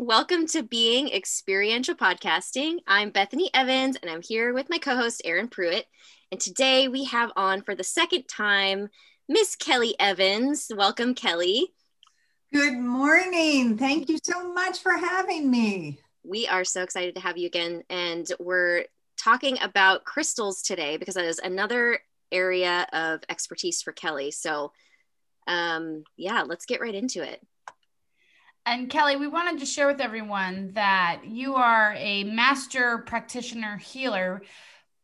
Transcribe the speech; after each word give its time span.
Welcome 0.00 0.46
to 0.48 0.62
Being 0.62 1.08
Experiential 1.08 1.96
Podcasting. 1.96 2.76
I'm 2.86 3.10
Bethany 3.10 3.50
Evans 3.52 3.96
and 4.00 4.08
I'm 4.08 4.22
here 4.22 4.54
with 4.54 4.70
my 4.70 4.78
co 4.78 4.94
host, 4.94 5.20
Erin 5.24 5.48
Pruitt. 5.48 5.86
And 6.30 6.40
today 6.40 6.86
we 6.86 7.02
have 7.06 7.32
on 7.34 7.62
for 7.62 7.74
the 7.74 7.82
second 7.82 8.28
time 8.28 8.90
Miss 9.28 9.56
Kelly 9.56 9.96
Evans. 9.98 10.70
Welcome, 10.72 11.16
Kelly. 11.16 11.72
Good 12.54 12.78
morning. 12.78 13.76
Thank 13.76 14.08
you 14.08 14.18
so 14.22 14.52
much 14.52 14.78
for 14.78 14.92
having 14.92 15.50
me. 15.50 15.98
We 16.22 16.46
are 16.46 16.64
so 16.64 16.84
excited 16.84 17.16
to 17.16 17.20
have 17.20 17.36
you 17.36 17.48
again. 17.48 17.82
And 17.90 18.24
we're 18.38 18.84
talking 19.20 19.58
about 19.60 20.04
crystals 20.04 20.62
today 20.62 20.96
because 20.96 21.16
that 21.16 21.24
is 21.24 21.40
another 21.40 21.98
area 22.30 22.86
of 22.92 23.22
expertise 23.28 23.82
for 23.82 23.90
Kelly. 23.90 24.30
So, 24.30 24.70
um, 25.48 26.04
yeah, 26.16 26.42
let's 26.42 26.66
get 26.66 26.80
right 26.80 26.94
into 26.94 27.20
it. 27.24 27.44
And 28.68 28.90
Kelly, 28.90 29.16
we 29.16 29.28
wanted 29.28 29.60
to 29.60 29.66
share 29.66 29.86
with 29.86 29.98
everyone 29.98 30.72
that 30.74 31.22
you 31.24 31.54
are 31.54 31.94
a 31.96 32.24
master 32.24 32.98
practitioner 32.98 33.78
healer, 33.78 34.42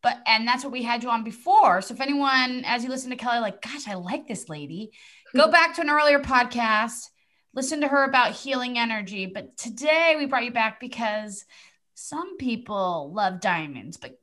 but 0.03 0.19
and 0.27 0.47
that's 0.47 0.65
what 0.65 0.73
we 0.73 0.83
had 0.83 1.03
you 1.03 1.09
on 1.09 1.25
before. 1.25 1.81
So 1.81 1.95
if 1.95 2.03
anyone, 2.03 2.63
as 2.67 2.85
you 2.85 2.91
listen 2.91 3.09
to 3.09 3.17
Kelly, 3.17 3.39
like, 3.39 3.63
gosh, 3.63 3.89
I 3.89 3.95
like 3.95 4.29
this 4.29 4.51
lady, 4.51 4.91
go 5.35 5.49
back 5.51 5.77
to 5.77 5.81
an 5.81 5.89
earlier 5.89 6.21
podcast, 6.21 7.09
listen 7.55 7.81
to 7.81 7.89
her 7.89 8.05
about 8.05 8.33
healing 8.33 8.79
energy. 8.79 9.25
But 9.25 9.57
today 9.57 10.15
we 10.19 10.27
brought 10.27 10.45
you 10.45 10.53
back 10.53 10.79
because 10.79 11.47
some 11.95 12.37
people 12.37 13.15
love 13.15 13.41
diamonds, 13.41 13.97
but 13.97 14.19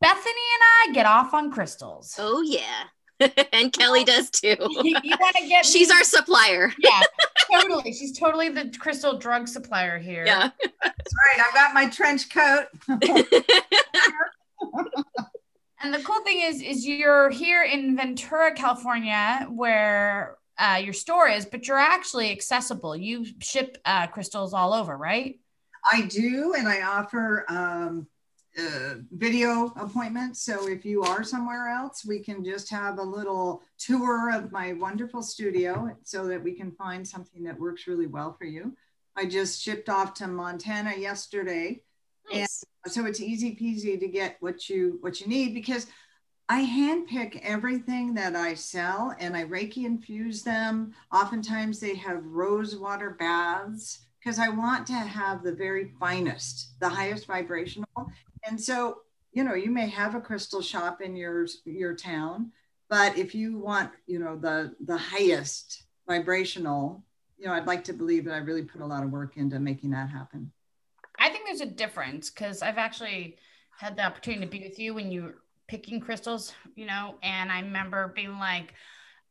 Bethany 0.00 0.22
and 0.28 0.62
I 0.62 0.94
get 0.94 1.06
off 1.06 1.34
on 1.34 1.50
crystals. 1.50 2.14
Oh 2.16 2.42
yeah. 2.42 2.84
and 3.52 3.72
Kelly 3.72 4.04
does 4.04 4.30
too. 4.30 4.56
you 4.58 4.94
want 5.20 5.36
to 5.36 5.46
get 5.48 5.64
She's 5.64 5.88
me? 5.88 5.94
our 5.94 6.04
supplier. 6.04 6.72
yeah, 6.78 7.00
totally. 7.52 7.92
She's 7.92 8.18
totally 8.18 8.48
the 8.48 8.72
crystal 8.78 9.18
drug 9.18 9.48
supplier 9.48 9.98
here. 9.98 10.24
Yeah. 10.26 10.50
That's 10.82 11.14
right. 11.26 11.46
I've 11.46 11.54
got 11.54 11.74
my 11.74 11.88
trench 11.88 12.30
coat. 12.30 12.66
and 15.82 15.94
the 15.94 16.02
cool 16.02 16.22
thing 16.22 16.40
is 16.40 16.60
is 16.60 16.86
you're 16.86 17.30
here 17.30 17.62
in 17.62 17.96
Ventura, 17.96 18.52
California, 18.54 19.46
where 19.50 20.36
uh, 20.58 20.80
your 20.82 20.92
store 20.92 21.28
is, 21.28 21.46
but 21.46 21.66
you're 21.68 21.78
actually 21.78 22.30
accessible. 22.32 22.96
You 22.96 23.26
ship 23.40 23.78
uh, 23.84 24.06
crystals 24.08 24.54
all 24.54 24.72
over, 24.72 24.96
right? 24.96 25.38
I 25.92 26.02
do, 26.02 26.54
and 26.56 26.66
I 26.66 26.82
offer 26.82 27.44
um, 27.48 28.06
uh, 28.58 28.94
video 29.10 29.72
appointment. 29.76 30.36
So 30.36 30.68
if 30.68 30.84
you 30.84 31.02
are 31.02 31.24
somewhere 31.24 31.68
else, 31.68 32.04
we 32.04 32.20
can 32.20 32.44
just 32.44 32.70
have 32.70 32.98
a 32.98 33.02
little 33.02 33.62
tour 33.78 34.30
of 34.30 34.52
my 34.52 34.74
wonderful 34.74 35.22
studio 35.22 35.96
so 36.04 36.26
that 36.28 36.42
we 36.42 36.52
can 36.52 36.70
find 36.72 37.06
something 37.06 37.42
that 37.44 37.58
works 37.58 37.86
really 37.86 38.06
well 38.06 38.32
for 38.32 38.44
you. 38.44 38.76
I 39.16 39.26
just 39.26 39.60
shipped 39.60 39.88
off 39.88 40.14
to 40.14 40.28
Montana 40.28 40.94
yesterday. 40.96 41.82
Nice. 42.32 42.64
And 42.84 42.92
so 42.92 43.06
it's 43.06 43.20
easy 43.20 43.56
peasy 43.56 43.98
to 43.98 44.08
get 44.08 44.36
what 44.40 44.68
you 44.68 44.98
what 45.00 45.20
you 45.20 45.26
need 45.26 45.54
because 45.54 45.86
I 46.48 46.64
handpick 46.64 47.40
everything 47.42 48.14
that 48.14 48.36
I 48.36 48.54
sell 48.54 49.14
and 49.18 49.36
I 49.36 49.44
Reiki 49.44 49.84
infuse 49.84 50.42
them. 50.42 50.92
Oftentimes 51.12 51.80
they 51.80 51.94
have 51.96 52.24
rose 52.24 52.76
water 52.76 53.10
baths 53.10 54.00
because 54.18 54.38
I 54.38 54.48
want 54.48 54.86
to 54.88 54.94
have 54.94 55.42
the 55.42 55.52
very 55.52 55.92
finest, 55.98 56.78
the 56.80 56.88
highest 56.88 57.26
vibrational. 57.26 57.88
And 58.46 58.60
so, 58.60 58.98
you 59.32 59.44
know, 59.44 59.54
you 59.54 59.70
may 59.70 59.88
have 59.88 60.14
a 60.14 60.20
crystal 60.20 60.62
shop 60.62 61.00
in 61.00 61.16
your 61.16 61.46
your 61.64 61.94
town, 61.94 62.52
but 62.88 63.16
if 63.16 63.34
you 63.34 63.58
want, 63.58 63.90
you 64.06 64.18
know, 64.18 64.36
the 64.36 64.74
the 64.84 64.96
highest 64.96 65.84
vibrational, 66.06 67.04
you 67.38 67.46
know, 67.46 67.52
I'd 67.52 67.66
like 67.66 67.84
to 67.84 67.92
believe 67.92 68.24
that 68.26 68.34
I 68.34 68.38
really 68.38 68.62
put 68.62 68.80
a 68.80 68.86
lot 68.86 69.02
of 69.02 69.10
work 69.10 69.36
into 69.36 69.58
making 69.58 69.90
that 69.90 70.10
happen. 70.10 70.52
I 71.18 71.30
think 71.30 71.46
there's 71.46 71.60
a 71.60 71.66
difference 71.66 72.30
because 72.30 72.62
I've 72.62 72.78
actually 72.78 73.36
had 73.78 73.96
the 73.96 74.04
opportunity 74.04 74.44
to 74.44 74.50
be 74.50 74.68
with 74.68 74.78
you 74.78 74.94
when 74.94 75.10
you 75.10 75.22
were 75.22 75.34
picking 75.66 76.00
crystals, 76.00 76.52
you 76.76 76.86
know, 76.86 77.16
and 77.22 77.50
I 77.50 77.60
remember 77.60 78.12
being 78.14 78.38
like 78.38 78.74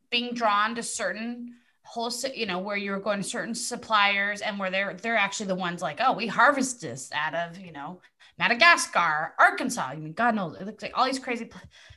being 0.10 0.34
drawn 0.34 0.76
to 0.76 0.84
certain 0.84 1.56
wholesale, 1.84 2.34
you 2.34 2.46
know, 2.46 2.60
where 2.60 2.78
you're 2.78 3.00
going 3.00 3.22
to 3.22 3.28
certain 3.28 3.56
suppliers 3.56 4.42
and 4.42 4.58
where 4.58 4.72
they're 4.72 4.94
they're 4.96 5.18
actually 5.18 5.48
the 5.48 5.56
ones 5.56 5.82
like, 5.82 6.00
oh, 6.02 6.14
we 6.14 6.28
harvest 6.28 6.82
this 6.82 7.12
out 7.14 7.36
of, 7.36 7.60
you 7.60 7.72
know, 7.72 8.02
Madagascar, 8.38 9.34
Arkansas. 9.40 9.90
I 9.90 9.96
mean, 9.96 10.14
God 10.14 10.36
knows, 10.36 10.58
it 10.60 10.66
looks 10.66 10.84
like 10.84 10.94
all 10.96 11.06
these 11.06 11.20
crazy 11.20 11.50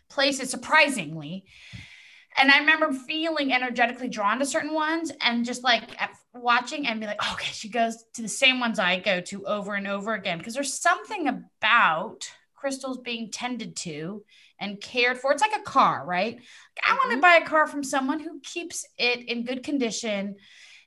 places, 0.09 0.51
surprisingly. 0.51 1.45
And 2.39 2.51
I 2.51 2.59
remember 2.59 2.93
feeling 2.93 3.53
energetically 3.53 4.09
drawn 4.09 4.39
to 4.41 4.47
certain 4.47 4.75
ones 4.75 5.11
and 5.23 5.45
just 5.45 5.65
like 5.65 5.85
watching 6.35 6.87
and 6.87 7.01
be 7.01 7.07
like, 7.07 7.33
okay, 7.33 7.51
she 7.51 7.71
goes 7.71 8.05
to 8.15 8.23
the 8.23 8.29
same 8.29 8.61
ones 8.61 8.79
I 8.79 8.99
go 9.01 9.21
to 9.23 9.47
over 9.47 9.75
and 9.75 9.87
over 9.87 10.13
again. 10.13 10.37
Because 10.37 10.53
there's 10.53 10.75
something 10.75 11.29
about 11.29 12.31
crystals 12.55 12.99
being 12.99 13.31
tended 13.31 13.77
to 13.77 14.23
and 14.61 14.81
cared 14.81 15.19
for. 15.19 15.33
It's 15.33 15.43
like 15.43 15.59
a 15.59 15.63
car, 15.63 16.05
right? 16.07 16.39
I 16.87 16.93
want 16.93 17.11
to 17.11 17.17
mm-hmm. 17.17 17.21
buy 17.21 17.37
a 17.37 17.47
car 17.47 17.67
from 17.67 17.83
someone 17.83 18.21
who 18.21 18.41
keeps 18.41 18.85
it 18.99 19.29
in 19.29 19.45
good 19.45 19.63
condition 19.63 20.37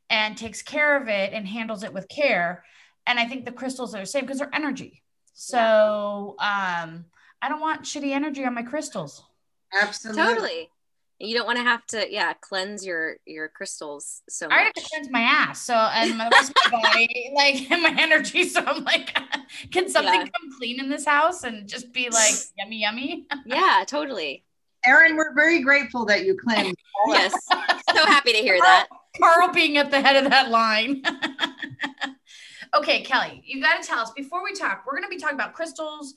and 0.09 0.38
takes 0.38 0.62
care 0.62 1.02
of 1.02 1.08
it 1.08 1.34
and 1.34 1.48
handles 1.48 1.84
it 1.84 1.94
with 1.94 2.09
care. 2.09 2.64
And 3.08 3.20
I 3.20 3.26
think 3.26 3.46
the 3.46 3.52
crystals 3.52 3.96
are 3.96 4.02
the 4.02 4.06
same 4.06 4.22
because 4.22 4.40
they're 4.40 4.54
energy. 4.54 5.02
So 5.42 6.36
um, 6.38 7.06
I 7.42 7.48
don't 7.48 7.62
want 7.62 7.84
shitty 7.84 8.12
energy 8.12 8.44
on 8.44 8.54
my 8.54 8.62
crystals. 8.62 9.24
Absolutely. 9.74 10.22
Totally. 10.22 10.70
You 11.18 11.38
don't 11.38 11.48
want 11.48 11.58
to 11.60 11.64
have 11.64 11.86
to, 11.88 12.12
yeah, 12.12 12.34
cleanse 12.34 12.86
your 12.86 13.16
your 13.26 13.48
crystals 13.48 14.22
so 14.28 14.50
much. 14.50 14.58
I 14.58 14.62
have 14.64 14.74
to 14.74 14.82
cleanse 14.82 15.10
my 15.10 15.22
ass, 15.22 15.62
so 15.62 15.74
and 15.74 16.18
my 16.18 16.28
rest 16.28 16.52
of 16.52 16.72
my 16.74 16.82
body, 16.82 17.32
like 17.36 17.72
and 17.72 17.84
my 17.84 17.96
energy. 17.98 18.50
So 18.50 18.62
I'm 18.66 18.84
like, 18.84 19.18
can 19.72 19.88
something 19.88 20.14
yeah. 20.14 20.28
come 20.28 20.58
clean 20.58 20.78
in 20.78 20.90
this 20.90 21.06
house 21.06 21.44
and 21.46 21.70
just 21.70 21.94
be 21.94 22.10
like 22.10 22.36
yummy, 22.58 22.82
yummy? 22.82 23.26
yeah, 23.46 23.86
totally. 23.88 24.44
Erin, 24.86 25.16
we're 25.16 25.34
very 25.34 25.62
grateful 25.62 26.04
that 26.06 26.26
you 26.26 26.38
cleanse. 26.38 26.76
yes, 27.08 27.34
so 27.48 28.06
happy 28.06 28.34
to 28.34 28.40
hear 28.40 28.58
that. 28.60 28.88
Carl 29.18 29.54
being 29.54 29.78
at 29.78 29.90
the 29.90 30.02
head 30.02 30.22
of 30.22 30.30
that 30.32 30.50
line. 30.50 31.02
Okay, 32.90 33.04
Kelly, 33.04 33.44
you 33.46 33.62
got 33.62 33.80
to 33.80 33.88
tell 33.88 34.00
us 34.00 34.10
before 34.18 34.44
we 34.44 34.52
talk, 34.52 34.84
we're 34.84 34.94
going 34.94 35.04
to 35.04 35.10
be 35.10 35.22
talking 35.22 35.36
about 35.36 35.54
crystals, 35.54 36.16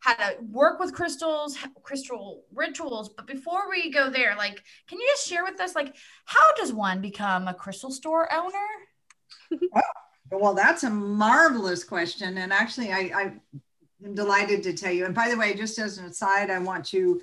how 0.00 0.12
to 0.12 0.36
work 0.50 0.78
with 0.78 0.92
crystals, 0.92 1.56
crystal 1.82 2.44
rituals. 2.54 3.08
But 3.08 3.26
before 3.26 3.70
we 3.70 3.90
go 3.90 4.10
there, 4.10 4.34
like, 4.36 4.62
can 4.86 5.00
you 5.00 5.06
just 5.12 5.26
share 5.26 5.44
with 5.44 5.58
us, 5.62 5.74
like, 5.74 5.96
how 6.26 6.54
does 6.56 6.74
one 6.74 7.00
become 7.00 7.48
a 7.48 7.54
crystal 7.54 7.90
store 7.90 8.30
owner? 8.30 9.62
well, 10.30 10.52
that's 10.52 10.84
a 10.84 10.90
marvelous 10.90 11.84
question. 11.84 12.36
And 12.36 12.52
actually, 12.52 12.92
I, 12.92 13.10
I 13.14 13.22
am 14.04 14.14
delighted 14.14 14.62
to 14.64 14.74
tell 14.74 14.92
you. 14.92 15.06
And 15.06 15.14
by 15.14 15.30
the 15.30 15.38
way, 15.38 15.54
just 15.54 15.78
as 15.78 15.96
an 15.96 16.04
aside, 16.04 16.50
I 16.50 16.58
want 16.58 16.92
you 16.92 17.22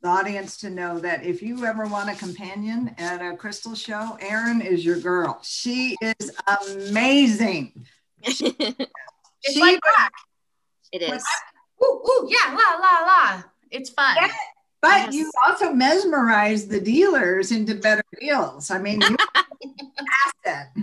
the 0.00 0.08
audience 0.08 0.56
to 0.58 0.70
know 0.70 0.98
that 1.00 1.22
if 1.22 1.42
you 1.42 1.66
ever 1.66 1.84
want 1.84 2.08
a 2.08 2.14
companion 2.14 2.94
at 2.96 3.20
a 3.20 3.36
crystal 3.36 3.74
show, 3.74 4.16
Erin 4.22 4.62
is 4.62 4.86
your 4.86 4.98
girl. 4.98 5.38
She 5.42 5.98
is 6.00 6.30
amazing 6.46 7.84
it's 8.22 9.54
she 9.54 9.60
like 9.60 9.80
crack. 9.80 10.12
It 10.92 11.02
is. 11.02 11.24
Ooh, 11.82 12.02
ooh, 12.06 12.28
yeah, 12.30 12.54
la 12.54 12.78
la 12.78 13.06
la. 13.06 13.42
It's 13.70 13.90
fun. 13.90 14.16
Yeah, 14.16 14.32
but 14.80 15.12
yes. 15.12 15.14
you 15.14 15.30
also 15.46 15.72
mesmerize 15.72 16.66
the 16.66 16.80
dealers 16.80 17.52
into 17.52 17.74
better 17.74 18.04
deals. 18.20 18.70
I 18.70 18.78
mean, 18.78 19.00
you 19.00 19.16
asset. 20.46 20.68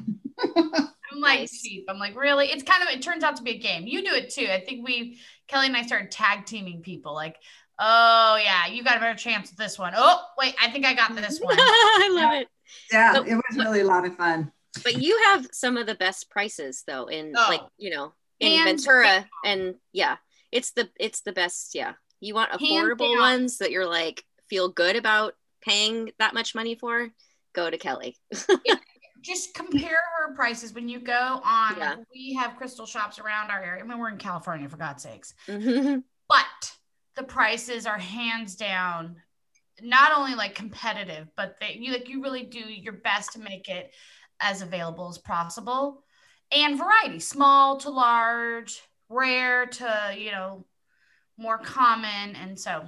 I'm 1.15 1.21
like 1.21 1.39
nice. 1.39 1.61
cheap. 1.61 1.85
I'm 1.87 1.97
like, 1.97 2.15
really? 2.15 2.47
It's 2.47 2.63
kind 2.63 2.83
of 2.83 2.89
it 2.89 3.01
turns 3.01 3.23
out 3.23 3.37
to 3.37 3.43
be 3.43 3.51
a 3.51 3.57
game. 3.57 3.87
You 3.87 4.03
do 4.03 4.13
it 4.13 4.29
too. 4.29 4.47
I 4.51 4.59
think 4.59 4.85
we 4.85 5.17
Kelly 5.47 5.67
and 5.67 5.77
I 5.77 5.83
started 5.83 6.11
tag 6.11 6.45
teaming 6.45 6.81
people 6.81 7.13
like, 7.13 7.37
oh 7.79 8.39
yeah, 8.41 8.67
you 8.67 8.83
got 8.83 8.97
a 8.97 8.99
better 8.99 9.17
chance 9.17 9.49
with 9.49 9.57
this 9.57 9.79
one. 9.79 9.93
Oh, 9.95 10.21
wait, 10.37 10.55
I 10.61 10.69
think 10.69 10.85
I 10.85 10.93
got 10.93 11.15
this 11.15 11.39
one. 11.39 11.55
I 11.57 12.09
love 12.11 12.31
yeah. 12.33 12.39
it. 12.39 12.47
Yeah, 12.91 13.33
it 13.33 13.35
was 13.35 13.57
really 13.57 13.81
a 13.81 13.85
lot 13.85 14.05
of 14.05 14.15
fun. 14.15 14.51
But 14.83 15.01
you 15.01 15.19
have 15.25 15.47
some 15.51 15.77
of 15.77 15.87
the 15.87 15.95
best 15.95 16.29
prices 16.29 16.83
though 16.87 17.05
in 17.05 17.33
oh. 17.35 17.45
like, 17.49 17.61
you 17.77 17.89
know, 17.89 18.13
in 18.39 18.51
Hands 18.51 18.85
Ventura 18.85 19.05
down. 19.05 19.25
and 19.45 19.75
yeah, 19.93 20.17
it's 20.51 20.71
the 20.71 20.89
it's 20.99 21.21
the 21.21 21.33
best, 21.33 21.75
yeah. 21.75 21.93
You 22.19 22.33
want 22.33 22.51
affordable 22.51 23.17
ones 23.19 23.59
that 23.59 23.71
you're 23.71 23.87
like 23.87 24.23
feel 24.49 24.69
good 24.69 24.95
about 24.95 25.33
paying 25.61 26.11
that 26.19 26.33
much 26.33 26.55
money 26.55 26.75
for, 26.75 27.09
go 27.53 27.69
to 27.69 27.77
Kelly. 27.77 28.17
just 29.21 29.55
compare 29.55 29.99
her 30.19 30.35
prices 30.35 30.73
when 30.73 30.87
you 30.87 30.99
go 30.99 31.41
on. 31.43 31.75
Yeah. 31.77 31.95
We 32.13 32.33
have 32.35 32.55
crystal 32.55 32.85
shops 32.85 33.19
around 33.19 33.49
our 33.49 33.61
area. 33.61 33.83
I 33.83 33.87
mean, 33.87 33.97
we're 33.97 34.09
in 34.09 34.17
California 34.17 34.69
for 34.69 34.77
God's 34.77 35.03
sakes. 35.03 35.33
Mm-hmm. 35.47 35.99
But 36.29 36.71
the 37.15 37.23
prices 37.23 37.85
are 37.85 37.97
hands 37.97 38.55
down 38.55 39.15
not 39.81 40.17
only 40.17 40.35
like 40.35 40.55
competitive, 40.55 41.27
but 41.35 41.57
they 41.59 41.77
you 41.79 41.91
like 41.91 42.07
you 42.07 42.21
really 42.21 42.43
do 42.43 42.59
your 42.59 42.93
best 42.93 43.33
to 43.33 43.39
make 43.39 43.67
it 43.67 43.91
as 44.39 44.61
available 44.61 45.09
as 45.09 45.17
possible. 45.17 46.03
And 46.51 46.77
variety 46.77 47.19
small 47.19 47.77
to 47.77 47.89
large 47.89 48.81
rare 49.09 49.65
to 49.65 50.15
you 50.17 50.31
know 50.31 50.65
more 51.37 51.57
common. 51.57 52.35
And 52.35 52.59
so. 52.59 52.85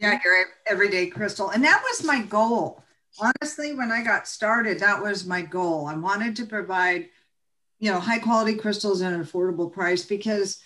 Yeah 0.00 0.18
your 0.24 0.46
everyday 0.68 1.08
crystal. 1.08 1.50
And 1.50 1.64
that 1.64 1.82
was 1.90 2.04
my 2.04 2.22
goal. 2.22 2.84
Honestly 3.20 3.74
when 3.74 3.92
i 3.92 4.02
got 4.02 4.26
started 4.26 4.78
that 4.78 5.02
was 5.02 5.26
my 5.26 5.42
goal. 5.42 5.86
I 5.86 5.96
wanted 5.96 6.36
to 6.36 6.46
provide 6.46 7.08
you 7.82 7.90
know, 7.90 7.98
high 7.98 8.20
quality 8.20 8.54
crystals 8.54 9.02
at 9.02 9.12
an 9.12 9.24
affordable 9.24 9.70
price 9.70 10.04
because, 10.04 10.62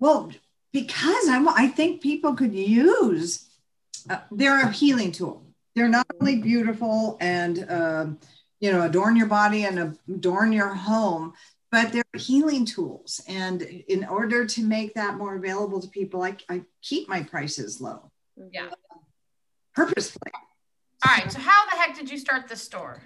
well, 0.00 0.30
because 0.70 1.26
i'm 1.30 1.48
I 1.48 1.66
think 1.66 2.02
people 2.02 2.34
could 2.34 2.54
use, 2.54 3.48
uh, 4.10 4.18
they're 4.30 4.60
a 4.60 4.70
healing 4.70 5.10
tool. 5.10 5.42
They're 5.74 5.88
not 5.88 6.06
only 6.20 6.42
beautiful 6.42 7.16
and, 7.22 7.64
uh, 7.70 8.06
you 8.60 8.72
know, 8.72 8.82
adorn 8.82 9.16
your 9.16 9.26
body 9.26 9.64
and 9.64 9.96
adorn 10.08 10.52
your 10.52 10.74
home, 10.74 11.32
but 11.70 11.92
they're 11.92 12.04
healing 12.16 12.64
tools. 12.64 13.20
And 13.28 13.62
in 13.62 14.04
order 14.04 14.46
to 14.46 14.62
make 14.62 14.94
that 14.94 15.16
more 15.16 15.36
available 15.36 15.80
to 15.80 15.88
people, 15.88 16.22
I, 16.22 16.36
I 16.48 16.62
keep 16.82 17.08
my 17.08 17.22
prices 17.22 17.80
low. 17.80 18.10
Yeah. 18.52 18.70
Purposefully. 19.74 20.32
All 21.06 21.12
right. 21.16 21.30
So 21.30 21.38
how 21.38 21.64
the 21.66 21.76
heck 21.76 21.96
did 21.96 22.10
you 22.10 22.18
start 22.18 22.48
this 22.48 22.62
store? 22.62 23.02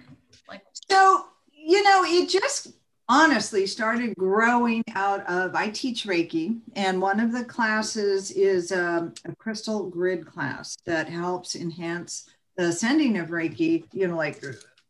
Like 0.49 0.61
so, 0.89 1.25
you 1.51 1.83
know, 1.83 2.03
it 2.03 2.29
just 2.29 2.73
honestly 3.09 3.67
started 3.67 4.15
growing 4.15 4.83
out 4.95 5.27
of 5.29 5.55
I 5.55 5.69
teach 5.69 6.05
Reiki, 6.05 6.59
and 6.75 7.01
one 7.01 7.19
of 7.19 7.31
the 7.31 7.43
classes 7.43 8.31
is 8.31 8.71
um, 8.71 9.13
a 9.25 9.35
crystal 9.35 9.89
grid 9.89 10.25
class 10.25 10.75
that 10.85 11.09
helps 11.09 11.55
enhance 11.55 12.29
the 12.57 12.71
sending 12.71 13.17
of 13.17 13.29
Reiki, 13.29 13.85
you 13.93 14.07
know, 14.07 14.15
like 14.15 14.43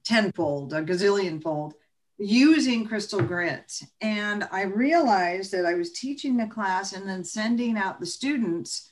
tenfold, 0.03 0.73
a 0.73 0.81
gazillion 0.81 1.41
fold, 1.41 1.73
using 2.17 2.85
crystal 2.85 3.21
grids. 3.21 3.85
And 4.01 4.47
I 4.51 4.63
realized 4.63 5.51
that 5.51 5.65
I 5.65 5.73
was 5.73 5.91
teaching 5.91 6.37
the 6.37 6.47
class 6.47 6.93
and 6.93 7.07
then 7.07 7.23
sending 7.23 7.77
out 7.77 7.99
the 7.99 8.05
students, 8.05 8.91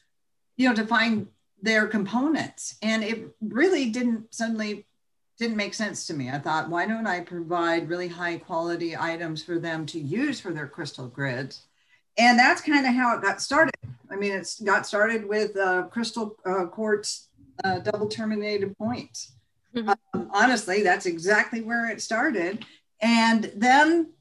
you 0.58 0.68
know, 0.68 0.75
to 0.75 0.86
find 0.86 1.28
their 1.62 1.88
components. 1.88 2.75
And 2.81 3.04
it 3.04 3.36
really 3.42 3.90
didn't 3.90 4.34
suddenly 4.34 4.86
didn't 5.38 5.58
make 5.58 5.74
sense 5.74 6.06
to 6.06 6.13
me. 6.13 6.30
I 6.30 6.38
thought, 6.38 6.69
why 6.69 6.86
don't 6.86 7.08
I 7.08 7.22
provide 7.22 7.90
really 7.90 8.07
high 8.07 8.38
quality 8.38 8.96
items 8.96 9.44
for 9.44 9.57
them 9.57 9.88
to 9.88 10.00
use 10.00 10.40
for 10.40 10.54
their 10.54 10.68
crystal 10.68 11.07
grids? 11.07 11.64
And 12.18 12.38
that's 12.38 12.62
kind 12.62 12.86
of 12.86 12.94
how 12.94 13.16
it 13.16 13.24
got 13.24 13.42
started. 13.42 13.74
I 14.12 14.18
mean, 14.18 14.34
it's 14.34 14.60
got 14.60 14.86
started 14.86 15.28
with 15.28 15.56
uh, 15.57 15.84
crystal 15.84 16.36
uh, 16.46 16.66
quartz 16.66 17.30
uh, 17.64 17.80
double 17.80 18.07
terminated 18.07 18.78
points. 18.78 19.34
Mm-hmm. 19.75 19.89
Um, 20.13 20.29
honestly, 20.33 20.83
that's 20.83 21.06
exactly 21.06 21.62
where 21.62 21.89
it 21.89 22.01
started. 22.01 22.65
And 23.01 23.51
then 23.56 24.12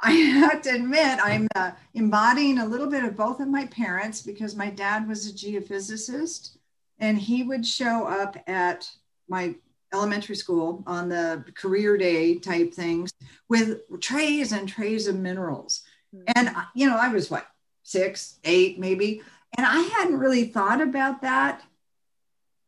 I 0.00 0.10
have 0.12 0.62
to 0.62 0.74
admit, 0.74 1.18
I'm 1.22 1.48
uh, 1.54 1.72
embodying 1.94 2.58
a 2.58 2.66
little 2.66 2.88
bit 2.88 3.04
of 3.04 3.16
both 3.16 3.40
of 3.40 3.48
my 3.48 3.66
parents 3.66 4.22
because 4.22 4.56
my 4.56 4.70
dad 4.70 5.08
was 5.08 5.28
a 5.28 5.32
geophysicist 5.32 6.56
and 6.98 7.18
he 7.18 7.42
would 7.42 7.66
show 7.66 8.06
up 8.06 8.36
at 8.46 8.88
my 9.28 9.54
elementary 9.92 10.36
school 10.36 10.82
on 10.86 11.08
the 11.08 11.44
career 11.54 11.96
day 11.96 12.38
type 12.38 12.72
things 12.74 13.10
with 13.48 13.80
trays 14.00 14.52
and 14.52 14.68
trays 14.68 15.06
of 15.06 15.16
minerals. 15.16 15.82
Mm-hmm. 16.14 16.32
And, 16.34 16.56
you 16.74 16.88
know, 16.88 16.96
I 16.96 17.08
was 17.08 17.30
what, 17.30 17.46
six, 17.82 18.38
eight, 18.44 18.78
maybe. 18.78 19.22
And 19.56 19.66
I 19.66 19.80
hadn't 19.80 20.18
really 20.18 20.44
thought 20.44 20.80
about 20.80 21.22
that 21.22 21.62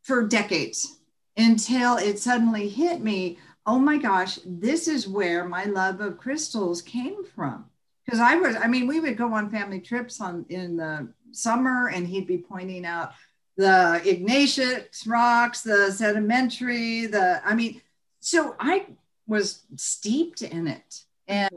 for 0.02 0.26
decades 0.26 0.97
until 1.38 1.96
it 1.96 2.18
suddenly 2.18 2.68
hit 2.68 3.00
me 3.00 3.38
oh 3.68 3.78
my 3.78 3.98
gosh, 3.98 4.38
this 4.46 4.88
is 4.88 5.06
where 5.06 5.44
my 5.44 5.64
love 5.64 6.00
of 6.00 6.16
crystals 6.16 6.80
came 6.80 7.22
from. 7.22 7.66
Because 8.04 8.18
I 8.18 8.36
was, 8.36 8.56
I 8.56 8.66
mean, 8.66 8.86
we 8.86 8.98
would 8.98 9.18
go 9.18 9.34
on 9.34 9.50
family 9.50 9.78
trips 9.78 10.22
on 10.22 10.46
in 10.48 10.78
the 10.78 11.12
summer 11.32 11.88
and 11.88 12.08
he'd 12.08 12.26
be 12.26 12.38
pointing 12.38 12.86
out 12.86 13.12
the 13.58 14.00
igneous 14.06 15.06
rocks, 15.06 15.60
the 15.60 15.92
sedimentary, 15.92 17.06
the, 17.06 17.42
I 17.44 17.54
mean, 17.54 17.82
so 18.20 18.56
I 18.58 18.86
was 19.26 19.64
steeped 19.76 20.40
in 20.40 20.66
it. 20.66 21.02
And 21.26 21.50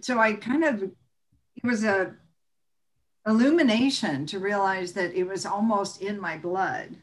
so 0.00 0.18
I 0.18 0.32
kind 0.32 0.64
of, 0.64 0.82
it 0.82 1.62
was 1.62 1.84
a 1.84 2.16
illumination 3.24 4.26
to 4.26 4.40
realize 4.40 4.94
that 4.94 5.14
it 5.14 5.28
was 5.28 5.46
almost 5.46 6.02
in 6.02 6.20
my 6.20 6.36
blood. 6.36 6.96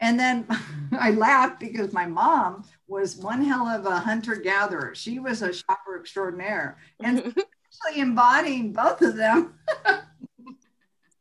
And 0.00 0.18
then 0.18 0.46
I 0.98 1.12
laughed 1.12 1.60
because 1.60 1.92
my 1.92 2.06
mom 2.06 2.64
was 2.88 3.16
one 3.16 3.44
hell 3.44 3.66
of 3.66 3.86
a 3.86 3.98
hunter 4.00 4.36
gatherer. 4.36 4.94
She 4.94 5.18
was 5.18 5.42
a 5.42 5.52
shopper 5.52 5.98
extraordinaire 5.98 6.78
and 7.00 7.18
actually 7.28 8.00
embodying 8.00 8.72
both 8.72 9.02
of 9.02 9.16
them. 9.16 9.54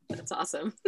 That's 0.09 0.31
awesome. 0.31 0.73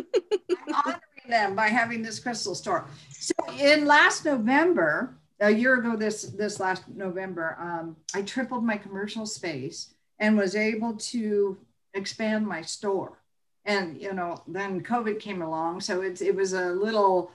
I'm 0.67 0.73
honoring 0.73 0.99
them 1.29 1.55
by 1.55 1.67
having 1.67 2.01
this 2.01 2.19
crystal 2.19 2.55
store. 2.55 2.87
So 3.09 3.33
in 3.59 3.85
last 3.85 4.25
November, 4.25 5.17
a 5.39 5.51
year 5.51 5.75
ago 5.75 5.95
this 5.95 6.23
this 6.23 6.59
last 6.59 6.87
November, 6.87 7.57
um, 7.59 7.97
I 8.15 8.23
tripled 8.23 8.63
my 8.63 8.77
commercial 8.77 9.25
space 9.25 9.93
and 10.19 10.37
was 10.37 10.55
able 10.55 10.95
to 10.95 11.57
expand 11.93 12.47
my 12.47 12.61
store. 12.61 13.19
And 13.65 14.01
you 14.01 14.13
know, 14.13 14.41
then 14.47 14.81
COVID 14.81 15.19
came 15.19 15.41
along, 15.43 15.81
so 15.81 16.01
it's 16.01 16.21
it 16.21 16.35
was 16.35 16.53
a 16.53 16.71
little 16.71 17.31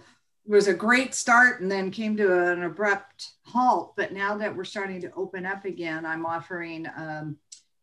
was 0.46 0.69
a 0.69 0.75
great 0.75 1.14
start 1.14 1.60
and 1.60 1.70
then 1.70 1.90
came 1.90 2.16
to 2.16 2.50
an 2.52 2.62
abrupt 2.62 3.32
halt. 3.43 3.94
But 3.96 4.12
now 4.12 4.37
that 4.37 4.54
we're 4.54 4.64
starting 4.64 5.00
to 5.02 5.12
open 5.14 5.44
up 5.46 5.64
again, 5.64 6.06
I'm 6.06 6.25
offering 6.25 6.87
um, 6.96 7.37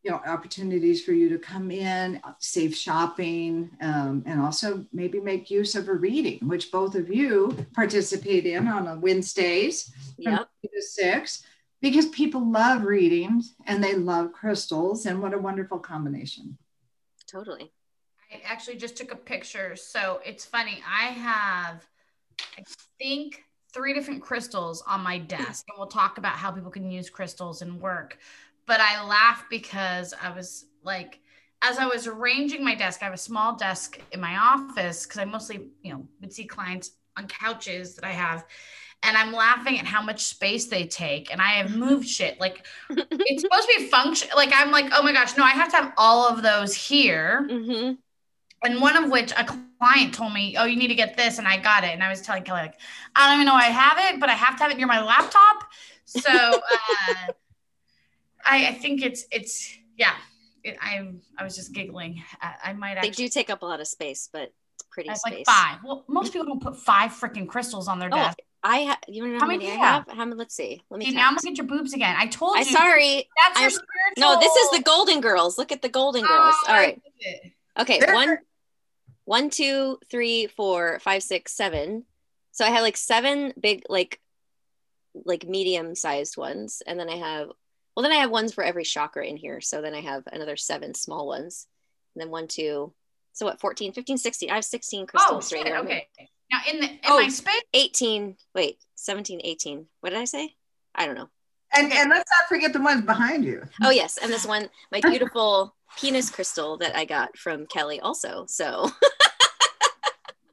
you 0.03 0.11
know 0.11 0.21
opportunities 0.25 1.03
for 1.03 1.13
you 1.13 1.29
to 1.29 1.39
come 1.39 1.71
in 1.71 2.21
safe 2.39 2.75
shopping 2.75 3.71
um, 3.81 4.21
and 4.25 4.41
also 4.41 4.85
maybe 4.91 5.19
make 5.19 5.49
use 5.49 5.75
of 5.75 5.87
a 5.87 5.93
reading 5.93 6.39
which 6.47 6.71
both 6.71 6.95
of 6.95 7.09
you 7.09 7.65
participate 7.73 8.45
in 8.45 8.67
on 8.67 9.01
wednesdays 9.01 9.91
yep. 10.17 10.39
from 10.39 10.69
to 10.73 10.81
six 10.81 11.43
because 11.81 12.07
people 12.07 12.49
love 12.49 12.83
readings 12.83 13.55
and 13.65 13.83
they 13.83 13.95
love 13.95 14.33
crystals 14.33 15.05
and 15.05 15.21
what 15.21 15.33
a 15.33 15.37
wonderful 15.37 15.79
combination 15.79 16.57
totally 17.25 17.71
i 18.31 18.41
actually 18.43 18.75
just 18.75 18.97
took 18.97 19.11
a 19.11 19.17
picture 19.17 19.75
so 19.75 20.19
it's 20.25 20.43
funny 20.43 20.83
i 20.85 21.05
have 21.05 21.87
i 22.57 22.63
think 22.97 23.43
three 23.73 23.93
different 23.93 24.21
crystals 24.21 24.83
on 24.87 25.01
my 25.01 25.17
desk 25.17 25.65
and 25.67 25.77
we'll 25.77 25.87
talk 25.87 26.17
about 26.17 26.33
how 26.33 26.51
people 26.51 26.69
can 26.69 26.89
use 26.91 27.09
crystals 27.09 27.61
and 27.61 27.81
work 27.81 28.17
but 28.65 28.79
I 28.79 29.03
laugh 29.05 29.45
because 29.49 30.13
I 30.21 30.31
was 30.31 30.65
like, 30.83 31.19
as 31.61 31.77
I 31.77 31.85
was 31.85 32.07
arranging 32.07 32.63
my 32.63 32.75
desk, 32.75 33.01
I 33.01 33.05
have 33.05 33.13
a 33.13 33.17
small 33.17 33.55
desk 33.55 33.99
in 34.11 34.19
my 34.19 34.37
office 34.37 35.05
because 35.05 35.19
I 35.19 35.25
mostly, 35.25 35.67
you 35.81 35.93
know, 35.93 36.05
would 36.21 36.33
see 36.33 36.45
clients 36.45 36.91
on 37.17 37.27
couches 37.27 37.95
that 37.95 38.05
I 38.05 38.11
have. 38.11 38.45
And 39.01 39.17
I'm 39.17 39.33
laughing 39.33 39.79
at 39.79 39.85
how 39.85 40.01
much 40.01 40.23
space 40.23 40.67
they 40.67 40.85
take. 40.85 41.31
And 41.31 41.41
I 41.41 41.51
have 41.51 41.75
moved 41.75 42.07
shit. 42.07 42.39
Like 42.39 42.65
it's 42.89 43.41
supposed 43.41 43.67
to 43.67 43.75
be 43.77 43.87
function. 43.87 44.29
Like 44.35 44.51
I'm 44.53 44.71
like, 44.71 44.91
oh 44.93 45.03
my 45.03 45.13
gosh, 45.13 45.35
no, 45.35 45.43
I 45.43 45.51
have 45.51 45.69
to 45.71 45.77
have 45.77 45.93
all 45.97 46.27
of 46.27 46.41
those 46.41 46.73
here. 46.73 47.45
Mm-hmm. 47.49 47.93
And 48.63 48.81
one 48.81 48.95
of 48.95 49.11
which 49.11 49.31
a 49.33 49.45
client 49.79 50.13
told 50.13 50.33
me, 50.33 50.55
oh, 50.57 50.65
you 50.65 50.75
need 50.75 50.87
to 50.87 50.95
get 50.95 51.17
this. 51.17 51.37
And 51.37 51.47
I 51.47 51.57
got 51.57 51.83
it. 51.83 51.89
And 51.89 52.01
I 52.01 52.09
was 52.09 52.21
telling 52.21 52.43
Kelly, 52.43 52.61
like, 52.61 52.79
I 53.15 53.27
don't 53.27 53.35
even 53.35 53.45
know 53.45 53.53
I 53.53 53.63
have 53.63 53.97
it, 54.13 54.19
but 54.19 54.29
I 54.29 54.33
have 54.33 54.55
to 54.57 54.63
have 54.63 54.71
it 54.71 54.77
near 54.77 54.87
my 54.87 55.03
laptop. 55.03 55.65
So, 56.05 56.29
uh, 56.29 57.33
I, 58.45 58.67
I 58.67 58.73
think 58.73 59.01
it's 59.01 59.25
it's 59.31 59.77
yeah. 59.97 60.13
It, 60.63 60.77
I 60.81 61.09
I 61.37 61.43
was 61.43 61.55
just 61.55 61.73
giggling. 61.73 62.23
I, 62.41 62.53
I 62.65 62.73
might. 62.73 62.97
Actually, 62.97 63.09
they 63.09 63.15
do 63.15 63.27
take 63.29 63.49
up 63.49 63.63
a 63.63 63.65
lot 63.65 63.79
of 63.79 63.87
space, 63.87 64.29
but 64.31 64.53
it's 64.75 64.83
pretty. 64.91 65.09
I 65.09 65.13
space. 65.15 65.33
like 65.33 65.45
five. 65.45 65.79
Well, 65.83 66.05
most 66.07 66.33
people 66.33 66.47
don't 66.47 66.61
put 66.61 66.77
five 66.77 67.11
freaking 67.11 67.47
crystals 67.47 67.87
on 67.87 67.99
their 67.99 68.09
oh, 68.11 68.15
desk. 68.15 68.37
I 68.63 68.77
have. 68.77 68.99
You 69.07 69.27
know 69.27 69.33
how, 69.33 69.39
how 69.41 69.47
many, 69.47 69.65
many 69.65 69.77
I 69.77 69.85
have? 69.85 70.05
How 70.07 70.25
many? 70.25 70.35
Let's 70.35 70.55
see. 70.55 70.81
Let 70.89 70.99
me. 70.99 71.05
See, 71.07 71.15
now 71.15 71.31
look 71.31 71.41
get 71.41 71.57
your 71.57 71.67
boobs 71.67 71.93
again. 71.93 72.15
I 72.17 72.27
told 72.27 72.57
you. 72.57 72.65
Sorry. 72.65 73.27
That's 73.45 73.61
your 73.61 73.69
spiritual. 73.69 74.19
No, 74.19 74.39
this 74.39 74.55
is 74.55 74.71
the 74.71 74.83
Golden 74.83 75.19
Girls. 75.19 75.57
Look 75.57 75.71
at 75.71 75.81
the 75.81 75.89
Golden 75.89 76.21
Girls. 76.21 76.55
Oh, 76.65 76.69
All 76.69 76.75
right. 76.75 77.01
Okay. 77.79 77.99
One, 78.13 78.37
one, 79.25 79.49
two, 79.49 79.99
three, 80.09 80.47
four, 80.47 80.99
five, 80.99 81.23
six, 81.23 81.53
seven. 81.53 82.05
So 82.51 82.65
I 82.65 82.69
have 82.69 82.81
like 82.81 82.97
seven 82.97 83.53
big, 83.59 83.83
like, 83.89 84.19
like 85.25 85.47
medium 85.47 85.95
sized 85.95 86.37
ones, 86.37 86.81
and 86.85 86.99
then 86.99 87.09
I 87.09 87.17
have 87.17 87.49
well, 87.95 88.03
then 88.03 88.11
I 88.11 88.21
have 88.21 88.31
ones 88.31 88.53
for 88.53 88.63
every 88.63 88.83
chakra 88.83 89.25
in 89.25 89.37
here. 89.37 89.61
So 89.61 89.81
then 89.81 89.93
I 89.93 90.01
have 90.01 90.23
another 90.31 90.57
seven 90.57 90.93
small 90.93 91.27
ones. 91.27 91.67
And 92.15 92.21
then 92.21 92.31
one, 92.31 92.47
two. 92.47 92.93
So 93.33 93.45
what, 93.45 93.59
14, 93.59 93.93
15, 93.93 94.17
16. 94.17 94.49
I 94.49 94.55
have 94.55 94.65
16 94.65 95.07
crystals 95.07 95.51
oh, 95.53 95.57
right 95.57 95.67
here. 95.67 95.77
Okay. 95.77 96.07
Now 96.51 96.59
in 96.71 96.79
the 96.79 96.89
in 96.89 96.99
oh, 97.05 97.21
my 97.21 97.29
space. 97.29 97.61
18. 97.73 98.35
Wait, 98.55 98.77
17, 98.95 99.41
18. 99.43 99.85
What 100.01 100.11
did 100.11 100.19
I 100.19 100.25
say? 100.25 100.55
I 100.95 101.05
don't 101.05 101.15
know. 101.15 101.29
And, 101.75 101.91
and 101.91 102.09
let's 102.09 102.29
not 102.39 102.47
forget 102.47 102.73
the 102.73 102.81
ones 102.81 103.03
behind 103.03 103.43
you. 103.43 103.63
Oh, 103.81 103.89
yes. 103.89 104.19
And 104.21 104.31
this 104.31 104.45
one, 104.45 104.69
my 104.91 105.01
beautiful 105.01 105.75
penis 105.97 106.29
crystal 106.29 106.77
that 106.77 106.95
I 106.95 107.05
got 107.05 107.37
from 107.37 107.65
Kelly 107.65 107.99
also. 107.99 108.45
So. 108.47 108.89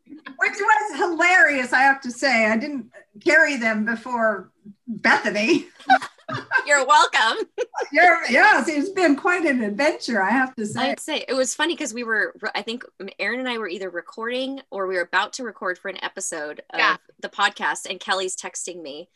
Which 0.07 0.55
was 0.59 0.99
hilarious, 0.99 1.73
I 1.73 1.83
have 1.83 2.01
to 2.03 2.11
say. 2.11 2.47
I 2.47 2.57
didn't 2.57 2.91
carry 3.23 3.57
them 3.57 3.85
before 3.85 4.51
Bethany. 4.87 5.67
You're 6.67 6.87
welcome. 6.87 7.47
You're, 7.93 8.25
yes, 8.31 8.69
it's 8.69 8.91
been 8.91 9.17
quite 9.17 9.45
an 9.45 9.63
adventure, 9.63 10.23
I 10.23 10.31
have 10.31 10.55
to 10.57 10.67
say. 10.67 10.93
I'd 10.93 11.01
say 11.01 11.25
it 11.29 11.35
was 11.35 11.55
funny 11.55 11.75
because 11.75 11.93
we 11.93 12.05
were, 12.05 12.35
I 12.55 12.63
think 12.63 12.85
Erin 13.19 13.41
and 13.41 13.49
I 13.49 13.59
were 13.59 13.69
either 13.69 13.91
recording 13.91 14.61
or 14.71 14.87
we 14.87 14.95
were 14.95 15.03
about 15.03 15.35
to 15.35 15.45
record 15.45 15.79
for 15.79 15.89
an 15.89 16.03
episode 16.03 16.61
of 16.71 16.79
yeah. 16.79 16.97
the 17.21 17.29
podcast, 17.29 17.89
and 17.89 18.01
Kelly's 18.01 18.37
texting 18.37 18.81
me. 18.83 19.09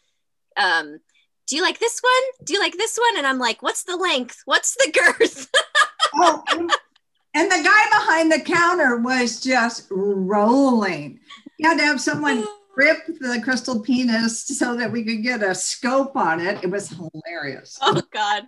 Um, 0.56 0.98
do 1.46 1.56
you 1.56 1.62
like 1.62 1.78
this 1.78 2.00
one? 2.00 2.46
Do 2.46 2.54
you 2.54 2.60
like 2.60 2.76
this 2.76 2.98
one? 2.98 3.18
And 3.18 3.26
I'm 3.26 3.38
like, 3.38 3.62
what's 3.62 3.84
the 3.84 3.96
length? 3.96 4.42
What's 4.44 4.74
the 4.74 4.92
girth? 4.92 5.50
Oh, 6.16 6.42
and 7.34 7.50
the 7.50 7.62
guy 7.62 7.98
behind 7.98 8.32
the 8.32 8.40
counter 8.40 8.96
was 8.98 9.40
just 9.40 9.86
rolling. 9.90 11.20
You 11.58 11.68
had 11.68 11.78
to 11.78 11.84
have 11.84 12.00
someone 12.00 12.44
rip 12.76 13.06
the 13.06 13.40
crystal 13.42 13.80
penis 13.80 14.44
so 14.46 14.76
that 14.76 14.90
we 14.90 15.04
could 15.04 15.22
get 15.22 15.42
a 15.42 15.54
scope 15.54 16.16
on 16.16 16.40
it. 16.40 16.62
It 16.62 16.70
was 16.70 16.88
hilarious. 16.88 17.78
Oh 17.82 18.00
God. 18.12 18.44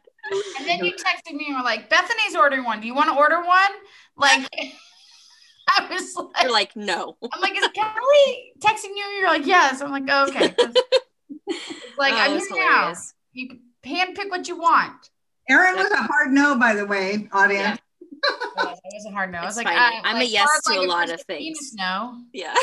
And 0.58 0.66
then 0.66 0.84
you 0.84 0.92
texted 0.92 1.34
me 1.34 1.46
and 1.48 1.56
were 1.56 1.62
like, 1.62 1.88
Bethany's 1.88 2.34
ordering 2.34 2.64
one. 2.64 2.80
Do 2.80 2.86
you 2.86 2.94
want 2.94 3.08
to 3.10 3.16
order 3.16 3.36
one? 3.36 3.70
Like 4.16 4.48
I 5.68 5.88
was 5.90 6.14
like, 6.16 6.42
You're 6.42 6.52
like, 6.52 6.76
no. 6.76 7.16
I'm 7.32 7.40
like, 7.40 7.56
is 7.56 7.68
Kelly 7.74 8.52
texting 8.60 8.96
you? 8.96 9.04
You're 9.18 9.28
like, 9.28 9.46
yes. 9.46 9.80
I'm 9.80 9.90
like, 9.90 10.04
oh, 10.08 10.26
okay. 10.28 10.54
like, 11.98 12.12
oh, 12.12 12.16
I'm 12.16 12.38
here 12.38 12.48
now. 12.52 12.92
You 13.32 13.48
can 13.48 13.60
hand 13.84 14.14
pick 14.14 14.30
what 14.30 14.48
you 14.48 14.58
want. 14.58 15.10
Erin 15.48 15.76
was 15.76 15.90
a 15.90 15.96
hard 15.96 16.32
no, 16.32 16.58
by 16.58 16.74
the 16.74 16.86
way, 16.86 17.28
audience. 17.32 17.66
Yeah. 17.66 17.76
Oh, 18.58 18.64
yeah, 18.64 18.72
it 18.72 18.94
was 18.94 19.06
a 19.06 19.12
hard 19.12 19.30
no. 19.30 19.38
It's 19.38 19.44
I 19.44 19.48
was 19.48 19.56
like, 19.58 19.66
I, 19.68 19.98
uh, 19.98 20.02
am 20.04 20.14
like, 20.14 20.24
a 20.24 20.30
yes 20.30 20.48
to 20.62 20.72
like 20.72 20.88
a 20.88 20.90
lot 20.90 21.10
of 21.10 21.20
things. 21.22 21.74
No. 21.74 22.16
Yeah. 22.32 22.54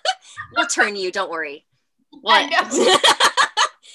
we'll 0.56 0.66
turn 0.66 0.96
you. 0.96 1.12
Don't 1.12 1.30
worry. 1.30 1.66
What? 2.20 2.50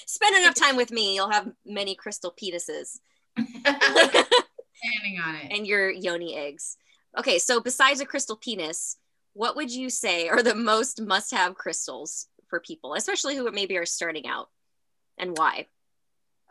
Spend 0.06 0.36
enough 0.36 0.54
time 0.54 0.76
with 0.76 0.92
me. 0.92 1.14
You'll 1.14 1.30
have 1.30 1.50
many 1.66 1.94
crystal 1.94 2.32
penises. 2.32 3.00
Standing 3.36 5.18
on 5.22 5.34
it. 5.34 5.50
And 5.50 5.66
your 5.66 5.90
yoni 5.90 6.36
eggs. 6.36 6.76
Okay, 7.18 7.38
so 7.38 7.60
besides 7.60 8.00
a 8.00 8.06
crystal 8.06 8.36
penis, 8.36 8.96
what 9.32 9.56
would 9.56 9.72
you 9.72 9.90
say 9.90 10.28
are 10.28 10.42
the 10.42 10.54
most 10.54 11.00
must 11.00 11.32
have 11.32 11.54
crystals 11.54 12.28
for 12.48 12.60
people, 12.60 12.94
especially 12.94 13.36
who 13.36 13.50
maybe 13.50 13.76
are 13.76 13.86
starting 13.86 14.26
out, 14.26 14.48
and 15.18 15.36
why? 15.36 15.66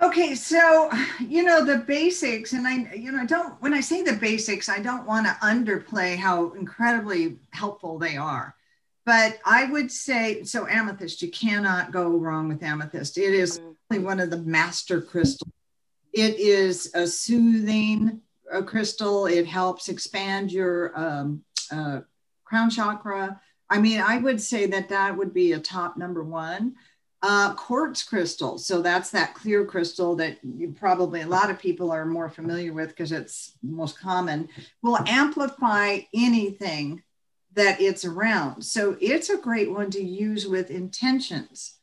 Okay, 0.02 0.34
so 0.34 0.90
you 1.20 1.44
know 1.44 1.66
the 1.66 1.80
basics, 1.80 2.54
and 2.54 2.66
I, 2.66 2.94
you 2.96 3.12
know, 3.12 3.20
I 3.20 3.26
don't 3.26 3.62
when 3.62 3.74
I 3.74 3.82
say 3.82 4.02
the 4.02 4.14
basics, 4.14 4.70
I 4.70 4.80
don't 4.80 5.06
want 5.06 5.28
to 5.28 5.34
underplay 5.46 6.16
how 6.16 6.52
incredibly 6.52 7.38
helpful 7.52 8.00
they 8.00 8.16
are. 8.16 8.56
But 9.06 9.40
I 9.46 9.66
would 9.66 9.92
say 9.92 10.44
so 10.44 10.68
amethyst, 10.68 11.22
you 11.22 11.32
cannot 11.32 11.92
go 11.92 12.10
wrong 12.10 12.48
with 12.48 12.64
amethyst. 12.64 13.18
It 13.18 13.34
is 13.34 13.60
mm. 13.92 14.04
one 14.04 14.20
of 14.20 14.30
the 14.30 14.38
master 14.38 15.02
crystals. 15.02 15.52
It 16.14 16.40
is 16.40 16.92
a 16.94 17.06
soothing 17.06 18.22
a 18.52 18.64
crystal. 18.64 19.26
It 19.26 19.46
helps 19.46 19.90
expand 19.90 20.52
your 20.52 20.98
um, 21.00 21.44
uh, 21.72 22.02
crown 22.46 22.70
chakra. 22.70 23.40
I 23.70 23.80
mean, 23.80 24.02
I 24.02 24.18
would 24.18 24.42
say 24.42 24.66
that 24.68 24.90
that 24.90 25.16
would 25.16 25.34
be 25.34 25.54
a 25.54 25.60
top 25.60 25.98
number 25.98 26.24
one. 26.24 26.76
Uh, 27.22 27.54
quartz 27.56 28.02
crystal. 28.02 28.58
So 28.58 28.82
that's 28.82 29.12
that 29.12 29.34
clear 29.34 29.66
crystal 29.66 30.16
that 30.16 30.38
you 30.42 30.72
probably 30.72 31.20
a 31.20 31.28
lot 31.28 31.50
of 31.50 31.60
people 31.60 31.92
are 31.92 32.06
more 32.06 32.30
familiar 32.30 32.72
with 32.72 32.90
because 32.90 33.12
it's 33.12 33.58
most 33.62 34.00
common. 34.00 34.48
Will 34.82 35.00
amplify 35.06 36.00
anything 36.14 37.04
that 37.56 37.82
it's 37.82 38.06
around. 38.06 38.64
So 38.64 38.96
it's 39.02 39.30
a 39.30 39.38
great 39.38 39.70
one 39.70 39.92
to 39.92 40.02
use 40.02 40.48
with 40.48 40.72
intentions. 40.72 41.74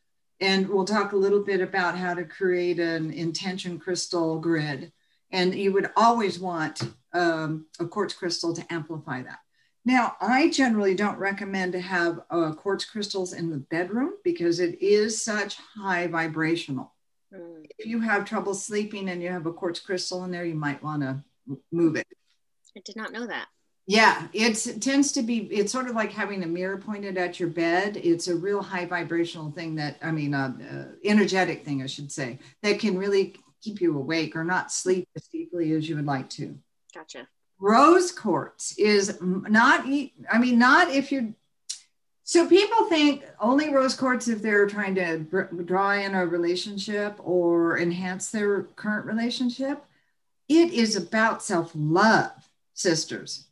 And 0.40 0.68
we'll 0.68 0.86
talk 0.86 1.12
a 1.12 1.16
little 1.16 1.42
bit 1.42 1.60
about 1.60 1.98
how 1.98 2.14
to 2.14 2.24
create 2.24 2.78
an 2.78 3.10
intention 3.10 3.78
crystal 3.78 4.38
grid 4.38 4.92
and 5.30 5.54
you 5.54 5.72
would 5.72 5.90
always 5.96 6.38
want 6.38 6.82
um, 7.12 7.66
a 7.80 7.86
quartz 7.86 8.14
crystal 8.14 8.54
to 8.54 8.72
amplify 8.72 9.22
that. 9.22 9.38
Now, 9.86 10.16
I 10.20 10.50
generally 10.50 10.96
don't 10.96 11.16
recommend 11.16 11.72
to 11.72 11.80
have 11.80 12.18
uh, 12.28 12.52
quartz 12.54 12.84
crystals 12.84 13.32
in 13.32 13.50
the 13.50 13.58
bedroom 13.58 14.14
because 14.24 14.58
it 14.58 14.82
is 14.82 15.22
such 15.22 15.58
high 15.76 16.08
vibrational. 16.08 16.92
Mm. 17.32 17.64
If 17.78 17.86
you 17.86 18.00
have 18.00 18.24
trouble 18.24 18.52
sleeping 18.52 19.08
and 19.08 19.22
you 19.22 19.28
have 19.28 19.46
a 19.46 19.52
quartz 19.52 19.78
crystal 19.78 20.24
in 20.24 20.32
there, 20.32 20.44
you 20.44 20.56
might 20.56 20.82
want 20.82 21.02
to 21.02 21.22
move 21.70 21.94
it. 21.94 22.06
I 22.76 22.80
did 22.84 22.96
not 22.96 23.12
know 23.12 23.28
that. 23.28 23.46
Yeah, 23.86 24.26
it 24.32 24.54
tends 24.80 25.12
to 25.12 25.22
be, 25.22 25.38
it's 25.52 25.70
sort 25.70 25.88
of 25.88 25.94
like 25.94 26.10
having 26.10 26.42
a 26.42 26.48
mirror 26.48 26.78
pointed 26.78 27.16
at 27.16 27.38
your 27.38 27.48
bed. 27.48 27.96
It's 27.96 28.26
a 28.26 28.34
real 28.34 28.60
high 28.60 28.86
vibrational 28.86 29.52
thing 29.52 29.76
that, 29.76 29.98
I 30.02 30.10
mean, 30.10 30.34
uh, 30.34 30.52
uh, 30.68 30.84
energetic 31.04 31.64
thing, 31.64 31.84
I 31.84 31.86
should 31.86 32.10
say, 32.10 32.40
that 32.64 32.80
can 32.80 32.98
really 32.98 33.36
keep 33.62 33.80
you 33.80 33.96
awake 33.96 34.34
or 34.34 34.42
not 34.42 34.72
sleep 34.72 35.08
as 35.14 35.28
deeply 35.28 35.70
as 35.74 35.88
you 35.88 35.94
would 35.94 36.06
like 36.06 36.28
to. 36.30 36.58
Gotcha. 36.92 37.28
Rose 37.58 38.12
quartz 38.12 38.76
is 38.78 39.18
not, 39.20 39.86
I 39.86 40.38
mean, 40.38 40.58
not 40.58 40.90
if 40.90 41.10
you're, 41.10 41.28
so 42.24 42.46
people 42.48 42.86
think 42.86 43.24
only 43.40 43.72
rose 43.72 43.94
quartz 43.94 44.28
if 44.28 44.42
they're 44.42 44.66
trying 44.66 44.94
to 44.96 45.18
draw 45.64 45.92
in 45.92 46.14
a 46.14 46.26
relationship 46.26 47.14
or 47.18 47.78
enhance 47.78 48.30
their 48.30 48.64
current 48.74 49.06
relationship. 49.06 49.84
It 50.48 50.72
is 50.72 50.96
about 50.96 51.42
self 51.42 51.72
love, 51.74 52.32
sisters. 52.74 53.46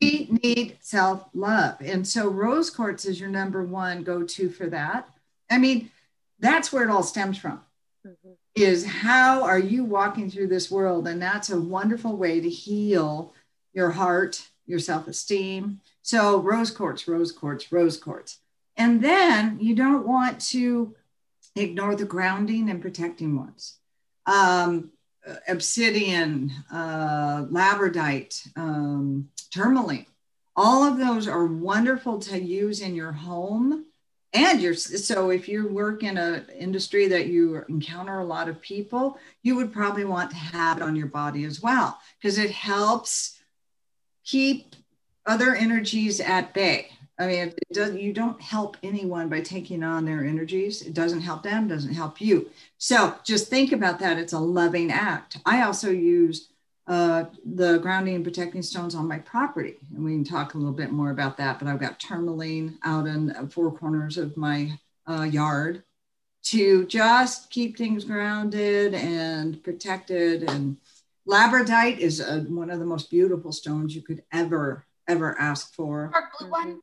We 0.00 0.28
need 0.42 0.78
self 0.80 1.26
love. 1.34 1.76
And 1.80 2.06
so 2.06 2.28
rose 2.28 2.70
quartz 2.70 3.04
is 3.04 3.20
your 3.20 3.28
number 3.28 3.62
one 3.62 4.04
go 4.04 4.22
to 4.22 4.48
for 4.48 4.68
that. 4.68 5.08
I 5.50 5.58
mean, 5.58 5.90
that's 6.38 6.72
where 6.72 6.84
it 6.84 6.90
all 6.90 7.02
stems 7.02 7.38
from. 7.38 7.60
Mm-hmm 8.06 8.32
is 8.54 8.86
how 8.86 9.42
are 9.42 9.58
you 9.58 9.84
walking 9.84 10.30
through 10.30 10.48
this 10.48 10.70
world? 10.70 11.08
And 11.08 11.20
that's 11.20 11.50
a 11.50 11.60
wonderful 11.60 12.16
way 12.16 12.40
to 12.40 12.48
heal 12.48 13.32
your 13.74 13.90
heart, 13.90 14.48
your 14.66 14.78
self 14.78 15.08
esteem. 15.08 15.80
So, 16.02 16.40
rose 16.40 16.70
quartz, 16.70 17.06
rose 17.06 17.32
quartz, 17.32 17.70
rose 17.70 17.96
quartz. 17.96 18.38
And 18.76 19.02
then 19.02 19.58
you 19.60 19.74
don't 19.74 20.06
want 20.06 20.40
to 20.52 20.94
ignore 21.54 21.94
the 21.94 22.04
grounding 22.04 22.70
and 22.70 22.80
protecting 22.82 23.36
ones. 23.36 23.78
Um, 24.26 24.90
obsidian, 25.48 26.52
uh, 26.72 27.44
labradorite, 27.50 28.48
um, 28.56 29.28
tourmaline, 29.50 30.06
all 30.56 30.82
of 30.84 30.98
those 30.98 31.28
are 31.28 31.46
wonderful 31.46 32.18
to 32.20 32.40
use 32.40 32.80
in 32.80 32.94
your 32.94 33.12
home 33.12 33.86
and 34.34 34.60
you're 34.60 34.74
so 34.74 35.30
if 35.30 35.48
you 35.48 35.68
work 35.68 36.02
in 36.02 36.18
an 36.18 36.44
industry 36.58 37.06
that 37.08 37.26
you 37.26 37.64
encounter 37.68 38.18
a 38.18 38.24
lot 38.24 38.48
of 38.48 38.60
people 38.60 39.18
you 39.42 39.56
would 39.56 39.72
probably 39.72 40.04
want 40.04 40.30
to 40.30 40.36
have 40.36 40.76
it 40.76 40.82
on 40.82 40.96
your 40.96 41.06
body 41.06 41.44
as 41.44 41.62
well 41.62 41.98
because 42.20 42.36
it 42.38 42.50
helps 42.50 43.33
keep 44.24 44.74
other 45.26 45.54
energies 45.54 46.20
at 46.20 46.52
bay 46.54 46.88
i 47.18 47.26
mean 47.26 47.48
if 47.48 47.54
it 47.54 47.72
does 47.72 47.94
you 47.94 48.12
don't 48.12 48.40
help 48.40 48.76
anyone 48.82 49.28
by 49.28 49.40
taking 49.40 49.82
on 49.82 50.04
their 50.04 50.24
energies 50.24 50.82
it 50.82 50.94
doesn't 50.94 51.20
help 51.20 51.42
them 51.42 51.68
doesn't 51.68 51.94
help 51.94 52.20
you 52.20 52.48
so 52.78 53.14
just 53.24 53.48
think 53.48 53.72
about 53.72 53.98
that 53.98 54.18
it's 54.18 54.32
a 54.32 54.38
loving 54.38 54.90
act 54.90 55.38
i 55.46 55.62
also 55.62 55.90
use 55.90 56.48
uh, 56.86 57.24
the 57.44 57.78
grounding 57.78 58.16
and 58.16 58.24
protecting 58.24 58.62
stones 58.62 58.94
on 58.94 59.08
my 59.08 59.18
property. 59.18 59.76
And 59.94 60.04
we 60.04 60.12
can 60.12 60.24
talk 60.24 60.54
a 60.54 60.58
little 60.58 60.72
bit 60.72 60.90
more 60.90 61.10
about 61.10 61.36
that. 61.38 61.58
But 61.58 61.68
I've 61.68 61.80
got 61.80 61.98
tourmaline 61.98 62.78
out 62.84 63.06
in 63.06 63.48
four 63.48 63.72
corners 63.72 64.18
of 64.18 64.36
my 64.36 64.78
uh, 65.08 65.22
yard 65.22 65.82
to 66.44 66.86
just 66.86 67.50
keep 67.50 67.76
things 67.78 68.04
grounded 68.04 68.94
and 68.94 69.62
protected. 69.62 70.42
And 70.50 70.76
labradorite 71.28 71.98
is 71.98 72.20
a, 72.20 72.40
one 72.40 72.70
of 72.70 72.78
the 72.78 72.86
most 72.86 73.10
beautiful 73.10 73.52
stones 73.52 73.94
you 73.94 74.02
could 74.02 74.22
ever, 74.32 74.86
ever 75.08 75.38
ask 75.38 75.74
for. 75.74 76.10
Dark 76.12 76.24
blue 76.38 76.50
one. 76.50 76.68
Mm-hmm. 76.68 76.78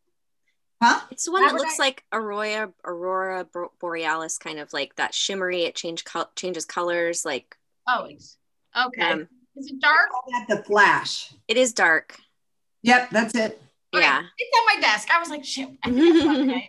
Huh? 0.84 1.00
It's 1.12 1.26
the 1.26 1.32
one 1.32 1.46
that 1.46 1.54
looks 1.54 1.78
like 1.78 2.04
aurora, 2.12 2.74
aurora 2.84 3.46
borealis, 3.80 4.40
kind 4.40 4.58
of 4.58 4.74
like 4.74 4.96
that 4.96 5.14
shimmery. 5.14 5.64
It 5.64 5.76
change 5.76 6.04
changes 6.36 6.66
colors, 6.66 7.24
like. 7.24 7.56
Oh, 7.88 8.08
okay. 8.88 9.02
Um, 9.02 9.28
is 9.56 9.68
it 9.68 9.80
dark? 9.80 10.10
At 10.36 10.48
the 10.48 10.64
flash. 10.64 11.34
It 11.48 11.58
is 11.58 11.74
dark. 11.74 12.18
Yep, 12.82 13.12
that's 13.12 13.36
it. 13.36 13.62
Okay. 13.94 14.04
Yeah. 14.04 14.24
It's 14.38 14.58
on 14.58 14.76
my 14.76 14.82
desk. 14.82 15.10
I 15.14 15.20
was 15.20 15.30
like, 15.30 15.46
shit. 15.46 15.70
and 15.86 16.66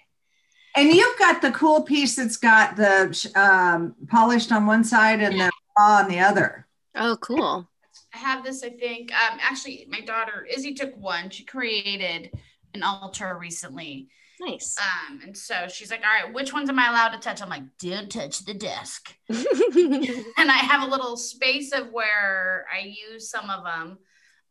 you've 0.76 1.18
got 1.18 1.40
the 1.40 1.52
cool 1.52 1.82
piece 1.82 2.16
that's 2.16 2.36
got 2.36 2.76
the 2.76 3.32
um, 3.34 3.94
polished 4.08 4.52
on 4.52 4.66
one 4.66 4.84
side 4.84 5.20
and 5.20 5.36
yeah. 5.36 5.46
the 5.46 5.52
raw 5.78 5.98
on 6.00 6.08
the 6.08 6.18
other. 6.18 6.66
Oh, 6.94 7.16
cool. 7.20 7.68
I 8.14 8.18
have 8.18 8.44
this, 8.44 8.62
I 8.62 8.70
think. 8.70 9.12
Um, 9.12 9.38
actually, 9.40 9.86
my 9.88 10.00
daughter 10.00 10.46
Izzy 10.50 10.74
took 10.74 10.96
one. 10.96 11.30
She 11.30 11.44
created 11.44 12.30
an 12.74 12.82
altar 12.82 13.36
recently 13.38 14.08
Nice. 14.42 14.76
Um, 14.78 15.20
and 15.22 15.36
so 15.36 15.68
she's 15.68 15.90
like, 15.90 16.02
all 16.02 16.24
right, 16.24 16.34
which 16.34 16.52
ones 16.52 16.68
am 16.68 16.78
I 16.78 16.88
allowed 16.88 17.10
to 17.10 17.18
touch? 17.18 17.40
I'm 17.40 17.48
like, 17.48 17.62
don't 17.78 18.10
touch 18.10 18.44
the 18.44 18.54
desk. 18.54 19.14
and 19.28 20.50
I 20.50 20.58
have 20.58 20.82
a 20.82 20.90
little 20.90 21.16
space 21.16 21.72
of 21.72 21.92
where 21.92 22.66
I 22.72 22.94
use 23.10 23.30
some 23.30 23.50
of 23.50 23.64
them. 23.64 23.98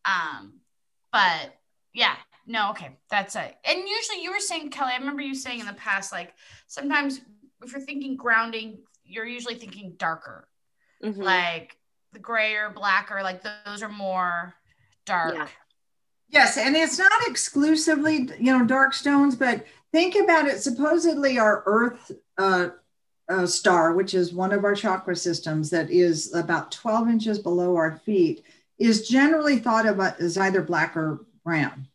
Um, 0.06 0.60
but 1.12 1.56
yeah, 1.94 2.16
no, 2.48 2.72
okay, 2.72 2.98
that's 3.10 3.36
it. 3.36 3.56
And 3.66 3.80
usually 3.80 4.24
you 4.24 4.32
were 4.32 4.40
saying, 4.40 4.70
Kelly, 4.70 4.94
I 4.94 5.00
remember 5.00 5.24
you 5.24 5.36
saying 5.36 5.60
in 5.60 5.66
the 5.66 5.74
past, 5.74 6.14
like 6.14 6.34
sometimes 6.68 7.20
if 7.62 7.74
you're 7.74 7.82
thinking 7.82 8.16
grounding, 8.16 8.80
you're 9.04 9.26
usually 9.26 9.56
thinking 9.56 9.96
darker, 9.98 10.48
mm-hmm. 11.04 11.22
like 11.22 11.76
the 12.14 12.20
gray 12.20 12.56
or 12.56 12.70
black, 12.70 13.12
or 13.12 13.24
like 13.24 13.42
those 13.44 13.82
are 13.82 13.90
more 13.90 14.54
dark. 15.06 15.36
Yeah. 15.36 15.48
Yes, 16.30 16.58
and 16.58 16.76
it's 16.76 16.98
not 16.98 17.12
exclusively, 17.28 18.30
you 18.40 18.58
know, 18.58 18.66
dark 18.66 18.94
stones, 18.94 19.36
but 19.36 19.66
think 19.92 20.16
about 20.16 20.48
it. 20.48 20.62
Supposedly, 20.62 21.38
our 21.38 21.64
Earth 21.66 22.12
uh, 22.38 22.70
uh, 23.28 23.46
star, 23.46 23.94
which 23.94 24.14
is 24.14 24.34
one 24.34 24.54
of 24.54 24.64
our 24.64 24.76
chakra 24.76 25.16
systems 25.16 25.70
that 25.70 25.90
is 25.90 26.34
about 26.34 26.72
12 26.72 27.10
inches 27.10 27.40
below 27.40 27.76
our 27.76 27.98
feet, 28.06 28.44
is 28.80 29.08
generally 29.08 29.58
thought 29.60 29.86
of 29.86 30.00
as 30.00 30.38
either 30.38 30.62
black 30.62 30.96
or 30.96 31.26
brown. 31.44 31.88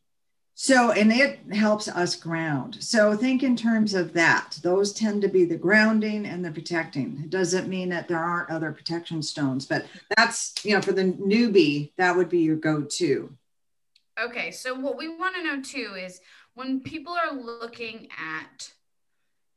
So, 0.59 0.91
and 0.91 1.13
it 1.13 1.41
helps 1.53 1.87
us 1.87 2.17
ground. 2.17 2.79
So, 2.81 3.15
think 3.15 3.43
in 3.43 3.57
terms 3.57 3.93
of 3.93 4.15
that. 4.15 4.59
Those 4.63 4.95
tend 4.95 5.21
to 5.21 5.29
be 5.29 5.45
the 5.45 5.59
grounding 5.59 6.25
and 6.25 6.43
the 6.43 6.51
protecting. 6.51 7.21
It 7.23 7.29
doesn't 7.29 7.69
mean 7.69 7.91
that 7.91 8.09
there 8.09 8.19
aren't 8.19 8.49
other 8.49 8.73
protection 8.73 9.23
stones, 9.23 9.67
but 9.67 9.85
that's, 10.17 10.55
you 10.65 10.73
know, 10.73 10.81
for 10.81 10.93
the 10.93 11.13
newbie, 11.13 11.93
that 11.99 12.17
would 12.17 12.31
be 12.31 12.39
your 12.39 12.57
go 12.57 12.81
to. 12.83 13.37
Okay. 14.19 14.51
So, 14.51 14.75
what 14.75 14.97
we 14.97 15.09
want 15.09 15.37
to 15.37 15.45
know 15.45 15.61
too 15.61 15.95
is 15.95 16.23
when 16.55 16.81
people 16.81 17.13
are 17.13 17.35
looking 17.35 18.09
at 18.19 18.73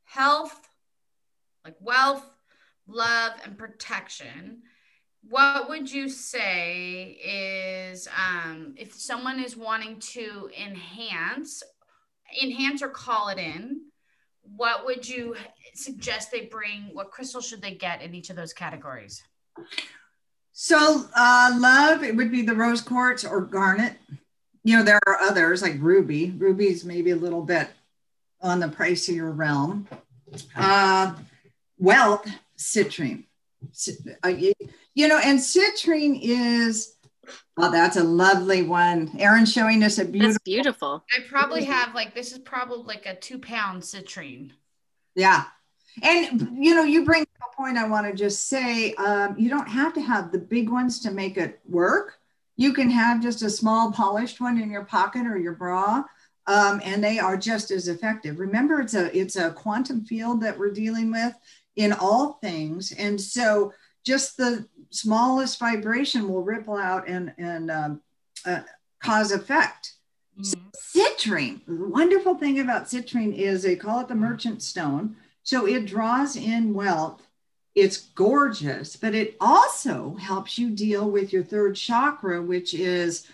health, 0.04 0.68
like 1.64 1.76
wealth, 1.80 2.30
love, 2.86 3.32
and 3.42 3.56
protection, 3.56 4.64
what 5.28 5.68
would 5.68 5.90
you 5.90 6.08
say 6.08 7.18
is 7.22 8.08
um, 8.08 8.74
if 8.76 8.94
someone 8.94 9.38
is 9.38 9.56
wanting 9.56 9.98
to 10.00 10.50
enhance 10.58 11.62
enhance 12.40 12.80
or 12.80 12.88
call 12.88 13.28
it 13.28 13.38
in 13.38 13.80
what 14.56 14.84
would 14.84 15.08
you 15.08 15.36
suggest 15.74 16.30
they 16.30 16.46
bring 16.46 16.90
what 16.92 17.10
crystal 17.10 17.40
should 17.40 17.62
they 17.62 17.74
get 17.74 18.02
in 18.02 18.14
each 18.14 18.30
of 18.30 18.36
those 18.36 18.52
categories? 18.52 19.22
So 20.52 21.06
uh, 21.16 21.56
love 21.58 22.02
it 22.02 22.16
would 22.16 22.30
be 22.30 22.42
the 22.42 22.54
rose 22.54 22.80
quartz 22.80 23.24
or 23.24 23.40
garnet. 23.40 23.94
You 24.64 24.76
know 24.76 24.82
there 24.82 25.00
are 25.06 25.20
others 25.20 25.62
like 25.62 25.76
ruby. 25.78 26.30
Ruby's 26.36 26.84
maybe 26.84 27.10
a 27.10 27.16
little 27.16 27.42
bit 27.42 27.68
on 28.42 28.60
the 28.60 28.68
pricier 28.68 29.36
realm. 29.36 29.88
Uh, 30.56 31.14
wealth 31.78 32.28
citrine. 32.58 33.24
Uh, 34.22 34.32
you 34.94 35.08
know, 35.08 35.18
and 35.18 35.38
citrine 35.38 36.18
is, 36.20 36.96
oh, 37.56 37.70
that's 37.70 37.96
a 37.96 38.04
lovely 38.04 38.62
one. 38.62 39.10
Erin's 39.18 39.52
showing 39.52 39.82
us 39.82 39.98
a 39.98 40.04
beautiful. 40.04 40.32
That's 40.32 40.44
beautiful. 40.44 41.04
I 41.16 41.28
probably 41.28 41.64
have 41.64 41.94
like, 41.94 42.14
this 42.14 42.32
is 42.32 42.38
probably 42.38 42.84
like 42.84 43.06
a 43.06 43.14
two 43.14 43.38
pound 43.38 43.82
citrine. 43.82 44.52
Yeah. 45.14 45.44
And, 46.02 46.64
you 46.64 46.74
know, 46.74 46.84
you 46.84 47.04
bring 47.04 47.22
a 47.22 47.56
point 47.56 47.76
I 47.76 47.88
want 47.88 48.06
to 48.06 48.14
just 48.14 48.48
say 48.48 48.94
um, 48.94 49.36
you 49.38 49.50
don't 49.50 49.68
have 49.68 49.92
to 49.94 50.00
have 50.00 50.32
the 50.32 50.38
big 50.38 50.68
ones 50.68 51.00
to 51.00 51.10
make 51.10 51.36
it 51.36 51.60
work. 51.68 52.18
You 52.56 52.72
can 52.72 52.90
have 52.90 53.22
just 53.22 53.42
a 53.42 53.50
small 53.50 53.90
polished 53.90 54.40
one 54.40 54.60
in 54.60 54.70
your 54.70 54.84
pocket 54.84 55.26
or 55.26 55.38
your 55.38 55.54
bra. 55.54 56.04
Um, 56.46 56.80
and 56.84 57.04
they 57.04 57.18
are 57.18 57.36
just 57.36 57.70
as 57.70 57.86
effective. 57.86 58.40
Remember, 58.40 58.80
it's 58.80 58.94
a 58.94 59.16
it's 59.16 59.36
a 59.36 59.52
quantum 59.52 60.04
field 60.04 60.40
that 60.42 60.58
we're 60.58 60.72
dealing 60.72 61.12
with 61.12 61.34
in 61.76 61.92
all 61.92 62.38
things, 62.42 62.92
and 62.92 63.20
so 63.20 63.72
just 64.04 64.36
the 64.36 64.66
smallest 64.90 65.58
vibration 65.58 66.28
will 66.28 66.42
ripple 66.42 66.76
out 66.76 67.08
and, 67.08 67.32
and 67.38 67.70
um, 67.70 68.00
uh, 68.44 68.60
cause 69.02 69.32
effect. 69.32 69.94
Mm-hmm. 70.38 70.68
Citrine, 70.98 71.60
the 71.66 71.88
wonderful 71.88 72.34
thing 72.34 72.60
about 72.60 72.86
citrine 72.86 73.36
is 73.36 73.62
they 73.62 73.76
call 73.76 74.00
it 74.00 74.08
the 74.08 74.14
merchant 74.14 74.62
stone. 74.62 75.16
So 75.42 75.66
it 75.66 75.86
draws 75.86 76.36
in 76.36 76.74
wealth. 76.74 77.22
It's 77.74 77.98
gorgeous, 77.98 78.96
but 78.96 79.14
it 79.14 79.36
also 79.40 80.16
helps 80.16 80.58
you 80.58 80.70
deal 80.70 81.08
with 81.10 81.32
your 81.32 81.44
third 81.44 81.76
chakra, 81.76 82.42
which 82.42 82.74
is 82.74 83.26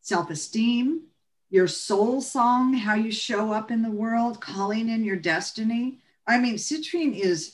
self 0.00 0.30
esteem, 0.30 1.02
your 1.50 1.68
soul 1.68 2.20
song, 2.20 2.74
how 2.74 2.94
you 2.94 3.12
show 3.12 3.52
up 3.52 3.70
in 3.70 3.82
the 3.82 3.90
world, 3.90 4.40
calling 4.40 4.88
in 4.88 5.04
your 5.04 5.16
destiny. 5.16 5.98
I 6.26 6.38
mean, 6.38 6.56
citrine 6.56 7.14
is 7.18 7.53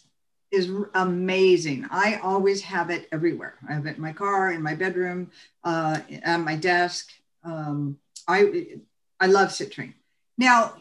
is 0.51 0.71
amazing. 0.95 1.87
I 1.91 2.17
always 2.23 2.63
have 2.63 2.91
it 2.91 3.09
everywhere. 3.13 3.55
I 3.69 3.75
have 3.75 3.87
it 3.87 3.97
in 3.97 4.03
my 4.03 4.13
car, 4.13 4.53
in 4.53 4.63
my 4.63 4.75
bedroom, 4.75 5.31
uh, 5.65 6.01
at 6.23 6.39
my 6.39 6.57
desk. 6.57 7.11
Um, 7.45 7.99
I 8.27 8.67
I 9.21 9.27
love 9.27 9.51
citrine. 9.51 9.95
Now, 10.37 10.75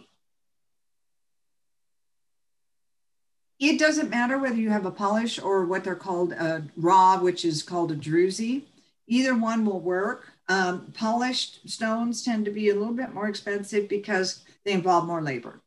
it 3.60 3.78
doesn't 3.78 4.10
matter 4.10 4.38
whether 4.38 4.56
you 4.56 4.70
have 4.70 4.86
a 4.86 4.92
polish 4.92 5.40
or 5.40 5.66
what 5.66 5.84
they're 5.84 5.96
called 5.96 6.32
a 6.32 6.64
raw, 6.78 7.20
which 7.20 7.44
is 7.44 7.62
called 7.62 7.92
a 7.92 7.96
druzy. 7.96 8.64
Either 9.08 9.36
one 9.36 9.66
will 9.66 9.82
work. 9.82 10.32
Um, 10.48 10.92
polished 10.96 11.70
stones 11.70 12.24
tend 12.24 12.46
to 12.46 12.52
be 12.52 12.70
a 12.70 12.76
little 12.76 12.94
bit 12.94 13.14
more 13.14 13.28
expensive 13.28 13.88
because 13.90 14.44
they 14.64 14.72
involve 14.72 15.06
more 15.06 15.22
labor. 15.22 15.62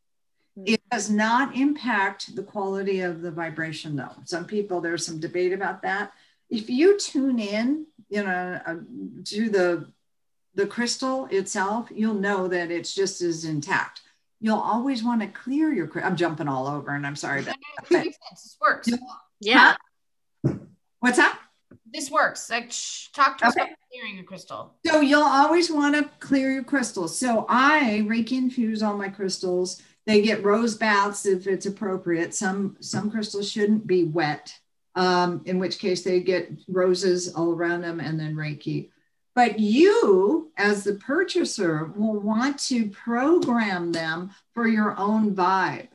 It 0.57 0.83
does 0.91 1.09
not 1.09 1.57
impact 1.57 2.37
the 2.37 2.43
quality 2.43 3.01
of 3.01 3.23
the 3.23 3.31
vibration, 3.31 3.97
though. 3.97 4.13
Some 4.25 4.45
people, 4.45 4.81
there's 4.81 5.07
some 5.07 5.19
debate 5.19 5.53
about 5.53 5.83
that. 5.83 6.13
If 6.51 6.69
you 6.69 6.99
tune 6.99 7.39
in, 7.39 7.87
you 8.11 8.23
know, 8.23 8.61
uh, 8.67 8.77
to 9.25 9.49
the 9.49 9.87
the 10.55 10.67
crystal 10.67 11.27
itself, 11.31 11.89
you'll 11.95 12.13
know 12.13 12.47
that 12.49 12.71
it's 12.71 12.95
just 12.95 13.23
as 13.23 13.47
intact. 13.47 14.03
You'll 14.41 14.59
always 14.59 15.03
want 15.03 15.23
to 15.23 15.29
clear 15.29 15.73
your. 15.73 15.91
I'm 16.05 16.17
jumping 16.17 16.49
all 16.49 16.67
over, 16.67 16.95
and 16.95 17.07
I'm 17.07 17.17
sorry. 17.17 17.43
But, 17.43 17.57
works. 18.61 18.89
Yeah. 19.41 19.75
Huh? 20.47 20.55
What's 21.01 21.17
that? 21.17 21.39
This 21.93 22.11
works. 22.11 22.51
Like, 22.51 22.71
shh, 22.71 23.09
talk 23.09 23.39
to 23.39 23.47
us 23.47 23.57
okay. 23.57 23.63
about 23.63 23.77
clearing 23.91 24.17
your 24.17 24.25
crystal. 24.25 24.75
So 24.85 25.01
you'll 25.01 25.23
always 25.23 25.71
want 25.71 25.95
to 25.95 26.11
clear 26.21 26.51
your 26.51 26.65
crystals. 26.65 27.19
So 27.19 27.47
I 27.49 28.05
Reiki 28.07 28.33
infuse 28.33 28.83
all 28.83 28.97
my 28.97 29.09
crystals 29.09 29.81
they 30.07 30.23
get 30.23 30.45
rose 30.45 30.75
baths 30.77 31.27
if 31.27 31.47
it's 31.47 31.67
appropriate. 31.67 32.35
Some 32.35 32.77
some 32.81 33.11
crystals 33.11 33.51
shouldn't 33.51 33.87
be 33.87 34.05
wet, 34.05 34.55
um, 34.95 35.43
in 35.45 35.59
which 35.59 35.79
case 35.79 36.03
they 36.03 36.21
get 36.21 36.51
roses 36.69 37.35
all 37.35 37.53
around 37.53 37.83
them 37.83 38.01
and 38.01 38.19
then 38.19 38.35
Reiki. 38.35 38.91
But 39.35 39.59
you, 39.59 40.53
as 40.59 40.85
the 40.85 40.95
purchaser, 40.95 41.87
will 41.97 42.21
want 42.21 42.59
to 42.67 42.91
program 42.91 43.93
them 43.93 44.31
for 44.53 44.69
your 44.69 44.99
own 44.99 45.35
vibe. 45.35 45.89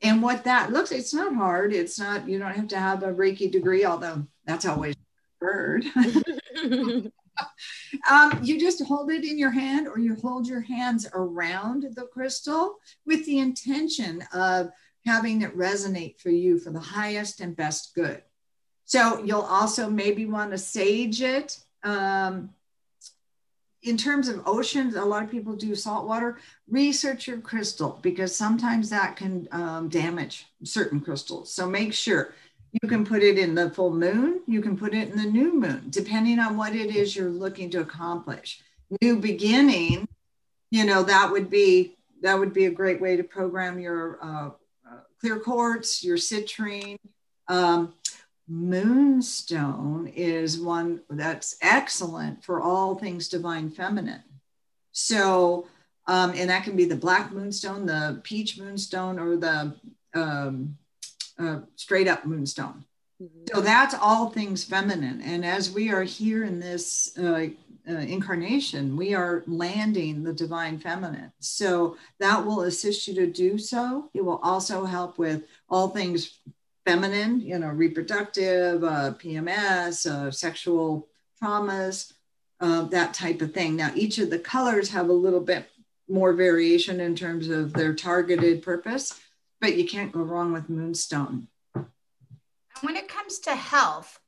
And 0.00 0.22
what 0.22 0.44
that 0.44 0.70
looks, 0.70 0.92
it's 0.92 1.14
not 1.14 1.34
hard. 1.34 1.72
It's 1.72 1.98
not, 1.98 2.28
you 2.28 2.38
don't 2.38 2.54
have 2.54 2.68
to 2.68 2.78
have 2.78 3.02
a 3.02 3.12
Reiki 3.12 3.50
degree, 3.50 3.84
although 3.84 4.26
that's 4.44 4.66
always 4.66 4.94
heard. 5.40 5.84
um, 8.10 8.38
you 8.42 8.58
just 8.58 8.84
hold 8.84 9.10
it 9.10 9.24
in 9.24 9.38
your 9.38 9.50
hand 9.50 9.88
or 9.88 9.98
you 9.98 10.16
hold 10.16 10.46
your 10.46 10.60
hands 10.60 11.06
around 11.14 11.86
the 11.94 12.06
crystal 12.06 12.76
with 13.06 13.24
the 13.26 13.38
intention 13.38 14.22
of 14.32 14.70
having 15.04 15.42
it 15.42 15.56
resonate 15.56 16.18
for 16.18 16.30
you 16.30 16.58
for 16.58 16.70
the 16.70 16.80
highest 16.80 17.40
and 17.40 17.56
best 17.56 17.94
good. 17.94 18.22
So 18.84 19.22
you'll 19.22 19.40
also 19.40 19.88
maybe 19.88 20.26
want 20.26 20.50
to 20.50 20.58
sage 20.58 21.22
it. 21.22 21.58
Um, 21.82 22.50
in 23.82 23.98
terms 23.98 24.28
of 24.28 24.42
oceans, 24.46 24.94
a 24.94 25.04
lot 25.04 25.22
of 25.22 25.30
people 25.30 25.54
do 25.54 25.74
salt 25.74 26.06
water. 26.06 26.38
Research 26.68 27.28
your 27.28 27.38
crystal 27.38 27.98
because 28.02 28.34
sometimes 28.34 28.88
that 28.90 29.16
can 29.16 29.46
um, 29.52 29.88
damage 29.90 30.46
certain 30.62 31.00
crystals. 31.00 31.52
So 31.52 31.68
make 31.68 31.92
sure 31.92 32.34
you 32.82 32.88
can 32.88 33.04
put 33.04 33.22
it 33.22 33.38
in 33.38 33.54
the 33.54 33.70
full 33.70 33.92
moon, 33.92 34.40
you 34.46 34.60
can 34.60 34.76
put 34.76 34.94
it 34.94 35.10
in 35.10 35.16
the 35.16 35.30
new 35.30 35.58
moon, 35.58 35.86
depending 35.90 36.40
on 36.40 36.56
what 36.56 36.74
it 36.74 36.94
is 36.94 37.14
you're 37.14 37.30
looking 37.30 37.70
to 37.70 37.80
accomplish. 37.80 38.60
New 39.00 39.18
beginning, 39.18 40.08
you 40.70 40.84
know, 40.84 41.04
that 41.04 41.30
would 41.30 41.48
be 41.48 41.96
that 42.22 42.38
would 42.38 42.52
be 42.52 42.64
a 42.64 42.70
great 42.70 43.00
way 43.00 43.16
to 43.16 43.22
program 43.22 43.78
your 43.78 44.18
uh, 44.22 44.50
uh, 44.90 45.00
clear 45.20 45.38
quartz, 45.38 46.02
your 46.02 46.16
citrine. 46.16 46.96
Um, 47.48 47.94
moonstone 48.48 50.08
is 50.08 50.58
one 50.58 51.00
that's 51.10 51.56
excellent 51.62 52.42
for 52.42 52.60
all 52.60 52.94
things 52.94 53.28
divine 53.28 53.70
feminine. 53.70 54.22
So, 54.92 55.66
um, 56.06 56.32
and 56.34 56.50
that 56.50 56.64
can 56.64 56.76
be 56.76 56.86
the 56.86 56.96
black 56.96 57.30
moonstone, 57.30 57.86
the 57.86 58.20
peach 58.24 58.58
moonstone, 58.58 59.18
or 59.18 59.36
the 59.36 59.74
um, 60.14 60.76
uh, 61.38 61.60
straight 61.76 62.08
up 62.08 62.24
moonstone. 62.24 62.84
Mm-hmm. 63.22 63.44
So 63.54 63.60
that's 63.60 63.94
all 63.94 64.30
things 64.30 64.64
feminine. 64.64 65.20
And 65.22 65.44
as 65.44 65.70
we 65.70 65.90
are 65.90 66.02
here 66.02 66.44
in 66.44 66.58
this 66.58 67.16
uh, 67.18 67.48
uh, 67.88 67.92
incarnation, 67.92 68.96
we 68.96 69.14
are 69.14 69.42
landing 69.46 70.22
the 70.22 70.32
divine 70.32 70.78
feminine. 70.78 71.32
So 71.38 71.96
that 72.18 72.44
will 72.44 72.62
assist 72.62 73.06
you 73.06 73.14
to 73.14 73.26
do 73.26 73.58
so. 73.58 74.10
It 74.14 74.24
will 74.24 74.40
also 74.42 74.84
help 74.84 75.18
with 75.18 75.44
all 75.68 75.88
things 75.88 76.38
feminine, 76.84 77.40
you 77.40 77.58
know, 77.58 77.68
reproductive, 77.68 78.82
uh, 78.84 79.14
PMS, 79.14 80.10
uh, 80.10 80.30
sexual 80.30 81.08
traumas, 81.42 82.12
uh, 82.60 82.82
that 82.82 83.14
type 83.14 83.42
of 83.42 83.52
thing. 83.52 83.76
Now, 83.76 83.90
each 83.94 84.18
of 84.18 84.30
the 84.30 84.38
colors 84.38 84.90
have 84.90 85.08
a 85.08 85.12
little 85.12 85.40
bit 85.40 85.68
more 86.08 86.32
variation 86.32 87.00
in 87.00 87.16
terms 87.16 87.48
of 87.48 87.72
their 87.72 87.94
targeted 87.94 88.62
purpose 88.62 89.20
but 89.64 89.78
you 89.78 89.86
can't 89.86 90.12
go 90.12 90.20
wrong 90.20 90.52
with 90.52 90.68
moonstone. 90.68 91.48
When 92.82 92.96
it 92.96 93.08
comes 93.08 93.38
to 93.40 93.54
health, 93.54 94.20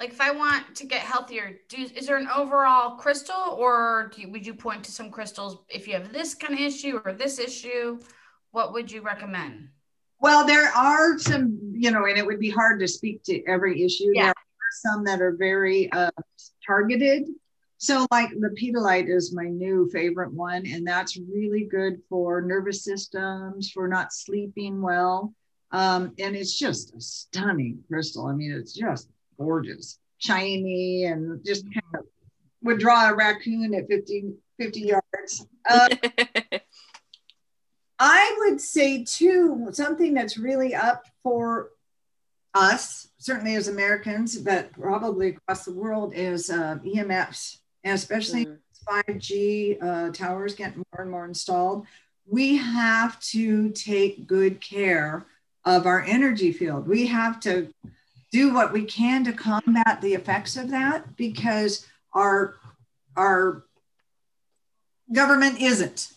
like 0.00 0.08
if 0.08 0.20
I 0.22 0.30
want 0.30 0.74
to 0.76 0.86
get 0.86 1.00
healthier, 1.00 1.58
do, 1.68 1.86
is 1.94 2.06
there 2.06 2.16
an 2.16 2.28
overall 2.34 2.96
crystal 2.96 3.54
or 3.58 4.10
you, 4.16 4.30
would 4.30 4.46
you 4.46 4.54
point 4.54 4.82
to 4.84 4.90
some 4.90 5.10
crystals 5.10 5.58
if 5.68 5.86
you 5.86 5.92
have 5.92 6.10
this 6.10 6.34
kind 6.34 6.54
of 6.54 6.60
issue 6.60 7.02
or 7.04 7.12
this 7.12 7.38
issue? 7.38 8.00
What 8.52 8.72
would 8.72 8.90
you 8.90 9.02
recommend? 9.02 9.68
Well, 10.20 10.46
there 10.46 10.70
are 10.74 11.18
some, 11.18 11.58
you 11.74 11.90
know, 11.90 12.06
and 12.06 12.16
it 12.16 12.24
would 12.24 12.40
be 12.40 12.48
hard 12.48 12.80
to 12.80 12.88
speak 12.88 13.22
to 13.24 13.44
every 13.44 13.82
issue. 13.82 14.10
Yeah. 14.14 14.22
There 14.22 14.30
are 14.30 14.94
some 14.94 15.04
that 15.04 15.20
are 15.20 15.32
very 15.32 15.92
uh, 15.92 16.10
targeted. 16.66 17.28
So, 17.80 18.06
like 18.10 18.30
the 18.30 18.50
petalite 18.60 19.08
is 19.08 19.32
my 19.32 19.44
new 19.44 19.88
favorite 19.92 20.32
one, 20.32 20.66
and 20.66 20.84
that's 20.84 21.16
really 21.16 21.64
good 21.64 22.02
for 22.08 22.42
nervous 22.42 22.82
systems, 22.84 23.70
for 23.70 23.86
not 23.86 24.12
sleeping 24.12 24.82
well. 24.82 25.32
Um, 25.70 26.12
and 26.18 26.34
it's 26.34 26.58
just 26.58 26.94
a 26.96 27.00
stunning 27.00 27.84
crystal. 27.88 28.26
I 28.26 28.32
mean, 28.32 28.50
it's 28.50 28.72
just 28.72 29.08
gorgeous, 29.38 30.00
shiny, 30.18 31.04
and 31.04 31.44
just 31.46 31.64
kind 31.66 31.94
of 31.94 32.06
would 32.62 32.80
draw 32.80 33.10
a 33.10 33.14
raccoon 33.14 33.72
at 33.74 33.86
50, 33.86 34.32
50 34.58 34.80
yards. 34.80 35.46
Uh, 35.68 35.88
I 38.00 38.36
would 38.38 38.60
say, 38.60 39.04
too, 39.04 39.68
something 39.70 40.14
that's 40.14 40.36
really 40.36 40.74
up 40.74 41.04
for 41.22 41.70
us, 42.54 43.08
certainly 43.18 43.54
as 43.54 43.68
Americans, 43.68 44.36
but 44.36 44.72
probably 44.72 45.28
across 45.28 45.64
the 45.64 45.72
world, 45.72 46.12
is 46.14 46.50
uh, 46.50 46.78
EMFs, 46.84 47.58
and 47.84 47.94
especially 47.94 48.46
mm. 48.46 48.58
5G 48.88 49.82
uh, 49.82 50.12
towers 50.12 50.54
get 50.54 50.76
more 50.76 51.00
and 51.00 51.10
more 51.10 51.24
installed. 51.24 51.86
We 52.26 52.56
have 52.56 53.20
to 53.20 53.70
take 53.70 54.26
good 54.26 54.60
care 54.60 55.26
of 55.64 55.86
our 55.86 56.02
energy 56.02 56.52
field. 56.52 56.86
We 56.86 57.06
have 57.06 57.40
to 57.40 57.72
do 58.30 58.52
what 58.52 58.72
we 58.72 58.84
can 58.84 59.24
to 59.24 59.32
combat 59.32 60.00
the 60.00 60.14
effects 60.14 60.56
of 60.56 60.70
that 60.70 61.16
because 61.16 61.86
our 62.12 62.56
our 63.16 63.64
government 65.12 65.60
isn't. 65.60 66.12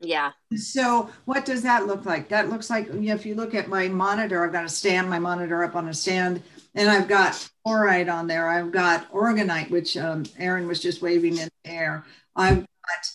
Yeah. 0.00 0.32
So 0.56 1.10
what 1.24 1.44
does 1.44 1.62
that 1.62 1.86
look 1.86 2.04
like? 2.04 2.28
That 2.28 2.50
looks 2.50 2.70
like 2.70 2.86
you 2.88 3.00
know, 3.00 3.14
if 3.14 3.26
you 3.26 3.34
look 3.34 3.54
at 3.54 3.68
my 3.68 3.88
monitor, 3.88 4.44
I've 4.44 4.52
got 4.52 4.62
to 4.62 4.68
stand 4.68 5.10
my 5.10 5.18
monitor 5.18 5.64
up 5.64 5.74
on 5.74 5.88
a 5.88 5.94
stand, 5.94 6.42
and 6.74 6.88
I've 6.88 7.08
got 7.08 7.32
fluorite 7.66 8.12
on 8.12 8.26
there. 8.26 8.48
I've 8.48 8.72
got 8.72 9.10
orgonite, 9.12 9.70
which 9.70 9.96
um, 9.96 10.24
Erin 10.38 10.66
was 10.66 10.80
just 10.80 11.02
waving 11.02 11.38
in 11.38 11.48
the 11.64 11.70
air. 11.70 12.04
I've 12.36 12.66
got 12.86 13.12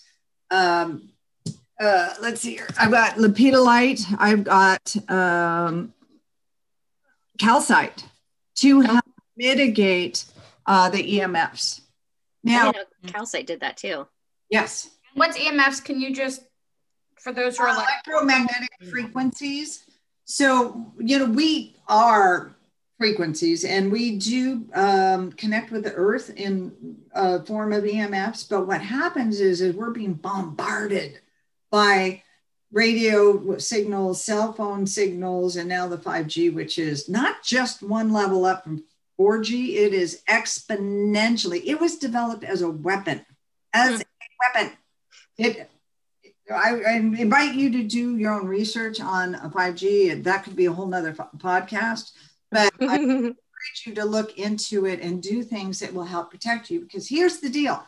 um, 0.52 1.10
uh, 1.80 2.14
let's 2.22 2.42
see 2.42 2.56
here. 2.56 2.68
I've 2.80 2.92
got 2.92 3.16
lepidolite. 3.16 4.06
I've 4.20 4.44
got 4.44 4.96
um, 5.10 5.94
calcite 7.40 8.06
to 8.56 8.80
oh. 8.80 8.82
help 8.82 9.06
mitigate 9.36 10.26
uh, 10.66 10.90
the 10.90 11.20
EMFs. 11.20 11.82
Now, 12.44 12.74
calcite 13.08 13.48
did 13.48 13.62
that 13.62 13.78
too. 13.78 14.08
Yes. 14.50 14.92
What's 15.16 15.38
EMFs? 15.38 15.84
Can 15.84 16.00
you 16.00 16.14
just, 16.14 16.44
for 17.20 17.32
those 17.32 17.58
who 17.58 17.64
are 17.64 17.76
like 17.76 17.88
electromagnetic 18.06 18.70
frequencies. 18.90 19.86
So, 20.26 20.92
you 21.00 21.20
know, 21.20 21.26
we 21.26 21.76
are 21.88 22.56
frequencies 23.04 23.66
and 23.66 23.92
we 23.92 24.18
do 24.18 24.66
um, 24.76 25.30
connect 25.34 25.72
with 25.72 25.84
the 25.84 25.92
earth 25.92 26.30
in 26.38 26.96
a 27.12 27.44
form 27.44 27.74
of 27.74 27.84
EMFs. 27.84 28.48
But 28.50 28.66
what 28.66 28.80
happens 28.80 29.42
is, 29.42 29.60
is 29.60 29.76
we're 29.76 29.92
being 29.92 30.14
bombarded 30.14 31.20
by 31.70 32.24
radio 32.72 33.58
signals, 33.58 34.24
cell 34.24 34.54
phone 34.54 34.88
signals, 34.88 35.58
and 35.58 35.68
now 35.68 35.86
the 35.86 35.98
5G, 35.98 36.54
which 36.54 36.80
is 36.80 37.10
not 37.10 37.44
just 37.44 37.84
one 37.84 38.14
level 38.14 38.46
up 38.46 38.64
from 38.64 38.86
4G, 39.20 39.76
it 39.76 39.94
is 39.94 40.22
exponentially. 40.30 41.62
It 41.66 41.82
was 41.82 41.98
developed 41.98 42.46
as 42.46 42.62
a 42.62 42.70
weapon, 42.70 43.26
as 43.74 44.00
a 44.00 44.06
weapon. 44.56 44.72
It, 45.38 45.70
I, 46.50 46.82
I, 46.88 46.92
invite 46.94 47.56
you 47.56 47.70
to 47.70 47.84
do 47.84 48.16
your 48.16 48.32
own 48.32 48.48
research 48.48 49.02
on 49.02 49.34
5G. 49.34 50.24
That 50.24 50.46
could 50.46 50.56
be 50.56 50.68
a 50.68 50.72
whole 50.72 50.88
nother 50.88 51.12
podcast, 51.12 52.14
but 52.54 52.72
I 52.82 52.96
encourage 52.96 53.36
you 53.86 53.96
to 53.96 54.06
look 54.06 54.38
into 54.38 54.86
it 54.86 55.02
and 55.02 55.22
do 55.22 55.44
things 55.44 55.80
that 55.80 55.94
will 55.94 56.06
help 56.06 56.32
protect 56.32 56.70
you. 56.70 56.82
Because 56.82 57.08
here's 57.08 57.40
the 57.40 57.50
deal 57.50 57.84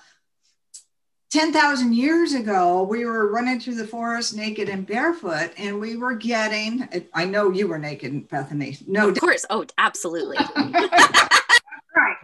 10,000 1.31 1.93
years 1.93 2.33
ago, 2.33 2.83
we 2.83 3.03
were 3.03 3.29
running 3.29 3.59
through 3.59 3.75
the 3.75 3.87
forest 3.87 4.35
naked 4.35 4.69
and 4.69 4.87
barefoot, 4.87 5.51
and 5.57 5.79
we 5.81 5.97
were 5.97 6.15
getting, 6.15 6.87
I 7.13 7.25
know 7.25 7.51
you 7.51 7.67
were 7.67 7.77
naked, 7.77 8.29
Bethany. 8.29 8.77
No, 8.87 9.09
of 9.09 9.19
course. 9.19 9.45
Oh, 9.49 9.65
absolutely. 9.77 10.37
right. 10.55 12.15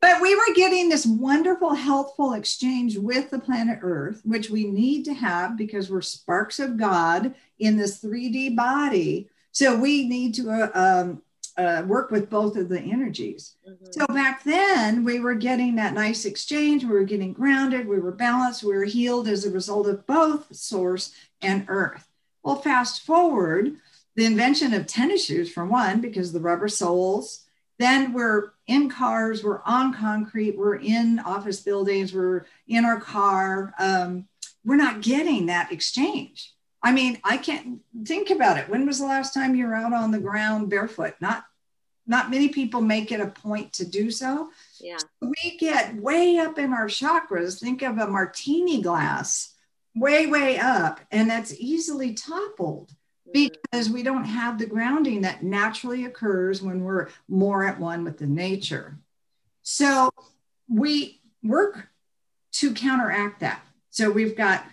But 0.00 0.20
we 0.22 0.34
were 0.34 0.54
getting 0.54 0.88
this 0.88 1.04
wonderful, 1.04 1.74
healthful 1.74 2.34
exchange 2.34 2.96
with 2.96 3.30
the 3.30 3.38
planet 3.38 3.80
Earth, 3.82 4.22
which 4.24 4.48
we 4.48 4.64
need 4.64 5.04
to 5.06 5.14
have 5.14 5.56
because 5.56 5.90
we're 5.90 6.00
sparks 6.00 6.58
of 6.58 6.76
God 6.76 7.34
in 7.58 7.76
this 7.76 8.00
3D 8.02 8.54
body. 8.54 9.28
So 9.52 9.76
we 9.76 10.08
need 10.08 10.34
to 10.34 10.50
uh, 10.50 10.70
um, 10.74 11.22
uh, 11.56 11.82
work 11.86 12.10
with 12.10 12.30
both 12.30 12.56
of 12.56 12.68
the 12.68 12.80
energies. 12.80 13.56
Mm-hmm. 13.68 13.86
So 13.90 14.06
back 14.06 14.44
then, 14.44 15.04
we 15.04 15.20
were 15.20 15.34
getting 15.34 15.76
that 15.76 15.94
nice 15.94 16.24
exchange. 16.24 16.84
We 16.84 16.90
were 16.90 17.04
getting 17.04 17.32
grounded, 17.32 17.86
we 17.86 18.00
were 18.00 18.12
balanced, 18.12 18.62
we 18.62 18.74
were 18.74 18.84
healed 18.84 19.28
as 19.28 19.44
a 19.44 19.50
result 19.50 19.86
of 19.86 20.06
both 20.06 20.54
source 20.54 21.12
and 21.42 21.64
earth. 21.68 22.08
Well, 22.42 22.56
fast 22.56 23.02
forward, 23.02 23.76
the 24.16 24.24
invention 24.24 24.74
of 24.74 24.86
tennis 24.86 25.24
shoes, 25.24 25.52
for 25.52 25.64
one, 25.64 26.00
because 26.00 26.32
the 26.32 26.40
rubber 26.40 26.68
soles. 26.68 27.44
Then 27.78 28.12
we're 28.12 28.52
in 28.66 28.90
cars, 28.90 29.42
we're 29.42 29.62
on 29.64 29.94
concrete, 29.94 30.58
we're 30.58 30.76
in 30.76 31.18
office 31.20 31.60
buildings, 31.60 32.12
we're 32.12 32.44
in 32.68 32.84
our 32.84 33.00
car. 33.00 33.72
Um, 33.78 34.26
we're 34.64 34.76
not 34.76 35.00
getting 35.00 35.46
that 35.46 35.72
exchange. 35.72 36.52
I 36.82 36.92
mean, 36.92 37.18
I 37.24 37.36
can't 37.36 37.80
think 38.04 38.30
about 38.30 38.56
it. 38.56 38.68
When 38.68 38.86
was 38.86 38.98
the 38.98 39.06
last 39.06 39.34
time 39.34 39.54
you 39.54 39.66
were 39.66 39.74
out 39.74 39.92
on 39.92 40.10
the 40.10 40.18
ground 40.18 40.70
barefoot? 40.70 41.14
Not 41.20 41.44
not 42.06 42.30
many 42.30 42.48
people 42.48 42.80
make 42.80 43.12
it 43.12 43.20
a 43.20 43.26
point 43.26 43.72
to 43.74 43.86
do 43.86 44.10
so. 44.10 44.50
Yeah. 44.80 44.98
We 45.20 45.56
get 45.58 45.94
way 45.94 46.38
up 46.38 46.58
in 46.58 46.72
our 46.72 46.86
chakras. 46.86 47.60
Think 47.60 47.82
of 47.82 47.98
a 47.98 48.08
martini 48.08 48.82
glass 48.82 49.54
way, 49.94 50.26
way 50.26 50.58
up, 50.58 51.00
and 51.10 51.28
that's 51.28 51.54
easily 51.60 52.14
toppled 52.14 52.90
mm-hmm. 53.28 53.48
because 53.72 53.90
we 53.90 54.02
don't 54.02 54.24
have 54.24 54.58
the 54.58 54.66
grounding 54.66 55.20
that 55.22 55.42
naturally 55.42 56.04
occurs 56.04 56.62
when 56.62 56.82
we're 56.82 57.08
more 57.28 57.64
at 57.64 57.78
one 57.78 58.04
with 58.04 58.18
the 58.18 58.26
nature. 58.26 58.98
So 59.62 60.10
we 60.68 61.20
work 61.42 61.88
to 62.52 62.72
counteract 62.72 63.40
that. 63.40 63.62
So 63.90 64.10
we've 64.10 64.36
got 64.36 64.64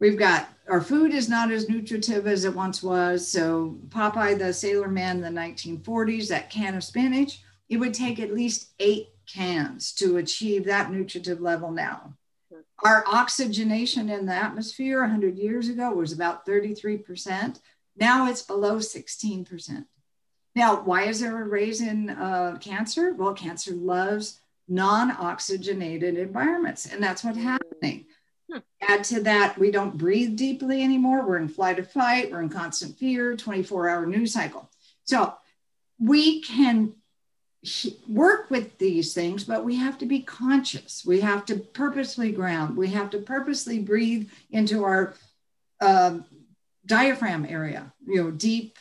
we've 0.00 0.18
got 0.18 0.48
our 0.68 0.80
food 0.80 1.14
is 1.14 1.28
not 1.28 1.50
as 1.50 1.68
nutritive 1.68 2.26
as 2.26 2.44
it 2.44 2.54
once 2.54 2.82
was. 2.82 3.26
So 3.26 3.78
Popeye 3.88 4.38
the 4.38 4.52
Sailor 4.52 4.88
Man 4.88 5.22
in 5.22 5.34
the 5.34 5.40
1940s, 5.40 6.28
that 6.28 6.50
can 6.50 6.74
of 6.74 6.84
spinach, 6.84 7.42
it 7.68 7.76
would 7.76 7.94
take 7.94 8.18
at 8.18 8.34
least 8.34 8.70
eight 8.78 9.08
cans 9.32 9.92
to 9.92 10.16
achieve 10.16 10.64
that 10.64 10.90
nutritive 10.90 11.40
level 11.40 11.70
now. 11.70 12.14
Our 12.84 13.04
oxygenation 13.06 14.10
in 14.10 14.26
the 14.26 14.34
atmosphere 14.34 15.00
100 15.00 15.38
years 15.38 15.68
ago 15.68 15.92
was 15.92 16.12
about 16.12 16.46
33%. 16.46 17.60
Now 17.96 18.28
it's 18.28 18.42
below 18.42 18.76
16%. 18.76 19.86
Now, 20.54 20.80
why 20.82 21.04
is 21.04 21.20
there 21.20 21.40
a 21.40 21.44
raise 21.44 21.80
in 21.80 22.10
uh, 22.10 22.56
cancer? 22.60 23.12
Well, 23.14 23.34
cancer 23.34 23.72
loves 23.72 24.40
non 24.68 25.10
oxygenated 25.10 26.16
environments, 26.16 26.86
and 26.86 27.02
that's 27.02 27.22
what's 27.22 27.38
happening. 27.38 28.06
Hmm. 28.50 28.58
Add 28.80 29.04
to 29.04 29.22
that, 29.22 29.58
we 29.58 29.70
don't 29.70 29.96
breathe 29.96 30.36
deeply 30.36 30.82
anymore. 30.82 31.26
We're 31.26 31.38
in 31.38 31.48
flight 31.48 31.78
or 31.78 31.84
fight. 31.84 32.30
We're 32.30 32.42
in 32.42 32.48
constant 32.48 32.98
fear, 32.98 33.36
24 33.36 33.88
hour 33.88 34.06
news 34.06 34.32
cycle. 34.32 34.70
So 35.04 35.34
we 35.98 36.42
can 36.42 36.94
work 38.08 38.50
with 38.50 38.78
these 38.78 39.14
things, 39.14 39.44
but 39.44 39.64
we 39.64 39.76
have 39.76 39.98
to 39.98 40.06
be 40.06 40.20
conscious. 40.20 41.04
We 41.04 41.20
have 41.20 41.44
to 41.46 41.56
purposely 41.56 42.30
ground. 42.32 42.76
We 42.76 42.88
have 42.88 43.10
to 43.10 43.18
purposely 43.18 43.80
breathe 43.80 44.28
into 44.50 44.84
our 44.84 45.14
uh, 45.80 46.18
diaphragm 46.84 47.46
area, 47.46 47.92
you 48.06 48.22
know, 48.22 48.30
deep 48.30 48.78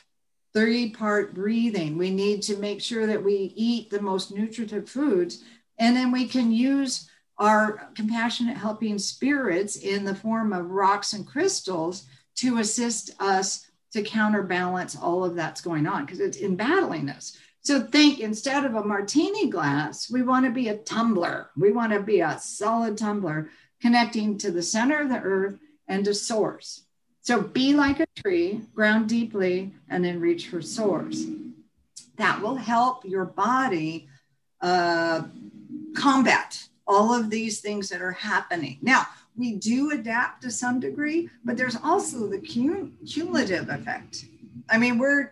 three 0.53 0.89
part 0.89 1.33
breathing. 1.33 1.97
We 1.97 2.11
need 2.11 2.41
to 2.43 2.57
make 2.57 2.81
sure 2.81 3.07
that 3.07 3.23
we 3.23 3.53
eat 3.55 3.89
the 3.89 4.01
most 4.01 4.31
nutritive 4.31 4.89
foods. 4.89 5.43
And 5.77 5.95
then 5.95 6.11
we 6.11 6.27
can 6.27 6.51
use 6.51 7.09
are 7.37 7.89
compassionate 7.95 8.57
helping 8.57 8.97
spirits 8.97 9.75
in 9.75 10.05
the 10.05 10.15
form 10.15 10.53
of 10.53 10.69
rocks 10.69 11.13
and 11.13 11.27
crystals 11.27 12.07
to 12.35 12.59
assist 12.59 13.11
us 13.21 13.69
to 13.91 14.01
counterbalance 14.01 14.95
all 14.95 15.23
of 15.23 15.35
that's 15.35 15.61
going 15.61 15.87
on 15.87 16.05
because 16.05 16.19
it's 16.19 16.37
in 16.37 16.55
battling 16.55 17.09
us. 17.09 17.37
So 17.61 17.81
think 17.81 18.19
instead 18.19 18.65
of 18.65 18.75
a 18.75 18.83
martini 18.83 19.49
glass, 19.49 20.09
we 20.11 20.21
want 20.21 20.45
to 20.45 20.51
be 20.51 20.67
a 20.67 20.77
tumbler. 20.77 21.49
We 21.57 21.71
want 21.71 21.93
to 21.93 21.99
be 21.99 22.19
a 22.19 22.37
solid 22.39 22.97
tumbler 22.97 23.49
connecting 23.81 24.37
to 24.39 24.51
the 24.51 24.61
center 24.61 25.01
of 25.01 25.09
the 25.09 25.19
earth 25.19 25.57
and 25.87 26.05
to 26.05 26.13
source. 26.13 26.83
So 27.21 27.41
be 27.41 27.73
like 27.73 27.99
a 27.99 28.07
tree, 28.15 28.61
ground 28.75 29.09
deeply, 29.09 29.73
and 29.89 30.05
then 30.05 30.19
reach 30.19 30.47
for 30.47 30.61
source. 30.61 31.25
That 32.17 32.41
will 32.41 32.55
help 32.55 33.03
your 33.03 33.25
body 33.25 34.07
uh, 34.61 35.23
combat 35.95 36.67
all 36.87 37.13
of 37.13 37.29
these 37.29 37.61
things 37.61 37.89
that 37.89 38.01
are 38.01 38.11
happening. 38.11 38.77
Now, 38.81 39.07
we 39.37 39.53
do 39.55 39.91
adapt 39.91 40.43
to 40.43 40.51
some 40.51 40.79
degree, 40.79 41.29
but 41.43 41.57
there's 41.57 41.77
also 41.83 42.27
the 42.27 42.39
cumulative 42.39 43.69
effect. 43.69 44.25
I 44.69 44.77
mean, 44.77 44.97
we're, 44.97 45.31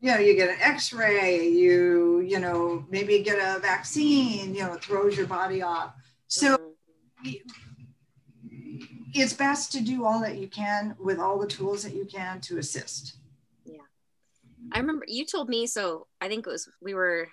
you 0.00 0.10
know, 0.10 0.18
you 0.18 0.34
get 0.34 0.50
an 0.50 0.56
x-ray, 0.60 1.48
you, 1.48 2.20
you 2.20 2.38
know, 2.38 2.86
maybe 2.90 3.22
get 3.22 3.38
a 3.38 3.58
vaccine, 3.60 4.54
you 4.54 4.62
know, 4.62 4.74
it 4.74 4.84
throws 4.84 5.16
your 5.16 5.26
body 5.26 5.62
off. 5.62 5.94
So 6.28 6.58
it's 9.12 9.32
best 9.32 9.72
to 9.72 9.80
do 9.80 10.04
all 10.04 10.20
that 10.20 10.38
you 10.38 10.48
can 10.48 10.96
with 10.98 11.18
all 11.18 11.38
the 11.38 11.46
tools 11.46 11.82
that 11.84 11.94
you 11.94 12.04
can 12.04 12.40
to 12.42 12.58
assist. 12.58 13.16
Yeah. 13.64 13.78
I 14.72 14.78
remember 14.78 15.04
you 15.06 15.24
told 15.24 15.48
me, 15.48 15.66
so 15.66 16.06
I 16.20 16.28
think 16.28 16.46
it 16.46 16.50
was, 16.50 16.68
we 16.82 16.94
were, 16.94 17.28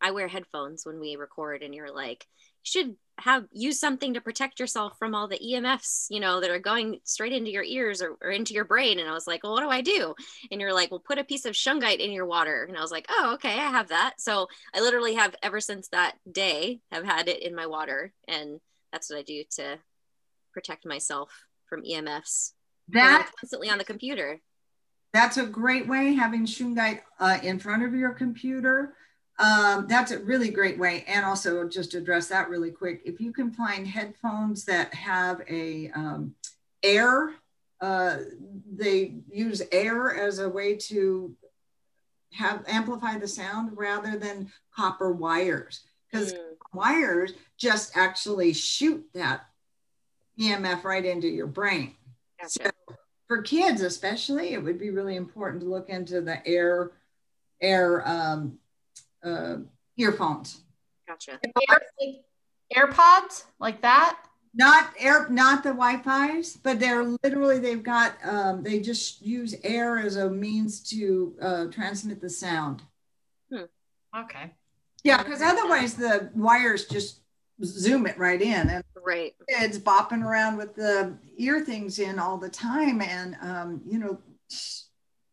I 0.00 0.10
wear 0.12 0.28
headphones 0.28 0.86
when 0.86 0.98
we 0.98 1.16
record 1.16 1.62
and 1.62 1.74
you're 1.74 1.94
like, 1.94 2.26
should 2.62 2.96
have 3.20 3.44
use 3.52 3.78
something 3.78 4.14
to 4.14 4.20
protect 4.20 4.58
yourself 4.58 4.96
from 4.98 5.14
all 5.14 5.28
the 5.28 5.38
EMFs, 5.38 6.06
you 6.08 6.20
know, 6.20 6.40
that 6.40 6.50
are 6.50 6.58
going 6.58 7.00
straight 7.04 7.32
into 7.32 7.50
your 7.50 7.62
ears 7.62 8.02
or, 8.02 8.16
or, 8.22 8.30
into 8.30 8.54
your 8.54 8.64
brain. 8.64 8.98
And 8.98 9.08
I 9.08 9.12
was 9.12 9.26
like, 9.26 9.42
well, 9.42 9.52
what 9.52 9.62
do 9.62 9.68
I 9.68 9.82
do? 9.82 10.14
And 10.50 10.60
you're 10.60 10.72
like, 10.72 10.90
well, 10.90 11.00
put 11.00 11.18
a 11.18 11.24
piece 11.24 11.44
of 11.44 11.54
shungite 11.54 11.98
in 11.98 12.12
your 12.12 12.26
water. 12.26 12.64
And 12.64 12.76
I 12.76 12.80
was 12.80 12.90
like, 12.90 13.06
oh, 13.10 13.32
okay, 13.34 13.52
I 13.52 13.70
have 13.70 13.88
that. 13.88 14.14
So 14.18 14.48
I 14.74 14.80
literally 14.80 15.14
have 15.14 15.34
ever 15.42 15.60
since 15.60 15.88
that 15.88 16.16
day 16.30 16.80
have 16.90 17.04
had 17.04 17.28
it 17.28 17.42
in 17.42 17.54
my 17.54 17.66
water. 17.66 18.12
And 18.26 18.60
that's 18.92 19.10
what 19.10 19.18
I 19.18 19.22
do 19.22 19.44
to 19.56 19.78
protect 20.52 20.86
myself 20.86 21.30
from 21.68 21.82
EMFs. 21.82 22.52
That 22.88 23.30
constantly 23.38 23.70
on 23.70 23.78
the 23.78 23.84
computer. 23.84 24.40
That's 25.12 25.36
a 25.36 25.46
great 25.46 25.86
way 25.86 26.14
having 26.14 26.46
shungite 26.46 27.00
uh, 27.18 27.38
in 27.42 27.58
front 27.58 27.82
of 27.84 27.94
your 27.94 28.10
computer 28.10 28.94
um, 29.40 29.86
that's 29.88 30.10
a 30.10 30.18
really 30.18 30.50
great 30.50 30.78
way. 30.78 31.04
And 31.08 31.24
also 31.24 31.66
just 31.66 31.94
address 31.94 32.28
that 32.28 32.50
really 32.50 32.70
quick. 32.70 33.00
If 33.04 33.20
you 33.20 33.32
can 33.32 33.50
find 33.50 33.86
headphones 33.86 34.66
that 34.66 34.92
have 34.92 35.40
a 35.48 35.90
um, 35.94 36.34
air, 36.82 37.32
uh, 37.80 38.18
they 38.70 39.14
use 39.32 39.62
air 39.72 40.14
as 40.14 40.38
a 40.38 40.48
way 40.48 40.76
to 40.76 41.34
have 42.34 42.62
amplify 42.68 43.18
the 43.18 43.26
sound 43.26 43.70
rather 43.76 44.18
than 44.18 44.52
copper 44.76 45.10
wires 45.10 45.80
because 46.10 46.34
mm. 46.34 46.38
wires 46.74 47.32
just 47.56 47.96
actually 47.96 48.52
shoot 48.52 49.04
that 49.14 49.46
EMF 50.38 50.84
right 50.84 51.04
into 51.04 51.28
your 51.28 51.46
brain. 51.46 51.94
Gotcha. 52.38 52.50
So 52.64 52.94
for 53.26 53.40
kids 53.40 53.80
especially, 53.80 54.52
it 54.52 54.62
would 54.62 54.78
be 54.78 54.90
really 54.90 55.16
important 55.16 55.62
to 55.62 55.68
look 55.68 55.88
into 55.88 56.20
the 56.20 56.46
air 56.46 56.92
air 57.62 58.06
um, 58.06 58.58
uh, 59.24 59.56
earphones. 59.96 60.62
Gotcha. 61.06 61.38
Air, 61.68 61.80
AirPods 62.74 63.44
like 63.58 63.80
that? 63.82 64.18
Not 64.54 64.92
air, 64.98 65.28
not 65.28 65.62
the 65.62 65.70
Wi-Fi's, 65.70 66.56
but 66.56 66.80
they're 66.80 67.04
literally 67.22 67.58
they've 67.58 67.82
got 67.82 68.16
um, 68.24 68.62
they 68.62 68.80
just 68.80 69.22
use 69.22 69.54
air 69.62 69.98
as 69.98 70.16
a 70.16 70.28
means 70.28 70.80
to 70.90 71.34
uh, 71.40 71.64
transmit 71.66 72.20
the 72.20 72.30
sound. 72.30 72.82
Hmm. 73.52 73.64
Okay. 74.16 74.52
Yeah, 75.04 75.22
because 75.22 75.40
otherwise 75.40 75.94
the 75.94 76.30
wires 76.34 76.86
just 76.86 77.20
zoom 77.64 78.06
it 78.06 78.18
right 78.18 78.40
in, 78.40 78.68
and 78.68 78.84
right 79.04 79.34
kids 79.48 79.78
bopping 79.78 80.24
around 80.24 80.56
with 80.56 80.74
the 80.74 81.14
ear 81.36 81.64
things 81.64 81.98
in 81.98 82.18
all 82.18 82.36
the 82.36 82.48
time, 82.48 83.00
and 83.00 83.36
um, 83.42 83.80
you 83.86 83.98
know 83.98 84.18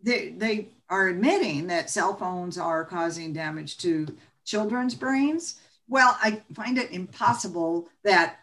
they 0.01 0.29
they 0.29 0.69
are 0.89 1.07
admitting 1.07 1.67
that 1.67 1.89
cell 1.89 2.15
phones 2.15 2.57
are 2.57 2.85
causing 2.85 3.33
damage 3.33 3.77
to 3.79 4.07
children's 4.45 4.95
brains. 4.95 5.59
Well, 5.87 6.17
I 6.21 6.41
find 6.53 6.77
it 6.77 6.91
impossible 6.91 7.89
that 8.03 8.39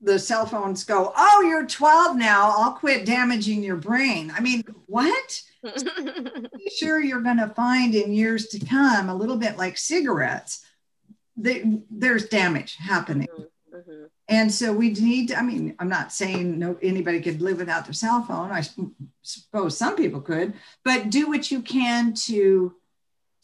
the 0.00 0.18
cell 0.18 0.46
phones 0.46 0.84
go, 0.84 1.12
Oh, 1.16 1.44
you're 1.48 1.66
12 1.66 2.16
now. 2.16 2.54
I'll 2.56 2.72
quit 2.72 3.06
damaging 3.06 3.62
your 3.62 3.76
brain. 3.76 4.32
I 4.34 4.40
mean, 4.40 4.62
what? 4.86 5.42
sure, 6.76 7.00
you're 7.00 7.22
going 7.22 7.38
to 7.38 7.48
find 7.48 7.94
in 7.94 8.12
years 8.12 8.46
to 8.48 8.64
come, 8.64 9.08
a 9.08 9.14
little 9.14 9.36
bit 9.36 9.56
like 9.56 9.78
cigarettes, 9.78 10.64
they, 11.36 11.80
there's 11.90 12.28
damage 12.28 12.76
happening. 12.76 13.28
Mm-hmm. 13.74 14.04
And 14.28 14.52
so 14.52 14.72
we 14.72 14.90
need, 14.90 15.28
to, 15.28 15.38
I 15.38 15.42
mean, 15.42 15.76
I'm 15.78 15.88
not 15.88 16.12
saying 16.12 16.58
no 16.58 16.76
anybody 16.82 17.20
could 17.20 17.40
live 17.40 17.58
without 17.58 17.84
their 17.84 17.94
cell 17.94 18.22
phone. 18.22 18.50
I 18.50 18.60
mm, 18.60 18.90
suppose 19.22 19.76
some 19.76 19.94
people 19.94 20.20
could, 20.20 20.54
but 20.84 21.10
do 21.10 21.28
what 21.28 21.50
you 21.50 21.62
can 21.62 22.14
to 22.26 22.74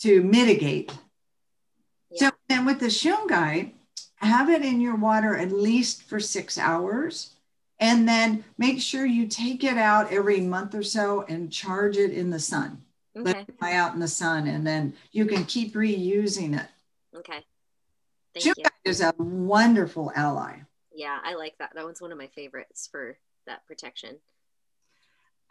to 0.01 0.23
mitigate. 0.23 0.93
Yeah. 2.11 2.31
So 2.31 2.31
and 2.49 2.67
with 2.67 2.81
the 2.81 2.87
shungite, 2.87 3.75
have 4.17 4.51
it 4.51 4.65
in 4.65 4.81
your 4.81 4.97
water 4.97 5.37
at 5.37 5.53
least 5.53 6.03
for 6.03 6.19
six 6.19 6.59
hours. 6.59 7.31
And 7.79 8.09
then 8.09 8.45
make 8.59 8.81
sure 8.81 9.07
you 9.07 9.27
take 9.27 9.65
it 9.65 9.77
out 9.77 10.13
every 10.13 10.41
month 10.41 10.75
or 10.75 10.83
so 10.83 11.25
and 11.29 11.53
charge 11.53 11.97
it 11.97 12.13
in 12.13 12.31
the 12.31 12.39
sun. 12.39 12.83
Okay. 13.17 13.25
Let 13.25 13.49
it 13.49 13.55
lie 13.61 13.75
out 13.75 13.95
in 13.95 14.01
the 14.01 14.09
sun, 14.09 14.47
and 14.49 14.67
then 14.67 14.95
you 15.13 15.27
can 15.27 15.45
keep 15.45 15.75
reusing 15.75 16.59
it. 16.59 16.67
Okay. 17.17 17.45
Thank 18.35 18.47
shungite 18.47 18.71
you. 18.85 18.91
is 18.91 19.01
a 19.01 19.15
wonderful 19.19 20.11
ally 20.17 20.61
yeah, 21.03 21.19
I 21.25 21.35
like 21.35 21.59
that. 21.59 21.71
That 21.75 21.85
one's 21.85 22.01
one 22.01 22.13
of 22.13 22.19
my 22.19 22.29
favorites 22.29 22.89
for 22.91 23.19
that 23.49 23.67
protection. 23.67 24.19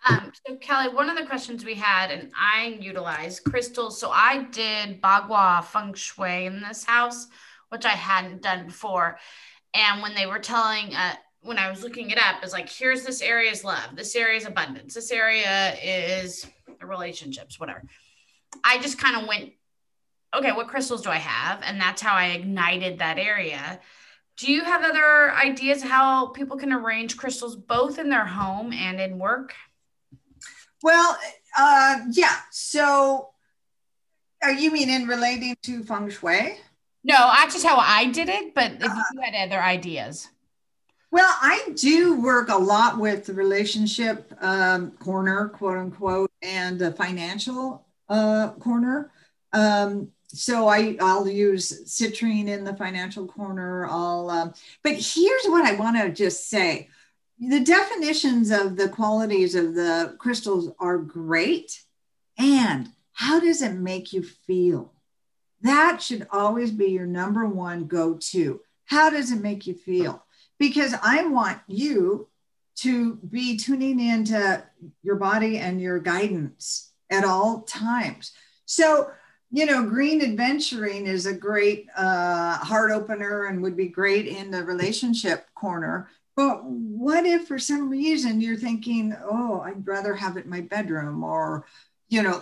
Um, 0.10 0.32
so 0.48 0.56
Kelly, 0.56 0.94
one 0.94 1.10
of 1.10 1.18
the 1.18 1.26
questions 1.26 1.66
we 1.66 1.76
had, 1.76 2.10
and 2.10 2.32
I 2.34 2.78
utilize 2.80 3.42
crystals. 3.42 4.00
So 4.00 4.10
I 4.12 4.44
did 4.46 5.02
Bagua 5.02 5.64
feng 5.66 5.94
shui 5.94 6.46
in 6.46 6.62
this 6.62 6.86
house, 6.86 7.28
which 7.68 7.84
I 7.84 7.90
hadn't 7.90 8.42
done 8.42 8.66
before. 8.66 9.20
And 9.74 10.02
when 10.02 10.16
they 10.16 10.26
were 10.26 10.40
telling, 10.40 10.96
uh, 10.96 11.16
when 11.42 11.58
I 11.58 11.70
was 11.70 11.84
looking 11.84 12.12
it 12.12 12.18
up, 12.18 12.46
is 12.46 12.54
like, 12.54 12.70
here's 12.70 13.04
this 13.04 13.22
area 13.22 13.52
is 13.52 13.66
love, 13.66 13.98
this 13.98 14.16
area 14.16 14.38
is 14.38 14.46
abundance, 14.46 14.94
this 14.94 15.12
area 15.12 15.76
is 15.84 16.48
relationships, 16.82 17.60
whatever. 17.60 17.84
I 18.64 18.80
just 18.80 18.98
kind 18.98 19.22
of 19.22 19.28
went, 19.28 19.52
okay, 20.34 20.54
what 20.54 20.70
crystals 20.70 21.02
do 21.02 21.10
I 21.10 21.18
have? 21.18 21.62
And 21.62 21.80
that's 21.80 22.02
how 22.02 22.16
I 22.16 22.28
ignited 22.28 23.00
that 23.00 23.20
area 23.20 23.82
do 24.38 24.52
you 24.52 24.64
have 24.64 24.84
other 24.84 25.32
ideas 25.34 25.84
how 25.84 26.28
people 26.28 26.58
can 26.58 26.74
arrange 26.74 27.18
crystals 27.18 27.56
both 27.56 28.00
in 28.00 28.10
their 28.10 28.26
home 28.26 28.74
and 28.74 29.00
in 29.00 29.20
work? 29.20 29.54
Well, 30.84 31.18
uh, 31.58 32.00
yeah. 32.12 32.38
So, 32.50 33.30
are 34.42 34.50
uh, 34.50 34.54
you 34.54 34.72
mean 34.72 34.90
in 34.90 35.08
relating 35.08 35.56
to 35.64 35.84
feng 35.84 36.10
shui? 36.10 36.58
No, 37.04 37.16
that's 37.16 37.54
just 37.54 37.66
how 37.66 37.78
I 37.78 38.06
did 38.06 38.30
it. 38.30 38.56
But 38.56 38.74
if 38.74 38.92
uh, 38.92 38.96
you 39.14 39.22
had 39.22 39.36
other 39.36 39.62
ideas. 39.62 40.30
Well, 41.12 41.30
I 41.42 41.74
do 41.76 42.22
work 42.22 42.48
a 42.50 42.56
lot 42.56 42.98
with 42.98 43.26
the 43.26 43.34
relationship 43.34 44.34
um, 44.42 44.92
corner, 44.92 45.50
quote 45.50 45.78
unquote, 45.78 46.32
and 46.42 46.80
the 46.80 46.94
financial 46.94 47.86
uh, 48.08 48.52
corner. 48.52 49.12
Um, 49.54 50.10
so 50.34 50.68
I, 50.68 50.98
I'll 51.00 51.28
use 51.28 51.84
citrine 51.86 52.48
in 52.48 52.64
the 52.64 52.76
financial 52.76 53.28
corner. 53.28 53.86
I'll, 53.86 54.30
um, 54.30 54.54
but 54.84 54.94
here's 54.94 55.46
what 55.46 55.66
I 55.66 55.76
want 55.76 55.98
to 55.98 56.10
just 56.12 56.50
say. 56.50 56.90
The 57.40 57.60
definitions 57.60 58.52
of 58.52 58.76
the 58.76 58.90
qualities 58.90 59.56
of 59.56 59.74
the 59.74 60.16
crystals 60.20 60.72
are 60.80 60.98
great. 60.98 61.82
And 62.38 62.90
how 63.14 63.40
does 63.40 63.62
it 63.62 63.74
make 63.74 64.14
you 64.14 64.24
feel? 64.24 64.94
That 65.62 66.02
should 66.02 66.28
always 66.32 66.72
be 66.72 66.92
your 66.92 67.06
number 67.06 67.48
one 67.48 67.88
go 67.88 68.16
to. 68.32 68.62
How 68.86 69.10
does 69.10 69.32
it 69.32 69.42
make 69.42 69.68
you 69.68 69.74
feel? 69.74 70.24
Because 70.60 70.96
I 71.02 71.26
want 71.28 71.60
you 71.68 72.28
to 72.78 73.16
be 73.16 73.58
tuning 73.58 74.00
into 74.00 74.64
your 75.04 75.16
body 75.16 75.58
and 75.60 75.82
your 75.82 76.00
guidance 76.00 76.92
at 77.10 77.26
all 77.26 77.62
times. 77.62 78.32
So, 78.66 79.12
you 79.52 79.66
know, 79.66 79.84
green 79.84 80.22
aventurine 80.22 81.06
is 81.06 81.26
a 81.26 81.34
great 81.34 81.88
uh, 81.98 82.58
heart 82.58 82.92
opener 82.92 83.46
and 83.46 83.62
would 83.62 83.76
be 83.76 83.88
great 83.88 84.26
in 84.26 84.50
the 84.50 84.64
relationship 84.64 85.46
corner. 85.56 86.10
But 86.38 86.64
what 86.64 87.26
if 87.26 87.48
for 87.48 87.60
some 87.60 87.90
reason 87.90 88.40
you're 88.40 88.56
thinking, 88.56 89.14
oh, 89.22 89.60
I'd 89.62 89.86
rather 89.86 90.16
have 90.16 90.38
it 90.38 90.46
in 90.46 90.50
my 90.50 90.62
bedroom 90.62 91.24
or, 91.24 91.66
you 92.08 92.24
know, 92.24 92.42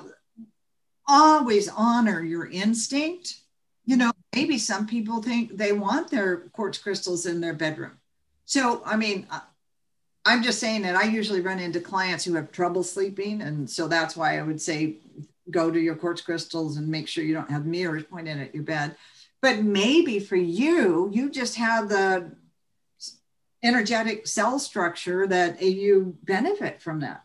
always 1.07 1.67
honor 1.67 2.21
your 2.21 2.47
instinct. 2.47 3.37
You 3.85 3.97
know, 3.97 4.11
maybe 4.35 4.59
some 4.59 4.85
people 4.85 5.23
think 5.23 5.57
they 5.57 5.71
want 5.71 6.11
their 6.11 6.37
quartz 6.49 6.77
crystals 6.77 7.25
in 7.25 7.41
their 7.41 7.55
bedroom. 7.55 7.97
So, 8.45 8.83
I 8.85 8.95
mean, 8.95 9.25
I'm 10.25 10.43
just 10.43 10.59
saying 10.59 10.83
that 10.83 10.95
I 10.95 11.05
usually 11.05 11.41
run 11.41 11.57
into 11.57 11.79
clients 11.79 12.23
who 12.23 12.35
have 12.35 12.51
trouble 12.51 12.83
sleeping. 12.83 13.41
And 13.41 13.67
so 13.67 13.87
that's 13.87 14.15
why 14.15 14.37
I 14.37 14.43
would 14.43 14.61
say 14.61 14.97
go 15.51 15.71
to 15.71 15.79
your 15.79 15.95
quartz 15.95 16.21
crystals 16.21 16.77
and 16.77 16.87
make 16.87 17.07
sure 17.07 17.23
you 17.23 17.33
don't 17.33 17.51
have 17.51 17.65
mirrors 17.65 18.03
pointing 18.09 18.39
at 18.39 18.53
your 18.53 18.63
bed. 18.63 18.95
But 19.41 19.63
maybe 19.63 20.19
for 20.19 20.35
you, 20.35 21.09
you 21.13 21.29
just 21.29 21.55
have 21.55 21.89
the 21.89 22.31
energetic 23.63 24.27
cell 24.27 24.59
structure 24.59 25.27
that 25.27 25.61
you 25.61 26.17
benefit 26.23 26.81
from 26.81 27.01
that. 27.01 27.23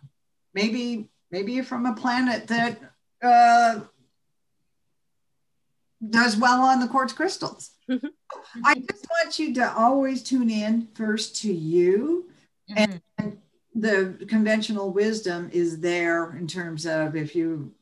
Maybe, 0.52 1.08
maybe 1.30 1.52
you're 1.52 1.64
from 1.64 1.86
a 1.86 1.94
planet 1.94 2.46
that 2.48 2.78
uh, 3.22 3.80
does 6.08 6.36
well 6.36 6.62
on 6.62 6.80
the 6.80 6.88
quartz 6.88 7.12
crystals. 7.12 7.70
I 8.64 8.74
just 8.74 9.06
want 9.10 9.38
you 9.38 9.54
to 9.54 9.72
always 9.76 10.22
tune 10.22 10.50
in 10.50 10.88
first 10.94 11.40
to 11.42 11.52
you 11.52 12.28
mm-hmm. 12.70 12.84
and 13.18 13.38
the 13.74 14.24
conventional 14.28 14.90
wisdom 14.90 15.50
is 15.52 15.80
there 15.80 16.36
in 16.36 16.46
terms 16.46 16.86
of 16.86 17.16
if 17.16 17.34
you 17.34 17.72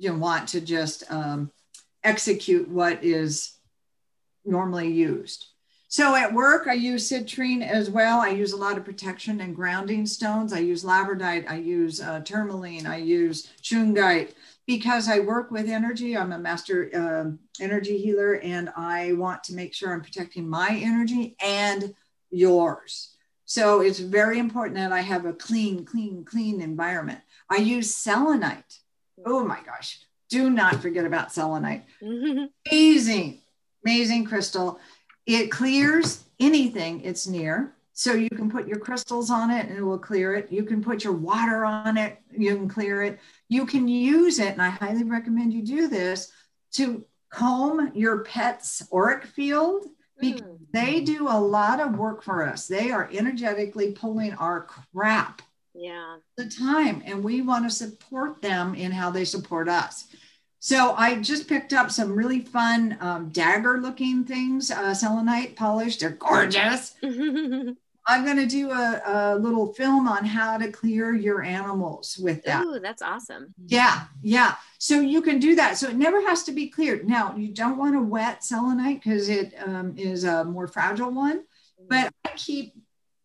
you 0.00 0.14
want 0.14 0.48
to 0.48 0.60
just 0.60 1.04
um, 1.12 1.52
execute 2.02 2.68
what 2.68 3.04
is 3.04 3.58
normally 4.44 4.90
used. 4.90 5.46
So 5.88 6.14
at 6.14 6.32
work, 6.32 6.68
I 6.68 6.74
use 6.74 7.10
citrine 7.10 7.66
as 7.66 7.90
well. 7.90 8.20
I 8.20 8.28
use 8.28 8.52
a 8.52 8.56
lot 8.56 8.78
of 8.78 8.84
protection 8.84 9.40
and 9.40 9.54
grounding 9.54 10.06
stones. 10.06 10.52
I 10.52 10.60
use 10.60 10.84
labradorite, 10.84 11.50
I 11.50 11.56
use 11.56 12.00
uh, 12.00 12.20
tourmaline, 12.20 12.86
I 12.86 12.98
use 12.98 13.48
shungite 13.62 14.32
because 14.66 15.08
I 15.08 15.18
work 15.18 15.50
with 15.50 15.68
energy. 15.68 16.16
I'm 16.16 16.32
a 16.32 16.38
master 16.38 16.90
um, 16.94 17.40
energy 17.60 17.98
healer 17.98 18.36
and 18.36 18.70
I 18.76 19.12
want 19.14 19.44
to 19.44 19.54
make 19.54 19.74
sure 19.74 19.92
I'm 19.92 20.00
protecting 20.00 20.48
my 20.48 20.80
energy 20.82 21.36
and 21.44 21.92
yours. 22.30 23.16
So 23.44 23.80
it's 23.80 23.98
very 23.98 24.38
important 24.38 24.76
that 24.76 24.92
I 24.92 25.00
have 25.00 25.26
a 25.26 25.32
clean, 25.32 25.84
clean, 25.84 26.24
clean 26.24 26.60
environment. 26.60 27.18
I 27.50 27.56
use 27.56 27.92
selenite. 27.92 28.79
Oh 29.26 29.44
my 29.44 29.60
gosh. 29.64 30.00
Do 30.28 30.50
not 30.50 30.80
forget 30.80 31.04
about 31.04 31.32
selenite. 31.32 31.84
amazing, 32.70 33.40
amazing 33.84 34.24
crystal. 34.24 34.78
It 35.26 35.50
clears 35.50 36.24
anything 36.38 37.02
it's 37.02 37.26
near. 37.26 37.74
So 37.92 38.14
you 38.14 38.30
can 38.30 38.50
put 38.50 38.66
your 38.66 38.78
crystals 38.78 39.30
on 39.30 39.50
it 39.50 39.66
and 39.66 39.76
it 39.76 39.82
will 39.82 39.98
clear 39.98 40.34
it. 40.34 40.50
You 40.50 40.64
can 40.64 40.82
put 40.82 41.04
your 41.04 41.12
water 41.12 41.66
on 41.66 41.98
it, 41.98 42.18
you 42.30 42.56
can 42.56 42.68
clear 42.68 43.02
it. 43.02 43.18
You 43.48 43.66
can 43.66 43.88
use 43.88 44.38
it, 44.38 44.52
and 44.52 44.62
I 44.62 44.70
highly 44.70 45.04
recommend 45.04 45.52
you 45.52 45.62
do 45.62 45.88
this 45.88 46.32
to 46.74 47.04
comb 47.30 47.92
your 47.94 48.20
pet's 48.20 48.82
auric 48.92 49.24
field 49.24 49.86
because 50.18 50.40
mm. 50.40 50.58
they 50.72 51.00
do 51.00 51.28
a 51.28 51.38
lot 51.38 51.80
of 51.80 51.98
work 51.98 52.22
for 52.22 52.46
us. 52.46 52.66
They 52.66 52.90
are 52.90 53.10
energetically 53.12 53.92
pulling 53.92 54.32
our 54.34 54.62
crap 54.62 55.42
yeah 55.74 56.16
the 56.36 56.46
time 56.46 57.02
and 57.06 57.22
we 57.22 57.42
want 57.42 57.64
to 57.64 57.70
support 57.70 58.42
them 58.42 58.74
in 58.74 58.90
how 58.90 59.10
they 59.10 59.24
support 59.24 59.68
us 59.68 60.08
so 60.62 60.92
I 60.92 61.16
just 61.16 61.48
picked 61.48 61.72
up 61.72 61.90
some 61.90 62.12
really 62.12 62.40
fun 62.40 62.98
um, 63.00 63.30
dagger 63.30 63.80
looking 63.80 64.24
things, 64.24 64.70
uh, 64.70 64.92
selenite 64.92 65.56
polished. 65.56 66.00
They're 66.00 66.10
gorgeous. 66.10 66.94
I'm 67.02 68.24
going 68.24 68.36
to 68.36 68.46
do 68.46 68.70
a, 68.70 69.02
a, 69.06 69.36
little 69.36 69.72
film 69.72 70.06
on 70.06 70.24
how 70.24 70.58
to 70.58 70.70
clear 70.70 71.14
your 71.14 71.42
animals 71.42 72.18
with 72.18 72.42
that. 72.44 72.64
Ooh, 72.64 72.78
that's 72.78 73.02
awesome. 73.02 73.54
Yeah, 73.66 74.04
yeah. 74.22 74.56
So 74.78 75.00
you 75.00 75.22
can 75.22 75.38
do 75.38 75.54
that. 75.56 75.78
So 75.78 75.88
it 75.88 75.96
never 75.96 76.20
has 76.26 76.42
to 76.44 76.52
be 76.52 76.68
cleared. 76.68 77.08
Now, 77.08 77.34
you 77.36 77.54
don't 77.54 77.78
want 77.78 77.94
to 77.94 78.02
wet 78.02 78.44
selenite 78.44 79.02
because 79.02 79.28
it 79.28 79.54
um, 79.64 79.94
is 79.96 80.24
a 80.24 80.44
more 80.44 80.66
fragile 80.66 81.10
one. 81.10 81.44
But 81.88 82.12
I 82.24 82.30
keep, 82.36 82.74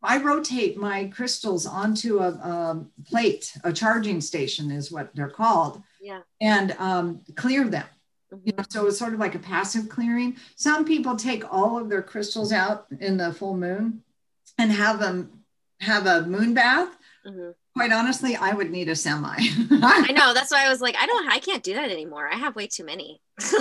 I 0.06 0.22
rotate 0.22 0.78
my 0.78 1.06
crystals 1.06 1.66
onto 1.66 2.20
a, 2.20 2.30
a 2.30 2.86
plate, 3.08 3.58
a 3.64 3.74
charging 3.74 4.22
station 4.22 4.72
is 4.72 4.92
what 4.92 5.16
they're 5.16 5.30
called 5.30 5.82
yeah. 6.02 6.22
and 6.42 6.72
um, 6.74 7.22
clear 7.36 7.68
them. 7.68 7.86
Mm-hmm. 8.34 8.48
You 8.48 8.54
know, 8.58 8.64
so 8.70 8.88
it's 8.88 8.98
sort 8.98 9.14
of 9.14 9.20
like 9.20 9.36
a 9.36 9.40
passive 9.40 9.90
clearing. 9.90 10.38
Some 10.56 10.86
people 10.86 11.16
take 11.16 11.52
all 11.52 11.78
of 11.78 11.90
their 11.90 12.02
crystals 12.02 12.52
out 12.52 12.88
in 13.00 13.18
the 13.18 13.34
full 13.34 13.58
moon 13.58 14.02
and 14.58 14.72
have 14.72 15.00
them 15.00 15.44
have 15.82 16.06
a 16.06 16.22
moon 16.24 16.54
bath. 16.54 16.96
Mm-hmm. 17.26 17.52
Quite 17.76 17.92
honestly, 17.92 18.36
I 18.36 18.54
would 18.54 18.72
need 18.72 18.88
a 18.88 18.96
semi. 18.96 19.36
I 19.38 20.12
know. 20.14 20.34
That's 20.34 20.52
why 20.52 20.66
I 20.66 20.70
was 20.70 20.80
like, 20.80 20.96
I 20.98 21.06
don't, 21.06 21.28
I 21.30 21.40
can't 21.40 21.62
do 21.62 21.74
that 21.74 21.92
anymore. 21.92 22.30
I 22.32 22.36
have 22.36 22.56
way 22.56 22.68
too 22.68 22.86
many. 22.86 23.22
so 23.40 23.58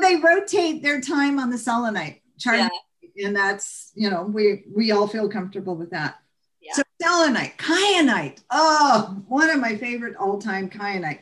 they 0.00 0.16
rotate 0.16 0.82
their 0.82 1.00
time 1.00 1.38
on 1.38 1.50
the 1.50 1.58
selenite 1.58 2.22
yeah. 2.50 2.68
And 3.16 3.34
that's 3.34 3.92
you 3.94 4.10
know 4.10 4.24
we 4.24 4.64
we 4.74 4.92
all 4.92 5.06
feel 5.06 5.28
comfortable 5.28 5.74
with 5.74 5.90
that. 5.90 6.18
Yeah. 6.60 6.74
So 6.74 6.82
selenite, 7.00 7.58
kyanite. 7.58 8.42
Oh, 8.50 9.22
one 9.28 9.50
of 9.50 9.60
my 9.60 9.76
favorite 9.76 10.16
all-time 10.16 10.70
kyanite 10.70 11.20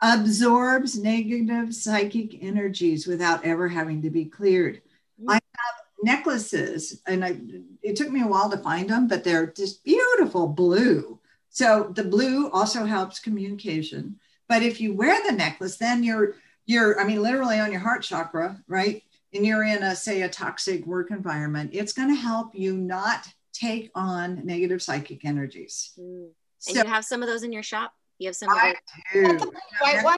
absorbs 0.00 0.98
negative 0.98 1.74
psychic 1.74 2.42
energies 2.42 3.06
without 3.06 3.44
ever 3.44 3.68
having 3.68 4.02
to 4.02 4.10
be 4.10 4.24
cleared. 4.24 4.76
Mm-hmm. 5.20 5.30
I 5.30 5.34
have 5.34 5.74
necklaces, 6.02 7.02
and 7.06 7.24
I, 7.24 7.38
it 7.82 7.96
took 7.96 8.10
me 8.10 8.22
a 8.22 8.26
while 8.26 8.48
to 8.50 8.58
find 8.58 8.88
them, 8.88 9.08
but 9.08 9.24
they're 9.24 9.48
just 9.48 9.84
beautiful 9.84 10.46
blue. 10.46 11.18
So 11.50 11.92
the 11.94 12.04
blue 12.04 12.50
also 12.50 12.84
helps 12.84 13.18
communication. 13.18 14.18
But 14.48 14.62
if 14.62 14.80
you 14.80 14.94
wear 14.94 15.20
the 15.26 15.32
necklace, 15.32 15.76
then 15.76 16.02
you're 16.02 16.36
you're, 16.66 17.00
I 17.00 17.04
mean, 17.04 17.22
literally 17.22 17.58
on 17.58 17.72
your 17.72 17.80
heart 17.80 18.02
chakra, 18.02 18.62
right? 18.68 19.02
And 19.34 19.44
you're 19.44 19.64
in 19.64 19.82
a 19.82 19.94
say 19.94 20.22
a 20.22 20.28
toxic 20.28 20.86
work 20.86 21.10
environment. 21.10 21.70
It's 21.72 21.92
going 21.92 22.08
to 22.08 22.20
help 22.20 22.54
you 22.54 22.76
not 22.76 23.26
take 23.52 23.90
on 23.94 24.44
negative 24.46 24.82
psychic 24.82 25.24
energies. 25.24 25.92
Mm. 25.98 26.30
And 26.66 26.76
so, 26.76 26.82
you 26.82 26.88
have 26.88 27.04
some 27.04 27.22
of 27.22 27.28
those 27.28 27.42
in 27.42 27.52
your 27.52 27.62
shop? 27.62 27.92
You 28.18 28.28
have 28.28 28.36
some 28.36 28.48
I 28.50 28.74
do. 29.12 29.52
white 29.80 30.02
one? 30.02 30.16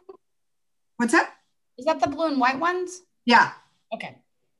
What's 0.96 1.12
that? 1.12 1.35
Is 1.79 1.85
that 1.87 2.01
the 2.01 2.09
blue 2.09 2.27
and 2.27 2.40
white 2.40 2.59
ones? 2.59 3.01
Yeah. 3.25 3.53
Okay. 3.94 4.16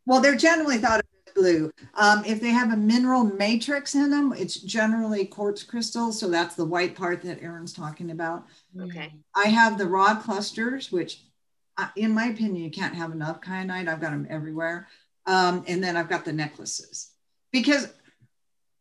Well, 0.07 0.21
they're 0.21 0.37
generally 0.37 0.79
thought 0.79 1.01
of 1.01 1.07
as 1.27 1.33
blue. 1.35 1.71
Um, 1.95 2.25
if 2.27 2.41
they 2.41 2.51
have 2.51 2.73
a 2.73 2.77
mineral 2.77 3.25
matrix 3.25 3.95
in 3.95 4.11
them, 4.11 4.35
it's 4.37 4.57
generally 4.57 5.27
quartz 5.27 5.63
crystals. 5.63 6.19
So 6.19 6.29
that's 6.29 6.55
the 6.55 6.65
white 6.65 6.95
part 6.95 7.23
that 7.23 7.43
Erin's 7.43 7.73
talking 7.73 8.11
about. 8.11 8.47
Okay. 8.79 9.15
I 9.35 9.49
have 9.49 9.79
the 9.79 9.87
raw 9.87 10.21
clusters, 10.21 10.91
which 10.91 11.23
in 11.97 12.13
my 12.13 12.27
opinion, 12.27 12.65
you 12.65 12.71
can't 12.71 12.95
have 12.95 13.13
enough 13.13 13.41
kyanite. 13.41 13.89
I've 13.89 14.01
got 14.01 14.11
them 14.11 14.27
everywhere. 14.31 14.89
Um, 15.27 15.65
and 15.67 15.83
then 15.83 15.97
I've 15.97 16.09
got 16.09 16.25
the 16.25 16.33
necklaces 16.33 17.11
because 17.53 17.93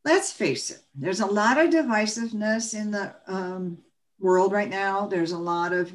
let's 0.05 0.31
face 0.31 0.71
it, 0.71 0.81
there's 0.95 1.19
a 1.19 1.25
lot 1.25 1.59
of 1.59 1.69
divisiveness 1.69 2.73
in 2.73 2.91
the 2.91 3.13
um, 3.27 3.77
world 4.19 4.51
right 4.51 4.69
now. 4.69 5.05
There's 5.07 5.31
a 5.31 5.38
lot 5.38 5.73
of 5.73 5.91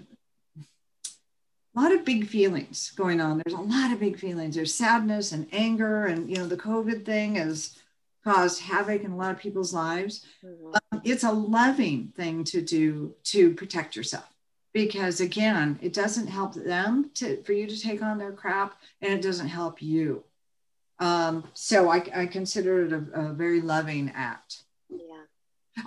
a 1.77 1.81
lot 1.81 1.93
of 1.93 2.05
big 2.05 2.29
feelings 2.29 2.93
going 2.93 3.21
on. 3.21 3.43
There's 3.45 3.59
a 3.59 3.63
lot 3.63 3.91
of 3.91 3.99
big 3.99 4.19
feelings. 4.19 4.55
There's 4.55 4.73
sadness 4.73 5.33
and 5.33 5.49
anger, 5.51 6.07
and 6.07 6.31
you 6.31 6.37
know 6.37 6.47
the 6.47 6.57
COVID 6.57 7.05
thing 7.05 7.35
has 7.35 7.79
caused 8.23 8.63
havoc 8.63 9.03
in 9.03 9.13
a 9.13 9.17
lot 9.17 9.33
of 9.33 9.39
people's 9.39 9.75
lives. 9.75 10.25
Mm-hmm. 10.45 10.75
Um, 10.93 11.03
it's 11.05 11.25
a 11.25 11.33
loving 11.33 12.13
thing 12.17 12.45
to 12.45 12.61
do 12.61 13.15
to 13.25 13.55
protect 13.55 13.97
yourself 13.97 14.34
because 14.75 15.21
again, 15.21 15.79
it 15.81 15.95
doesn't 15.95 16.27
help 16.27 16.53
them 16.53 17.11
to 17.15 17.43
for 17.45 17.55
you 17.55 17.67
to 17.67 17.81
take 17.81 18.03
on 18.03 18.19
their 18.19 18.33
crap, 18.33 18.75
and 19.01 19.15
it 19.15 19.23
doesn't 19.23 19.49
help 19.49 19.81
you. 19.81 20.25
Um, 20.99 21.45
so 21.55 21.91
I, 21.91 22.05
I, 22.15 22.27
consider 22.27 22.85
it 22.85 22.93
a, 22.93 23.21
a, 23.21 23.33
very 23.33 23.61
loving 23.61 24.13
act. 24.15 24.63
Yeah. 24.89 25.25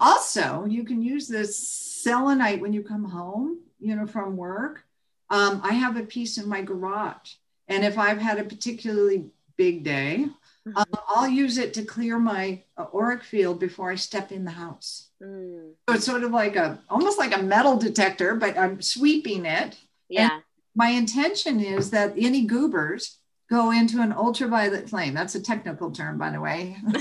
Also, 0.01 0.65
you 0.65 0.83
can 0.83 1.01
use 1.01 1.29
this 1.29 1.57
selenite 2.03 2.59
when 2.59 2.73
you 2.73 2.83
come 2.83 3.05
home, 3.05 3.59
you 3.79 3.95
know, 3.95 4.05
from 4.05 4.35
work. 4.35 4.83
Um, 5.29 5.61
I 5.63 5.73
have 5.75 5.95
a 5.95 6.03
piece 6.03 6.37
in 6.37 6.49
my 6.49 6.61
garage, 6.61 7.35
and 7.69 7.85
if 7.85 7.97
I've 7.97 8.19
had 8.19 8.37
a 8.37 8.43
particularly 8.43 9.27
big 9.55 9.83
day, 9.83 10.27
mm-hmm. 10.67 10.77
um, 10.77 10.85
I'll 11.07 11.27
use 11.27 11.57
it 11.57 11.73
to 11.75 11.83
clear 11.83 12.19
my 12.19 12.63
uh, 12.77 12.85
auric 12.93 13.23
field 13.23 13.59
before 13.59 13.91
I 13.91 13.95
step 13.95 14.31
in 14.31 14.45
the 14.45 14.51
house. 14.51 15.09
Mm. 15.21 15.71
So 15.87 15.95
it's 15.95 16.05
sort 16.05 16.23
of 16.23 16.31
like 16.31 16.55
a 16.55 16.79
almost 16.89 17.17
like 17.17 17.35
a 17.35 17.41
metal 17.41 17.77
detector, 17.77 18.35
but 18.35 18.57
I'm 18.57 18.81
sweeping 18.81 19.45
it. 19.45 19.77
Yeah. 20.09 20.39
My 20.75 20.89
intention 20.89 21.59
is 21.59 21.89
that 21.91 22.13
any 22.17 22.45
goobers 22.45 23.17
go 23.49 23.71
into 23.71 24.01
an 24.01 24.11
ultraviolet 24.11 24.89
flame. 24.89 25.13
That's 25.13 25.35
a 25.35 25.41
technical 25.41 25.91
term, 25.91 26.17
by 26.17 26.29
the 26.31 26.39
way. 26.39 26.77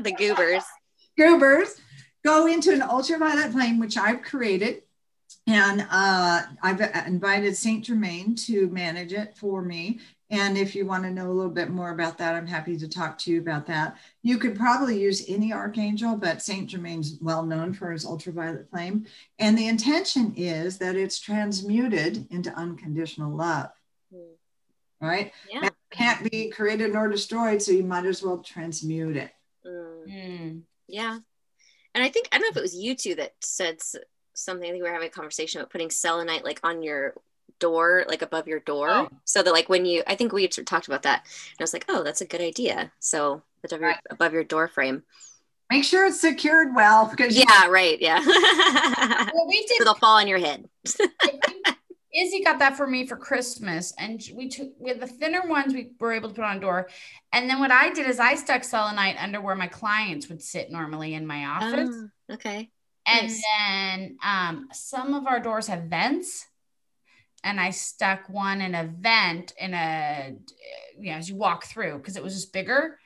the 0.00 0.14
goobers. 0.16 0.62
goobers 1.18 1.80
go 2.24 2.46
into 2.46 2.72
an 2.72 2.82
ultraviolet 2.82 3.52
flame, 3.52 3.78
which 3.78 3.96
I've 3.96 4.22
created. 4.22 4.82
And 5.46 5.86
uh, 5.90 6.42
I've 6.62 6.80
invited 7.06 7.56
Saint 7.56 7.84
Germain 7.84 8.34
to 8.46 8.68
manage 8.68 9.12
it 9.12 9.36
for 9.36 9.60
me. 9.62 10.00
And 10.34 10.58
if 10.58 10.74
you 10.74 10.84
want 10.84 11.04
to 11.04 11.10
know 11.10 11.30
a 11.30 11.32
little 11.32 11.50
bit 11.50 11.70
more 11.70 11.90
about 11.90 12.18
that, 12.18 12.34
I'm 12.34 12.46
happy 12.46 12.76
to 12.76 12.88
talk 12.88 13.18
to 13.18 13.30
you 13.30 13.40
about 13.40 13.66
that. 13.66 13.96
You 14.22 14.38
could 14.38 14.56
probably 14.56 15.00
use 15.00 15.24
any 15.28 15.52
archangel, 15.52 16.16
but 16.16 16.42
Saint 16.42 16.68
Germain's 16.68 17.18
well 17.20 17.44
known 17.44 17.72
for 17.72 17.92
his 17.92 18.04
ultraviolet 18.04 18.68
flame. 18.70 19.06
And 19.38 19.56
the 19.56 19.68
intention 19.68 20.34
is 20.36 20.78
that 20.78 20.96
it's 20.96 21.20
transmuted 21.20 22.26
into 22.30 22.52
unconditional 22.54 23.30
love 23.30 23.70
right? 25.00 25.32
Yeah. 25.52 25.66
It 25.66 25.74
can't 25.90 26.30
be 26.30 26.50
created 26.50 26.92
nor 26.92 27.08
destroyed, 27.08 27.62
so 27.62 27.72
you 27.72 27.84
might 27.84 28.06
as 28.06 28.22
well 28.22 28.38
transmute 28.38 29.16
it. 29.16 29.30
Mm. 29.66 30.62
Yeah. 30.88 31.18
And 31.94 32.04
I 32.04 32.08
think, 32.08 32.28
I 32.32 32.38
don't 32.38 32.46
know 32.46 32.50
if 32.50 32.56
it 32.56 32.62
was 32.62 32.74
you 32.74 32.96
two 32.96 33.14
that 33.16 33.32
said 33.40 33.78
something. 34.32 34.66
I 34.66 34.72
think 34.72 34.82
we 34.82 34.88
were 34.88 34.94
having 34.94 35.08
a 35.08 35.12
conversation 35.12 35.60
about 35.60 35.70
putting 35.70 35.90
selenite 35.90 36.44
like 36.44 36.60
on 36.64 36.82
your 36.82 37.14
door, 37.64 38.04
like 38.08 38.20
above 38.20 38.46
your 38.46 38.60
door. 38.60 38.90
Oh. 38.90 39.08
So 39.24 39.42
that 39.42 39.52
like 39.52 39.70
when 39.70 39.86
you, 39.86 40.02
I 40.06 40.16
think 40.16 40.32
we 40.32 40.46
talked 40.46 40.86
about 40.86 41.04
that. 41.04 41.22
And 41.24 41.56
I 41.60 41.62
was 41.62 41.72
like, 41.72 41.86
oh, 41.88 42.02
that's 42.02 42.20
a 42.20 42.26
good 42.26 42.42
idea. 42.42 42.92
So 43.00 43.40
above 43.64 43.80
your, 43.80 43.94
above 44.10 44.32
your 44.34 44.44
door 44.44 44.68
frame. 44.68 45.02
Make 45.70 45.84
sure 45.84 46.06
it's 46.06 46.20
secured 46.20 46.74
well. 46.74 47.08
Because 47.08 47.34
yeah, 47.34 47.66
right. 47.68 47.98
Yeah. 48.02 48.20
well, 48.26 49.48
we 49.48 49.64
did. 49.66 49.80
It'll 49.80 49.94
fall 49.94 50.18
on 50.18 50.28
your 50.28 50.38
head. 50.38 50.68
Izzy 52.14 52.44
got 52.44 52.58
that 52.58 52.76
for 52.76 52.86
me 52.86 53.06
for 53.06 53.16
Christmas, 53.16 53.92
and 53.98 54.22
we 54.34 54.48
took 54.48 54.68
we 54.78 54.90
had 54.90 55.00
the 55.00 55.06
thinner 55.06 55.48
ones 55.48 55.74
we 55.74 55.90
were 55.98 56.12
able 56.12 56.28
to 56.28 56.34
put 56.34 56.44
on 56.44 56.58
a 56.58 56.60
door, 56.60 56.88
and 57.32 57.50
then 57.50 57.58
what 57.58 57.72
I 57.72 57.90
did 57.92 58.06
is 58.06 58.20
I 58.20 58.36
stuck 58.36 58.62
selenite 58.62 59.16
under 59.18 59.40
where 59.40 59.56
my 59.56 59.66
clients 59.66 60.28
would 60.28 60.40
sit 60.40 60.70
normally 60.70 61.14
in 61.14 61.26
my 61.26 61.44
office. 61.44 61.90
Oh, 61.90 62.34
okay. 62.34 62.70
And 63.06 63.26
nice. 63.26 63.42
then 63.58 64.16
um, 64.22 64.68
some 64.72 65.14
of 65.14 65.26
our 65.26 65.40
doors 65.40 65.66
have 65.66 65.84
vents, 65.84 66.46
and 67.44 67.60
I 67.60 67.70
stuck 67.70 68.28
one 68.28 68.60
in 68.60 68.74
a 68.74 68.84
vent 68.84 69.52
in 69.60 69.74
a 69.74 70.34
you 70.98 71.12
know 71.12 71.18
as 71.18 71.28
you 71.28 71.36
walk 71.36 71.66
through 71.66 71.98
because 71.98 72.16
it 72.16 72.22
was 72.22 72.34
just 72.34 72.52
bigger 72.52 72.98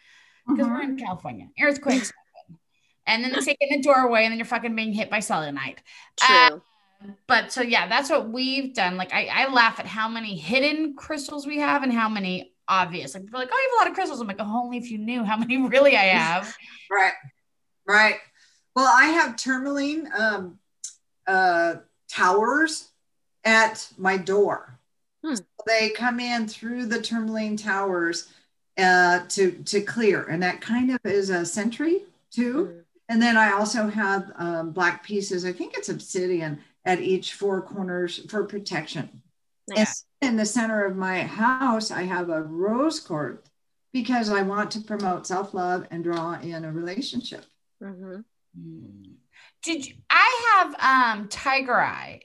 because 0.47 0.66
uh-huh. 0.66 0.74
we're 0.76 0.82
in 0.82 0.97
California, 0.97 1.49
earthquakes. 1.61 2.12
and 3.07 3.22
then 3.22 3.32
they 3.32 3.41
take 3.41 3.59
in 3.61 3.80
the 3.80 3.82
doorway, 3.82 4.24
and 4.24 4.32
then 4.32 4.39
you're 4.39 4.47
fucking 4.47 4.74
being 4.74 4.93
hit 4.93 5.11
by 5.11 5.20
selenite. 5.20 5.82
True. 6.18 6.36
Uh, 6.36 6.59
but 7.26 7.53
so 7.53 7.62
yeah, 7.62 7.89
that's 7.89 8.09
what 8.11 8.30
we've 8.30 8.74
done. 8.74 8.97
Like 8.97 9.12
I, 9.12 9.26
I 9.26 9.53
laugh 9.53 9.78
at 9.78 9.86
how 9.86 10.09
many 10.09 10.36
hidden 10.36 10.95
crystals 10.95 11.47
we 11.47 11.59
have 11.59 11.82
and 11.82 11.93
how 11.93 12.09
many 12.09 12.55
obvious. 12.66 13.14
Like 13.14 13.24
people 13.24 13.41
like, 13.41 13.51
oh, 13.53 13.57
you 13.57 13.70
have 13.70 13.76
a 13.76 13.78
lot 13.82 13.91
of 13.91 13.95
crystals. 13.95 14.20
I'm 14.20 14.26
like, 14.26 14.39
oh, 14.41 14.62
only 14.62 14.78
if 14.78 14.91
you 14.91 14.99
knew 14.99 15.24
how 15.24 15.36
many 15.36 15.57
really 15.68 15.97
I 15.97 16.05
have. 16.05 16.57
right, 16.91 17.12
right. 17.86 18.16
Well, 18.74 18.91
I 18.93 19.07
have 19.07 19.36
tourmaline 19.36 20.09
um, 20.16 20.59
uh, 21.26 21.76
towers 22.09 22.88
at 23.49 23.88
my 23.96 24.18
door. 24.18 24.78
Hmm. 25.24 25.34
They 25.66 25.88
come 25.90 26.20
in 26.20 26.46
through 26.46 26.86
the 26.86 27.01
tourmaline 27.01 27.57
towers 27.57 28.28
uh, 28.76 29.20
to 29.30 29.53
to 29.64 29.80
clear, 29.80 30.24
and 30.24 30.42
that 30.42 30.61
kind 30.61 30.90
of 30.90 31.01
is 31.05 31.30
a 31.30 31.44
sentry 31.44 32.03
too. 32.30 32.66
Hmm. 32.66 32.78
And 33.11 33.22
then 33.22 33.38
I 33.38 33.53
also 33.53 33.88
have 33.88 34.30
um, 34.36 34.70
black 34.72 35.03
pieces. 35.03 35.46
I 35.46 35.53
think 35.53 35.74
it's 35.74 35.88
obsidian 35.88 36.61
at 36.84 37.01
each 37.01 37.34
four 37.34 37.62
corners 37.62 38.18
for 38.30 38.44
protection. 38.44 39.22
Nice. 39.66 40.05
And 40.20 40.32
in 40.32 40.36
the 40.36 40.44
center 40.44 40.84
of 40.84 40.94
my 40.94 41.22
house, 41.22 41.90
I 41.90 42.03
have 42.03 42.28
a 42.28 42.42
rose 42.42 43.01
quartz 43.01 43.51
because 43.94 44.28
I 44.28 44.42
want 44.42 44.70
to 44.72 44.80
promote 44.80 45.26
self 45.26 45.55
love 45.55 45.86
and 45.90 46.05
draw 46.05 46.38
in 46.40 46.66
a 46.66 46.72
relationship. 46.72 47.46
Mm-hmm. 47.82 48.20
Did 49.62 49.86
you, 49.86 49.94
I 50.11 50.28
have 50.55 51.16
um, 51.18 51.28
tiger 51.28 51.80
eye 51.80 52.20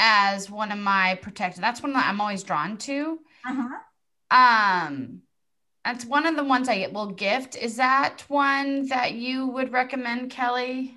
as 0.00 0.50
one 0.50 0.72
of 0.72 0.78
my 0.78 1.18
protected? 1.20 1.62
That's 1.62 1.82
one 1.82 1.92
that 1.92 2.06
I'm 2.06 2.20
always 2.20 2.42
drawn 2.42 2.78
to. 2.78 3.18
Uh-huh. 3.46 3.68
Um, 4.30 5.22
that's 5.84 6.06
one 6.06 6.26
of 6.26 6.36
the 6.36 6.44
ones 6.44 6.68
I 6.68 6.88
will 6.92 7.10
gift. 7.10 7.56
Is 7.56 7.76
that 7.76 8.24
one 8.28 8.88
that 8.88 9.12
you 9.12 9.46
would 9.48 9.72
recommend, 9.72 10.30
Kelly? 10.30 10.94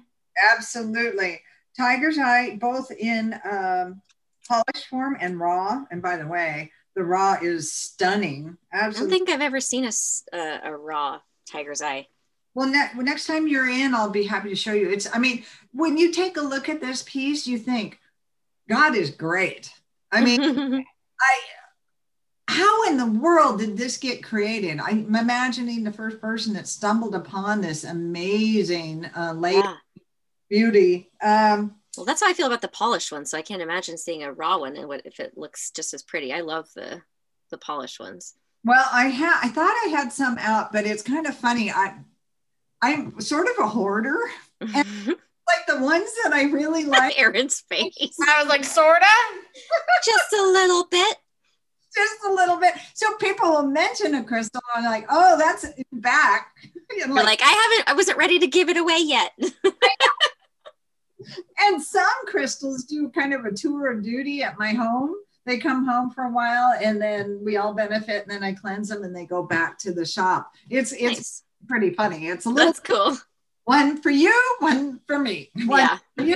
Absolutely. 0.51 1.41
Tiger's 1.77 2.17
Eye, 2.17 2.57
both 2.61 2.91
in 2.91 3.33
um, 3.49 4.01
polished 4.47 4.87
form 4.89 5.17
and 5.19 5.39
raw. 5.39 5.83
And 5.91 6.01
by 6.01 6.17
the 6.17 6.27
way, 6.27 6.71
the 6.95 7.03
raw 7.03 7.37
is 7.41 7.73
stunning. 7.73 8.57
Absolutely. 8.71 9.15
I 9.15 9.17
don't 9.17 9.25
think 9.25 9.29
I've 9.29 9.45
ever 9.45 9.59
seen 9.59 9.85
a, 9.85 9.91
uh, 10.37 10.59
a 10.63 10.75
raw 10.75 11.19
Tiger's 11.51 11.81
Eye. 11.81 12.07
Well, 12.55 12.69
ne- 12.69 12.91
next 13.03 13.25
time 13.25 13.47
you're 13.47 13.69
in, 13.69 13.95
I'll 13.95 14.11
be 14.11 14.23
happy 14.23 14.49
to 14.49 14.55
show 14.55 14.73
you. 14.73 14.89
It's, 14.89 15.07
I 15.13 15.17
mean, 15.17 15.43
when 15.71 15.97
you 15.97 16.11
take 16.11 16.37
a 16.37 16.41
look 16.41 16.69
at 16.69 16.81
this 16.81 17.03
piece, 17.03 17.47
you 17.47 17.57
think, 17.57 17.99
God 18.69 18.95
is 18.95 19.09
great. 19.11 19.71
I 20.11 20.21
mean, 20.23 20.41
I, 21.21 21.39
how 22.47 22.83
in 22.89 22.97
the 22.97 23.19
world 23.19 23.59
did 23.59 23.77
this 23.77 23.97
get 23.97 24.23
created? 24.23 24.79
I'm 24.79 25.15
imagining 25.15 25.83
the 25.83 25.91
first 25.91 26.21
person 26.21 26.53
that 26.53 26.67
stumbled 26.67 27.15
upon 27.15 27.61
this 27.61 27.83
amazing 27.83 29.05
uh, 29.15 29.35
yeah 29.41 29.75
beauty. 30.53 31.09
Um, 31.23 31.75
well, 31.97 32.05
that's 32.05 32.21
how 32.21 32.29
I 32.29 32.33
feel 32.33 32.47
about 32.47 32.61
the 32.61 32.67
polished 32.67 33.11
one. 33.11 33.25
So 33.25 33.37
I 33.37 33.41
can't 33.41 33.61
imagine 33.61 33.97
seeing 33.97 34.23
a 34.23 34.31
raw 34.31 34.59
one 34.59 34.75
and 34.75 34.87
what 34.87 35.01
if 35.05 35.19
it 35.19 35.37
looks 35.37 35.71
just 35.71 35.93
as 35.93 36.03
pretty. 36.03 36.31
I 36.31 36.41
love 36.41 36.67
the 36.75 37.01
the 37.49 37.57
polished 37.57 37.99
ones. 37.99 38.35
Well, 38.63 38.85
I 38.91 39.05
had 39.05 39.39
I 39.41 39.49
thought 39.49 39.75
I 39.85 39.89
had 39.89 40.13
some 40.13 40.37
out, 40.39 40.71
but 40.71 40.85
it's 40.85 41.03
kind 41.03 41.25
of 41.25 41.35
funny. 41.35 41.71
I 41.71 41.95
I'm 42.81 43.19
sort 43.19 43.47
of 43.47 43.63
a 43.63 43.67
hoarder. 43.67 44.17
And 45.47 45.57
like 45.57 45.65
the 45.67 45.85
ones 45.85 46.09
that 46.23 46.33
I 46.33 46.43
really 46.43 46.85
like. 46.85 47.19
Erin's 47.19 47.61
face. 47.61 48.15
I 48.27 48.41
was 48.41 48.49
like, 48.49 48.63
sorta. 48.63 49.05
just 50.05 50.33
a 50.33 50.43
little 50.43 50.87
bit. 50.89 51.17
Just 51.95 52.15
a 52.27 52.33
little 52.33 52.57
bit. 52.57 52.73
So 52.95 53.15
people 53.17 53.51
will 53.51 53.67
mention 53.67 54.15
a 54.15 54.23
crystal 54.23 54.61
and 54.75 54.85
I'm 54.85 54.91
like, 54.91 55.05
oh, 55.09 55.37
that's 55.37 55.65
back. 55.91 56.47
You're 56.97 57.07
like, 57.07 57.25
like, 57.25 57.41
I 57.41 57.51
haven't, 57.51 57.89
I 57.89 57.93
wasn't 57.93 58.17
ready 58.17 58.39
to 58.39 58.47
give 58.47 58.69
it 58.69 58.77
away 58.77 58.99
yet 58.99 59.31
and 61.59 61.81
some 61.81 62.05
crystals 62.27 62.83
do 62.83 63.09
kind 63.09 63.33
of 63.33 63.45
a 63.45 63.51
tour 63.51 63.91
of 63.91 64.03
duty 64.03 64.43
at 64.43 64.59
my 64.59 64.73
home. 64.73 65.13
They 65.45 65.57
come 65.57 65.85
home 65.85 66.09
for 66.11 66.23
a 66.23 66.31
while 66.31 66.73
and 66.81 67.01
then 67.01 67.39
we 67.43 67.57
all 67.57 67.73
benefit 67.73 68.23
and 68.23 68.31
then 68.31 68.43
I 68.43 68.53
cleanse 68.53 68.89
them 68.89 69.03
and 69.03 69.15
they 69.15 69.25
go 69.25 69.43
back 69.43 69.77
to 69.79 69.91
the 69.91 70.05
shop. 70.05 70.51
It's 70.69 70.93
it's 70.93 71.01
nice. 71.01 71.43
pretty 71.67 71.93
funny. 71.93 72.27
It's 72.27 72.45
a 72.45 72.49
little 72.49 72.67
That's 72.67 72.79
cool. 72.79 73.17
One 73.65 74.01
for 74.01 74.09
you, 74.09 74.33
one 74.59 74.99
for 75.07 75.17
me. 75.17 75.51
One 75.65 75.79
yeah. 75.79 75.97
For 76.17 76.23
you. 76.23 76.35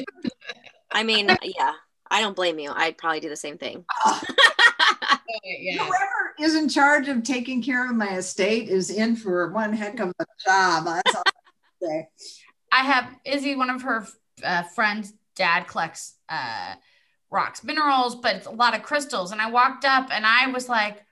I 0.92 1.04
mean, 1.04 1.30
yeah, 1.44 1.74
I 2.10 2.22
don't 2.22 2.36
blame 2.36 2.60
you. 2.60 2.72
I'd 2.74 2.98
probably 2.98 3.20
do 3.20 3.30
the 3.30 3.36
same 3.36 3.58
thing. 3.58 3.84
Oh. 4.06 4.22
yeah. 5.44 5.84
Whoever 5.84 6.34
is 6.40 6.56
in 6.56 6.70
charge 6.70 7.08
of 7.08 7.24
taking 7.24 7.62
care 7.62 7.90
of 7.90 7.96
my 7.96 8.18
estate 8.18 8.70
is 8.70 8.90
in 8.90 9.16
for 9.16 9.52
one 9.52 9.74
heck 9.74 10.00
of 10.00 10.14
a 10.20 10.26
job. 10.46 10.86
That's 10.86 11.16
all 11.16 11.24
I 11.26 11.86
say. 11.86 12.08
I 12.72 12.84
have 12.84 13.10
Izzy, 13.26 13.56
one 13.56 13.70
of 13.70 13.82
her 13.82 14.08
uh, 14.44 14.64
friend's 14.64 15.14
dad 15.36 15.68
collects 15.68 16.16
uh, 16.30 16.76
rocks, 17.30 17.64
minerals, 17.64 18.16
but 18.16 18.36
it's 18.36 18.48
a 18.48 18.52
lot 18.52 18.76
of 18.76 18.84
crystals. 18.84 19.32
And 19.32 19.42
I 19.42 19.50
walked 19.50 19.86
up 19.86 20.10
and 20.12 20.26
I 20.26 20.48
was 20.48 20.70
like, 20.70 21.04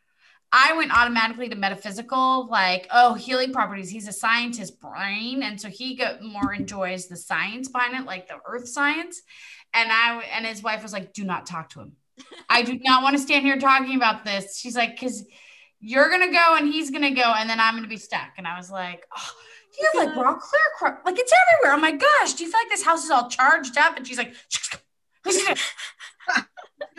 I 0.51 0.75
went 0.77 0.95
automatically 0.95 1.49
to 1.49 1.55
metaphysical, 1.55 2.47
like, 2.49 2.87
oh, 2.91 3.13
healing 3.13 3.51
properties. 3.51 3.89
He's 3.89 4.07
a 4.07 4.13
scientist 4.13 4.79
brain. 4.79 5.43
And 5.43 5.59
so 5.59 5.69
he 5.69 5.95
got 5.95 6.21
more 6.21 6.53
enjoys 6.53 7.07
the 7.07 7.17
science 7.17 7.67
behind 7.67 7.95
it, 7.95 8.05
like 8.05 8.27
the 8.27 8.37
earth 8.47 8.67
science. 8.67 9.21
And 9.73 9.91
I 9.91 10.23
and 10.33 10.45
his 10.45 10.63
wife 10.63 10.81
was 10.81 10.93
like, 10.93 11.13
do 11.13 11.25
not 11.25 11.45
talk 11.45 11.69
to 11.71 11.81
him. 11.81 11.93
I 12.49 12.61
do 12.61 12.79
not 12.79 13.03
want 13.03 13.17
to 13.17 13.21
stand 13.21 13.45
here 13.45 13.57
talking 13.57 13.97
about 13.97 14.23
this. 14.23 14.57
She's 14.57 14.75
like, 14.75 14.91
because 14.91 15.25
you're 15.81 16.09
gonna 16.09 16.31
go 16.31 16.55
and 16.55 16.67
he's 16.67 16.89
gonna 16.89 17.13
go, 17.13 17.33
and 17.35 17.49
then 17.49 17.59
I'm 17.59 17.75
gonna 17.75 17.87
be 17.87 17.97
stuck. 17.97 18.29
And 18.37 18.47
I 18.47 18.57
was 18.57 18.71
like, 18.71 19.05
oh, 19.15 19.31
you 19.77 19.89
have 19.93 20.07
like 20.07 20.15
raw 20.15 20.35
clear 20.35 20.99
like 21.05 21.19
it's 21.19 21.33
everywhere. 21.53 21.77
Oh 21.77 21.81
my 21.81 21.91
gosh, 21.91 22.33
do 22.33 22.45
you 22.45 22.51
feel 22.51 22.59
like 22.61 22.69
this 22.69 22.83
house 22.83 23.03
is 23.03 23.11
all 23.11 23.29
charged 23.29 23.77
up? 23.77 23.97
And 23.97 24.07
she's 24.07 24.17
like, 24.17 24.33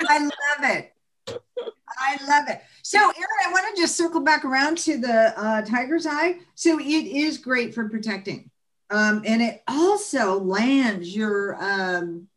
I 0.08 0.18
love 0.18 0.30
it. 0.62 0.92
I 1.28 2.18
love 2.26 2.48
it. 2.48 2.60
So, 2.82 2.98
Erin, 2.98 3.14
I 3.46 3.52
want 3.52 3.74
to 3.74 3.80
just 3.80 3.96
circle 3.96 4.20
back 4.20 4.44
around 4.44 4.78
to 4.78 4.98
the 4.98 5.38
uh, 5.38 5.62
tiger's 5.62 6.06
eye. 6.06 6.38
So, 6.54 6.78
it 6.78 6.84
is 6.84 7.38
great 7.38 7.74
for 7.74 7.88
protecting, 7.88 8.50
um, 8.90 9.22
and 9.24 9.42
it 9.42 9.62
also 9.68 10.38
lands 10.38 11.14
your. 11.14 11.56
Um, 11.60 12.28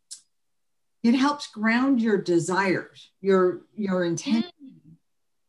it 1.02 1.14
helps 1.14 1.46
ground 1.46 2.00
your 2.02 2.18
desires, 2.18 3.10
your 3.20 3.62
your 3.74 4.04
intent. 4.04 4.46
Mm. 4.62 4.70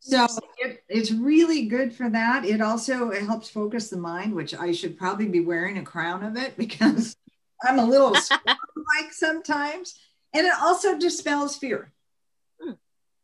So 0.03 0.25
it, 0.57 0.83
it's 0.89 1.11
really 1.11 1.67
good 1.67 1.93
for 1.93 2.09
that. 2.09 2.43
It 2.43 2.59
also 2.59 3.11
it 3.11 3.23
helps 3.23 3.49
focus 3.49 3.89
the 3.89 3.97
mind, 3.97 4.33
which 4.33 4.55
I 4.55 4.71
should 4.71 4.97
probably 4.97 5.27
be 5.27 5.41
wearing 5.41 5.77
a 5.77 5.83
crown 5.83 6.23
of 6.23 6.35
it 6.37 6.57
because 6.57 7.15
I'm 7.63 7.79
a 7.79 7.85
little 7.85 8.11
like 8.45 9.11
sometimes. 9.11 9.99
And 10.33 10.47
it 10.47 10.53
also 10.59 10.97
dispels 10.97 11.57
fear. 11.57 11.91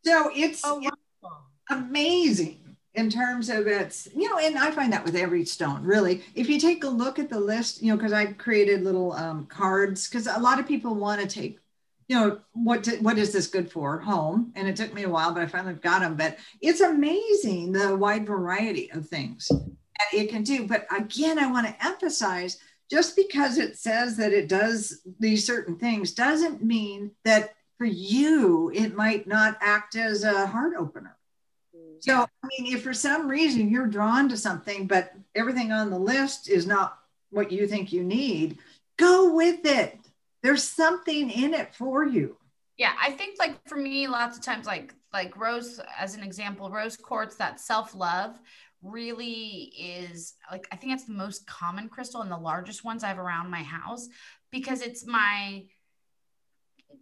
So 0.08 0.32
it's, 0.34 0.62
oh, 0.64 0.80
wow. 0.80 0.90
it's 1.22 1.32
amazing 1.70 2.78
in 2.94 3.10
terms 3.10 3.50
of 3.50 3.68
its, 3.68 4.08
you 4.16 4.30
know, 4.30 4.38
and 4.38 4.58
I 4.58 4.72
find 4.72 4.94
that 4.94 5.04
with 5.04 5.18
every 5.18 5.44
stone, 5.44 5.84
really. 5.84 6.24
If 6.34 6.48
you 6.48 6.62
take 6.62 6.86
a 6.86 6.88
look 6.88 7.20
at 7.20 7.30
the 7.30 7.40
list, 7.40 7.82
you 7.82 7.92
know, 7.92 7.98
because 7.98 8.14
I 8.14 8.28
created 8.28 8.84
little 8.84 9.12
um, 9.14 9.48
cards, 9.48 10.08
because 10.08 10.28
a 10.28 10.40
lot 10.40 10.60
of 10.60 10.68
people 10.68 10.96
want 10.96 11.20
to 11.22 11.28
take 11.28 11.60
you 12.08 12.16
know 12.16 12.40
what 12.54 12.86
to, 12.86 12.96
what 13.00 13.18
is 13.18 13.34
this 13.34 13.48
good 13.48 13.70
for 13.70 14.00
home 14.00 14.54
and 14.56 14.66
it 14.66 14.78
took 14.78 14.94
me 14.94 15.04
a 15.04 15.10
while 15.10 15.34
but 15.34 15.44
i 15.44 15.46
finally 15.46 15.74
got 15.74 16.00
them 16.00 16.16
but 16.16 16.38
it's 16.62 16.80
amazing 16.80 17.74
the 17.74 17.98
wide 17.98 18.26
variety 18.26 18.90
of 18.94 19.06
things 19.06 19.50
that 19.50 20.14
it 20.14 20.30
can 20.30 20.42
do 20.42 20.66
but 20.66 20.88
again 20.98 21.38
i 21.38 21.52
want 21.52 21.68
to 21.68 21.86
emphasize 21.86 22.60
just 22.90 23.14
because 23.18 23.58
it 23.58 23.78
says 23.78 24.16
that 24.16 24.32
it 24.32 24.48
does 24.48 25.02
these 25.20 25.46
certain 25.46 25.76
things 25.76 26.14
doesn't 26.14 26.64
mean 26.64 27.12
that 27.26 27.57
for 27.78 27.86
you 27.86 28.72
it 28.74 28.96
might 28.96 29.28
not 29.28 29.58
act 29.62 29.96
as 29.96 30.24
a 30.24 30.48
heart 30.48 30.74
opener. 30.78 31.16
So 32.00 32.22
i 32.22 32.48
mean 32.60 32.74
if 32.74 32.84
for 32.84 32.94
some 32.94 33.28
reason 33.28 33.70
you're 33.70 33.88
drawn 33.88 34.30
to 34.30 34.38
something 34.38 34.88
but 34.88 35.14
everything 35.36 35.72
on 35.72 35.90
the 35.90 36.00
list 36.00 36.50
is 36.50 36.68
not 36.68 37.00
what 37.32 37.52
you 37.52 37.68
think 37.68 37.92
you 37.92 38.04
need 38.04 38.58
go 38.98 39.34
with 39.34 39.66
it. 39.66 39.98
There's 40.44 40.64
something 40.64 41.30
in 41.30 41.54
it 41.54 41.74
for 41.76 42.06
you. 42.06 42.38
Yeah 42.78 42.94
i 43.02 43.12
think 43.12 43.40
like 43.40 43.58
for 43.68 43.76
me 43.76 44.08
lots 44.08 44.38
of 44.38 44.44
times 44.44 44.66
like 44.66 44.94
like 45.14 45.38
rose 45.38 45.80
as 45.98 46.16
an 46.16 46.24
example 46.24 46.70
rose 46.70 46.98
quartz 46.98 47.36
that 47.36 47.60
self-love 47.60 48.40
really 48.84 49.74
is 49.78 50.36
like 50.52 50.68
i 50.72 50.76
think 50.76 50.94
it's 50.94 51.06
the 51.06 51.14
most 51.14 51.48
common 51.48 51.90
crystal 51.90 52.22
and 52.22 52.32
the 52.32 52.38
largest 52.38 52.84
ones 52.84 53.04
i 53.04 53.08
have 53.08 53.18
around 53.18 53.50
my 53.50 53.64
house 53.64 54.08
because 54.52 54.82
it's 54.82 55.06
my 55.08 55.64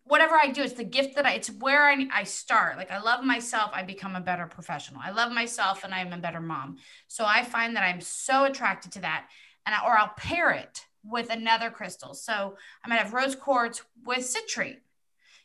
whatever 0.06 0.36
I 0.36 0.50
do, 0.52 0.62
it's 0.62 0.74
the 0.74 0.84
gift 0.84 1.16
that 1.16 1.26
I, 1.26 1.34
it's 1.34 1.50
where 1.50 1.86
I, 1.86 2.08
I 2.14 2.24
start. 2.24 2.78
Like 2.78 2.92
I 2.92 3.00
love 3.00 3.24
myself, 3.24 3.72
I 3.74 3.84
become 3.84 4.16
a 4.16 4.22
better 4.22 4.46
professional. 4.46 5.02
I 5.04 5.12
love 5.12 5.32
myself 5.32 5.84
and 5.84 5.94
I'm 5.94 6.14
a 6.14 6.18
better 6.18 6.42
mom. 6.42 6.78
So 7.08 7.26
I 7.26 7.44
find 7.44 7.76
that 7.76 7.84
I'm 7.84 8.02
so 8.02 8.46
attracted 8.46 8.92
to 8.94 9.02
that. 9.02 9.28
And 9.66 9.74
I, 9.74 9.86
or 9.86 9.98
I'll 9.98 10.14
pair 10.16 10.52
it 10.52 10.86
with 11.04 11.32
another 11.32 11.72
crystal. 11.72 12.14
So 12.14 12.58
I 12.84 12.88
might 12.88 13.00
have 13.00 13.14
rose 13.14 13.36
quartz 13.36 13.84
with 14.06 14.20
citrine. 14.20 14.78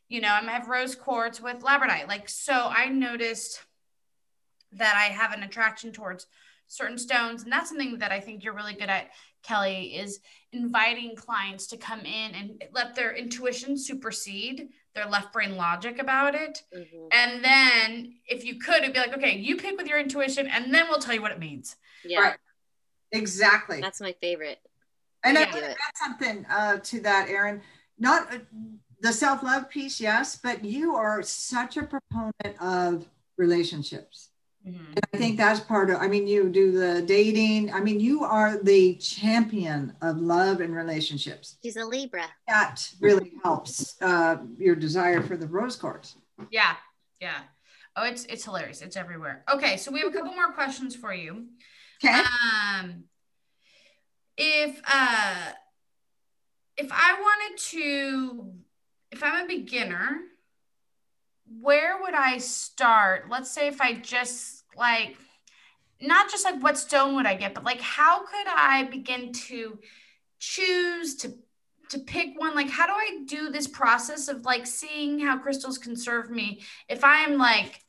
You 0.09 0.21
know, 0.21 0.29
I 0.29 0.41
might 0.43 0.53
have 0.53 0.69
rose 0.69 0.95
quartz 0.95 1.41
with 1.41 1.63
labradorite. 1.63 2.09
Like, 2.09 2.29
so 2.29 2.53
I 2.53 2.87
noticed 2.87 3.63
that 4.73 4.95
I 4.97 5.13
have 5.13 5.33
an 5.33 5.43
attraction 5.43 5.93
towards 5.93 6.27
certain 6.67 6.99
stones. 6.99 7.45
And 7.45 7.53
that's 7.53 7.69
something 7.69 7.99
that 7.99 8.13
I 8.13 8.21
think 8.21 8.45
you're 8.45 8.55
really 8.55 8.75
good 8.75 8.91
at, 8.91 9.11
Kelly, 9.43 9.97
is 9.97 10.21
inviting 10.53 11.17
clients 11.17 11.67
to 11.69 11.77
come 11.77 12.01
in 12.01 12.35
and 12.35 12.63
let 12.73 12.95
their 12.95 13.15
intuition 13.15 13.77
supersede 13.77 14.69
their 14.95 15.07
left 15.07 15.33
brain 15.33 15.57
logic 15.57 16.01
about 16.01 16.35
it. 16.35 16.63
Mm-hmm. 16.77 17.07
And 17.13 17.45
then 17.45 18.15
if 18.27 18.45
you 18.45 18.59
could, 18.59 18.83
it'd 18.83 18.93
be 18.93 18.99
like, 18.99 19.17
okay, 19.17 19.37
you 19.37 19.57
pick 19.57 19.77
with 19.77 19.87
your 19.87 20.01
intuition 20.01 20.47
and 20.49 20.75
then 20.75 20.87
we'll 20.89 20.99
tell 20.99 21.15
you 21.15 21.23
what 21.23 21.33
it 21.33 21.39
means. 21.39 21.77
Yeah. 22.05 22.21
Right. 22.21 22.37
Exactly. 23.13 23.81
That's 23.81 24.01
my 24.01 24.15
favorite. 24.21 24.59
And 25.23 25.37
yeah. 25.37 25.47
I 25.49 25.53
want 25.53 25.65
to 25.65 25.71
add 25.71 25.97
something 25.97 26.47
uh, 26.51 26.79
to 26.79 27.01
that, 27.01 27.29
Erin. 27.29 27.61
Not 27.99 28.33
uh, 28.35 28.39
the 29.01 29.13
self 29.13 29.43
love 29.43 29.69
piece, 29.69 30.01
yes, 30.01 30.39
but 30.43 30.65
you 30.65 30.95
are 30.95 31.23
such 31.23 31.77
a 31.77 31.83
proponent 31.83 32.61
of 32.61 33.07
relationships. 33.37 34.30
Mm-hmm. 34.67 34.93
I 35.15 35.17
think 35.17 35.39
that's 35.39 35.61
part 35.61 35.91
of, 35.91 35.97
I 36.01 36.09
mean, 36.09 36.27
you 36.27 36.49
do 36.51 36.71
the 36.71 37.03
dating. 37.03 37.73
I 37.73 37.81
mean, 37.81 37.99
you 37.99 38.25
are 38.25 38.63
the 38.63 38.95
champion 38.97 39.95
of 40.03 40.19
love 40.19 40.61
and 40.61 40.75
relationships. 40.75 41.57
She's 41.63 41.77
a 41.77 41.85
Libra. 41.85 42.27
That 42.47 42.87
really 43.01 43.33
helps 43.43 43.97
uh, 44.03 44.37
your 44.59 44.75
desire 44.75 45.23
for 45.23 45.37
the 45.37 45.47
rose 45.47 45.77
quartz. 45.77 46.17
Yeah. 46.51 46.75
Yeah. 47.21 47.39
Oh, 47.97 48.05
it's 48.05 48.25
it's 48.27 48.45
hilarious. 48.45 48.83
It's 48.83 48.97
everywhere. 48.97 49.45
Okay, 49.53 49.77
so 49.77 49.91
we 49.91 50.01
have 50.01 50.09
a 50.09 50.17
couple 50.17 50.33
more 50.33 50.53
questions 50.53 50.95
for 50.95 51.13
you. 51.13 51.47
Okay. 52.03 52.15
Um, 52.15 53.05
if 54.37 54.81
uh, 54.91 55.53
if 56.77 56.91
I 56.91 57.21
wanted 57.21 57.59
to, 57.63 58.53
if 59.11 59.23
I'm 59.23 59.45
a 59.45 59.49
beginner 59.49 60.19
where 61.59 62.01
would 62.01 62.15
I 62.15 62.39
start? 62.39 63.29
Let's 63.29 63.51
say 63.51 63.67
if 63.67 63.81
I 63.81 63.95
just 63.95 64.65
like, 64.77 65.17
not 66.01 66.31
just 66.31 66.45
like 66.45 66.63
what 66.63 66.79
stone 66.79 67.17
would 67.17 67.27
I 67.27 67.35
get, 67.35 67.55
but 67.55 67.65
like 67.65 67.81
how 67.81 68.21
could 68.21 68.47
I 68.47 68.85
begin 68.85 69.33
to 69.33 69.79
choose 70.39 71.17
to 71.17 71.35
to 71.91 71.99
pick 71.99 72.39
one? 72.39 72.55
Like 72.55 72.71
how 72.71 72.87
do 72.87 72.93
I 72.93 73.23
do 73.27 73.51
this 73.51 73.67
process 73.67 74.29
of 74.29 74.45
like 74.45 74.67
seeing 74.67 75.19
how 75.19 75.39
crystals 75.39 75.77
can 75.77 75.97
serve 75.97 76.31
me 76.31 76.63
if 76.89 77.05
I 77.05 77.25
am 77.25 77.37
like 77.37 77.81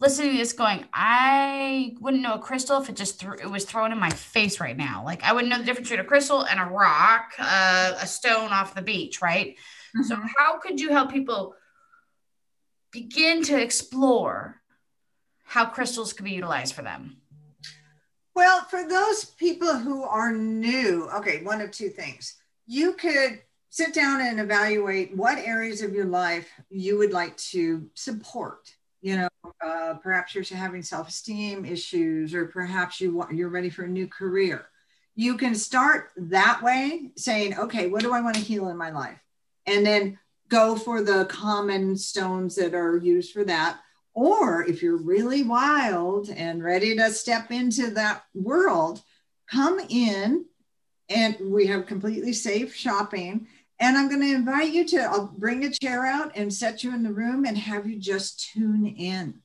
listening 0.00 0.32
to 0.32 0.38
this 0.38 0.52
going, 0.52 0.84
I 0.92 1.94
wouldn't 2.00 2.22
know 2.22 2.34
a 2.34 2.38
crystal 2.38 2.80
if 2.80 2.88
it 2.88 2.96
just 2.96 3.20
threw 3.20 3.34
it 3.34 3.48
was 3.48 3.64
thrown 3.64 3.92
in 3.92 3.98
my 3.98 4.10
face 4.10 4.58
right 4.58 4.76
now. 4.76 5.04
Like 5.04 5.22
I 5.22 5.32
wouldn't 5.32 5.50
know 5.50 5.58
the 5.58 5.64
difference 5.64 5.88
between 5.88 6.04
a 6.04 6.08
crystal 6.08 6.44
and 6.44 6.58
a 6.58 6.64
rock, 6.64 7.32
uh, 7.38 7.94
a 8.00 8.06
stone 8.06 8.50
off 8.50 8.74
the 8.74 8.82
beach, 8.82 9.22
right? 9.22 9.56
Mm-hmm. 9.96 10.02
So 10.02 10.16
how 10.36 10.58
could 10.58 10.80
you 10.80 10.90
help 10.90 11.12
people 11.12 11.54
begin 12.92 13.42
to 13.44 13.60
explore 13.60 14.60
how 15.44 15.66
crystals 15.66 16.12
could 16.12 16.24
be 16.24 16.32
utilized 16.32 16.74
for 16.74 16.82
them? 16.82 17.16
Well, 18.34 18.64
for 18.64 18.88
those 18.88 19.24
people 19.24 19.76
who 19.76 20.04
are 20.04 20.32
new, 20.32 21.08
okay, 21.16 21.42
one 21.42 21.60
of 21.60 21.70
two 21.70 21.88
things. 21.88 22.36
You 22.66 22.94
could 22.94 23.42
sit 23.68 23.92
down 23.92 24.20
and 24.20 24.40
evaluate 24.40 25.16
what 25.16 25.38
areas 25.38 25.82
of 25.82 25.92
your 25.92 26.06
life 26.06 26.48
you 26.70 26.98
would 26.98 27.12
like 27.12 27.36
to 27.38 27.90
support. 27.94 28.74
You 29.00 29.16
know, 29.16 29.28
uh, 29.64 29.94
perhaps 29.94 30.34
you're 30.34 30.44
having 30.56 30.82
self-esteem 30.82 31.64
issues, 31.64 32.34
or 32.34 32.46
perhaps 32.46 33.00
you 33.00 33.14
want, 33.14 33.34
you're 33.34 33.48
ready 33.48 33.68
for 33.68 33.84
a 33.84 33.88
new 33.88 34.06
career. 34.06 34.66
You 35.14 35.36
can 35.36 35.54
start 35.54 36.10
that 36.16 36.62
way, 36.62 37.10
saying, 37.16 37.58
"Okay, 37.58 37.88
what 37.88 38.02
do 38.02 38.12
I 38.12 38.20
want 38.20 38.36
to 38.36 38.42
heal 38.42 38.68
in 38.68 38.76
my 38.76 38.90
life?" 38.90 39.18
And 39.66 39.84
then 39.84 40.18
go 40.52 40.76
for 40.76 41.02
the 41.02 41.24
common 41.24 41.96
stones 41.96 42.56
that 42.56 42.74
are 42.74 42.98
used 42.98 43.32
for 43.32 43.42
that. 43.42 43.80
Or 44.12 44.62
if 44.62 44.82
you're 44.82 45.02
really 45.02 45.42
wild 45.42 46.28
and 46.28 46.62
ready 46.62 46.94
to 46.94 47.10
step 47.10 47.50
into 47.50 47.90
that 47.92 48.24
world, 48.34 49.02
come 49.50 49.80
in 49.88 50.44
and 51.08 51.36
we 51.40 51.66
have 51.68 51.86
completely 51.86 52.34
safe 52.34 52.74
shopping. 52.74 53.46
And 53.80 53.96
I'm 53.96 54.10
going 54.10 54.20
to 54.20 54.34
invite 54.34 54.72
you 54.74 54.86
to, 54.88 55.00
I'll 55.00 55.32
bring 55.38 55.64
a 55.64 55.70
chair 55.70 56.04
out 56.04 56.32
and 56.36 56.52
set 56.52 56.84
you 56.84 56.94
in 56.94 57.02
the 57.02 57.14
room 57.14 57.46
and 57.46 57.56
have 57.56 57.86
you 57.86 57.98
just 57.98 58.50
tune 58.52 58.86
in 58.86 59.40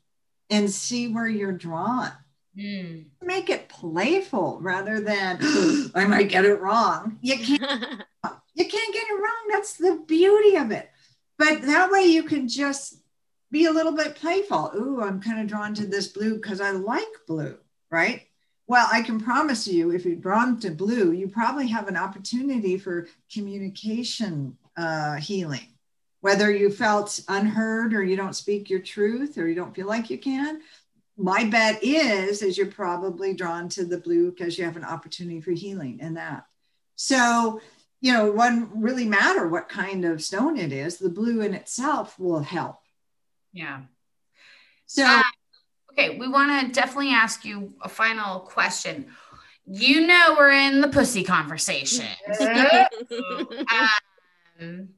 and 0.49 0.69
see 0.69 1.07
where 1.07 1.29
you're 1.29 1.53
drawn. 1.53 2.11
Mm. 2.59 3.05
Make 3.21 3.49
it 3.49 3.69
playful 3.69 4.59
rather 4.61 4.99
than 4.99 5.37
I 5.95 6.05
might 6.05 6.27
get 6.27 6.43
it 6.43 6.59
wrong. 6.59 7.17
You 7.21 7.37
can't 7.37 7.61
you 8.55 8.65
can't 8.67 8.93
get 8.93 9.07
it 9.07 9.21
wrong. 9.21 9.47
That's 9.49 9.73
the 9.77 10.03
beauty 10.05 10.57
of 10.57 10.71
it. 10.71 10.89
But 11.37 11.61
that 11.63 11.91
way 11.91 12.03
you 12.03 12.23
can 12.23 12.47
just 12.47 13.01
be 13.51 13.65
a 13.65 13.71
little 13.71 13.93
bit 13.93 14.15
playful. 14.15 14.71
Ooh, 14.75 15.01
I'm 15.01 15.21
kind 15.21 15.39
of 15.39 15.47
drawn 15.47 15.73
to 15.75 15.85
this 15.85 16.07
blue 16.07 16.35
because 16.35 16.59
I 16.59 16.71
like 16.71 17.07
blue, 17.27 17.57
right? 17.91 18.23
Well, 18.67 18.87
I 18.91 19.01
can 19.01 19.19
promise 19.19 19.65
you, 19.67 19.91
if 19.91 20.03
you're 20.03 20.15
drawn 20.15 20.59
to 20.59 20.71
blue, 20.71 21.13
you 21.13 21.29
probably 21.29 21.67
have 21.67 21.87
an 21.87 21.95
opportunity 21.95 22.77
for 22.77 23.07
communication 23.31 24.57
uh, 24.75 25.15
healing. 25.15 25.67
Whether 26.19 26.51
you 26.51 26.69
felt 26.69 27.19
unheard 27.29 27.93
or 27.93 28.03
you 28.03 28.17
don't 28.17 28.35
speak 28.35 28.69
your 28.69 28.81
truth 28.81 29.37
or 29.37 29.47
you 29.47 29.55
don't 29.55 29.73
feel 29.73 29.87
like 29.87 30.09
you 30.09 30.17
can, 30.17 30.61
my 31.15 31.45
bet 31.45 31.81
is 31.83 32.41
is 32.41 32.57
you're 32.57 32.67
probably 32.67 33.33
drawn 33.33 33.69
to 33.69 33.85
the 33.85 33.97
blue 33.97 34.31
because 34.31 34.57
you 34.57 34.65
have 34.65 34.77
an 34.77 34.83
opportunity 34.83 35.39
for 35.39 35.51
healing 35.51 35.99
in 35.99 36.15
that. 36.15 36.45
So 36.95 37.61
you 37.99 38.13
know, 38.13 38.31
one 38.31 38.81
really 38.81 39.05
matter 39.05 39.47
what 39.47 39.69
kind 39.69 40.05
of 40.05 40.23
stone 40.23 40.57
it 40.57 40.71
is. 40.71 40.97
The 40.97 41.09
blue 41.09 41.41
in 41.41 41.53
itself 41.53 42.19
will 42.19 42.41
help. 42.41 42.77
Yeah. 43.53 43.81
So, 44.85 45.03
uh, 45.03 45.21
okay, 45.91 46.17
we 46.17 46.27
want 46.27 46.67
to 46.67 46.71
definitely 46.71 47.09
ask 47.11 47.43
you 47.43 47.73
a 47.81 47.89
final 47.89 48.41
question. 48.41 49.07
You 49.65 50.07
know, 50.07 50.35
we're 50.37 50.51
in 50.51 50.79
the 50.79 50.87
pussy 50.87 51.23
conversation. 51.23 52.05
um, 54.61 54.89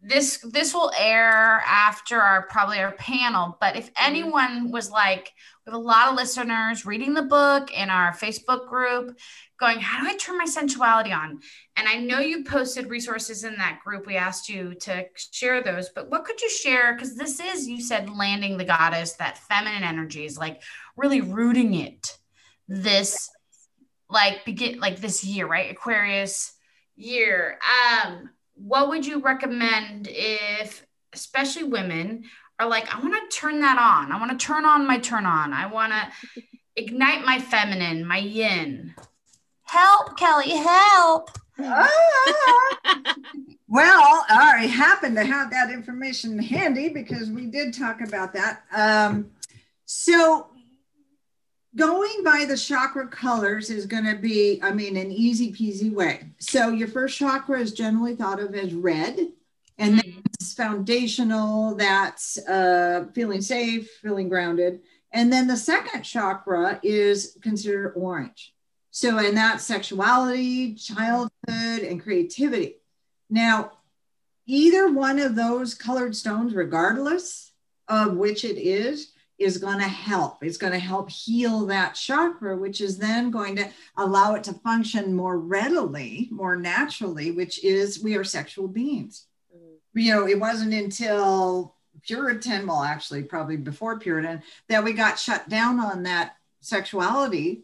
this 0.00 0.38
this 0.52 0.72
will 0.72 0.92
air 0.98 1.62
after 1.66 2.20
our 2.20 2.42
probably 2.42 2.78
our 2.78 2.92
panel 2.92 3.56
but 3.60 3.76
if 3.76 3.86
mm-hmm. 3.86 4.04
anyone 4.06 4.70
was 4.70 4.90
like 4.90 5.32
we 5.66 5.72
have 5.72 5.80
a 5.80 5.82
lot 5.82 6.08
of 6.08 6.14
listeners 6.14 6.86
reading 6.86 7.14
the 7.14 7.22
book 7.22 7.72
in 7.72 7.90
our 7.90 8.12
facebook 8.12 8.68
group 8.68 9.18
going 9.58 9.80
how 9.80 10.02
do 10.02 10.08
i 10.08 10.16
turn 10.16 10.38
my 10.38 10.44
sensuality 10.44 11.12
on? 11.12 11.40
And 11.76 11.88
i 11.88 11.96
know 11.96 12.20
you 12.20 12.44
posted 12.44 12.88
resources 12.88 13.44
in 13.44 13.56
that 13.56 13.80
group. 13.84 14.06
We 14.06 14.16
asked 14.16 14.48
you 14.48 14.74
to 14.82 15.06
share 15.16 15.62
those 15.62 15.88
but 15.88 16.10
what 16.10 16.24
could 16.24 16.40
you 16.40 16.50
share? 16.50 16.94
Because 16.94 17.16
this 17.16 17.40
is 17.40 17.66
you 17.66 17.80
said 17.80 18.08
landing 18.08 18.56
the 18.56 18.64
goddess 18.64 19.14
that 19.14 19.38
feminine 19.38 19.82
energy 19.82 20.24
is 20.24 20.38
like 20.38 20.62
really 20.96 21.20
rooting 21.20 21.74
it 21.74 22.16
this 22.68 23.30
like 24.08 24.44
begin 24.44 24.78
like 24.78 25.00
this 25.00 25.24
year 25.24 25.46
right? 25.46 25.70
Aquarius 25.70 26.52
year. 26.96 27.58
Um 27.92 28.30
what 28.58 28.88
would 28.88 29.06
you 29.06 29.20
recommend 29.20 30.08
if 30.10 30.86
especially 31.12 31.64
women 31.64 32.24
are 32.58 32.68
like 32.68 32.94
i 32.94 33.00
want 33.00 33.14
to 33.14 33.36
turn 33.36 33.60
that 33.60 33.78
on. 33.78 34.12
I 34.12 34.18
want 34.18 34.38
to 34.38 34.46
turn 34.46 34.64
on 34.64 34.86
my 34.86 34.98
turn 34.98 35.26
on. 35.26 35.52
I 35.52 35.66
want 35.66 35.92
to 35.92 36.42
ignite 36.76 37.24
my 37.24 37.38
feminine 37.38 38.06
my 38.06 38.18
yin. 38.18 38.94
Help 39.62 40.16
kelly 40.16 40.50
help! 40.50 41.30
Ah. 41.60 42.76
well 43.68 44.24
i 44.30 44.66
happen 44.66 45.14
to 45.14 45.24
have 45.24 45.50
that 45.50 45.70
information 45.70 46.38
handy 46.38 46.88
because 46.88 47.30
we 47.30 47.46
did 47.46 47.74
talk 47.74 48.00
about 48.00 48.32
that. 48.34 48.62
Um, 48.74 49.30
so 49.84 50.48
going 51.76 52.22
by 52.24 52.44
the 52.46 52.56
chakra 52.56 53.06
colors 53.08 53.70
is 53.70 53.86
going 53.86 54.04
to 54.04 54.16
be, 54.16 54.60
I 54.62 54.72
mean, 54.72 54.96
an 54.96 55.12
easy 55.12 55.52
peasy 55.52 55.92
way. 55.92 56.30
So 56.38 56.70
your 56.70 56.88
first 56.88 57.18
chakra 57.18 57.60
is 57.60 57.72
generally 57.72 58.16
thought 58.16 58.40
of 58.40 58.54
as 58.54 58.74
red, 58.74 59.18
and 59.78 59.98
mm-hmm. 59.98 60.20
that's 60.24 60.54
foundational, 60.54 61.74
that's 61.74 62.38
uh, 62.46 63.06
feeling 63.14 63.42
safe, 63.42 63.90
feeling 64.02 64.28
grounded. 64.28 64.80
And 65.12 65.32
then 65.32 65.46
the 65.46 65.56
second 65.56 66.02
chakra 66.02 66.80
is 66.82 67.38
considered 67.42 67.94
orange. 67.96 68.54
So, 68.90 69.18
and 69.18 69.36
that's 69.36 69.64
sexuality, 69.64 70.74
childhood, 70.74 71.30
and 71.48 72.02
creativity. 72.02 72.76
Now, 73.30 73.72
either 74.46 74.90
one 74.90 75.18
of 75.18 75.36
those 75.36 75.74
colored 75.74 76.16
stones, 76.16 76.54
regardless 76.54 77.52
of 77.86 78.16
which 78.16 78.44
it 78.44 78.58
is, 78.58 79.12
is 79.38 79.58
going 79.58 79.78
to 79.78 79.88
help. 79.88 80.42
It's 80.42 80.56
going 80.56 80.72
to 80.72 80.78
help 80.78 81.10
heal 81.10 81.66
that 81.66 81.94
chakra, 81.94 82.56
which 82.56 82.80
is 82.80 82.98
then 82.98 83.30
going 83.30 83.56
to 83.56 83.68
allow 83.96 84.34
it 84.34 84.44
to 84.44 84.52
function 84.52 85.14
more 85.14 85.38
readily, 85.38 86.28
more 86.30 86.56
naturally, 86.56 87.30
which 87.30 87.62
is 87.64 88.02
we 88.02 88.16
are 88.16 88.24
sexual 88.24 88.66
beings. 88.66 89.26
Mm-hmm. 89.54 89.98
you 89.98 90.12
know, 90.12 90.26
it 90.26 90.40
wasn't 90.40 90.74
until 90.74 91.76
Puritan, 92.02 92.66
well, 92.66 92.82
actually, 92.82 93.22
probably 93.22 93.56
before 93.56 93.98
Puritan, 93.98 94.42
that 94.68 94.82
we 94.82 94.92
got 94.92 95.18
shut 95.18 95.48
down 95.48 95.78
on 95.78 96.02
that 96.04 96.36
sexuality. 96.60 97.62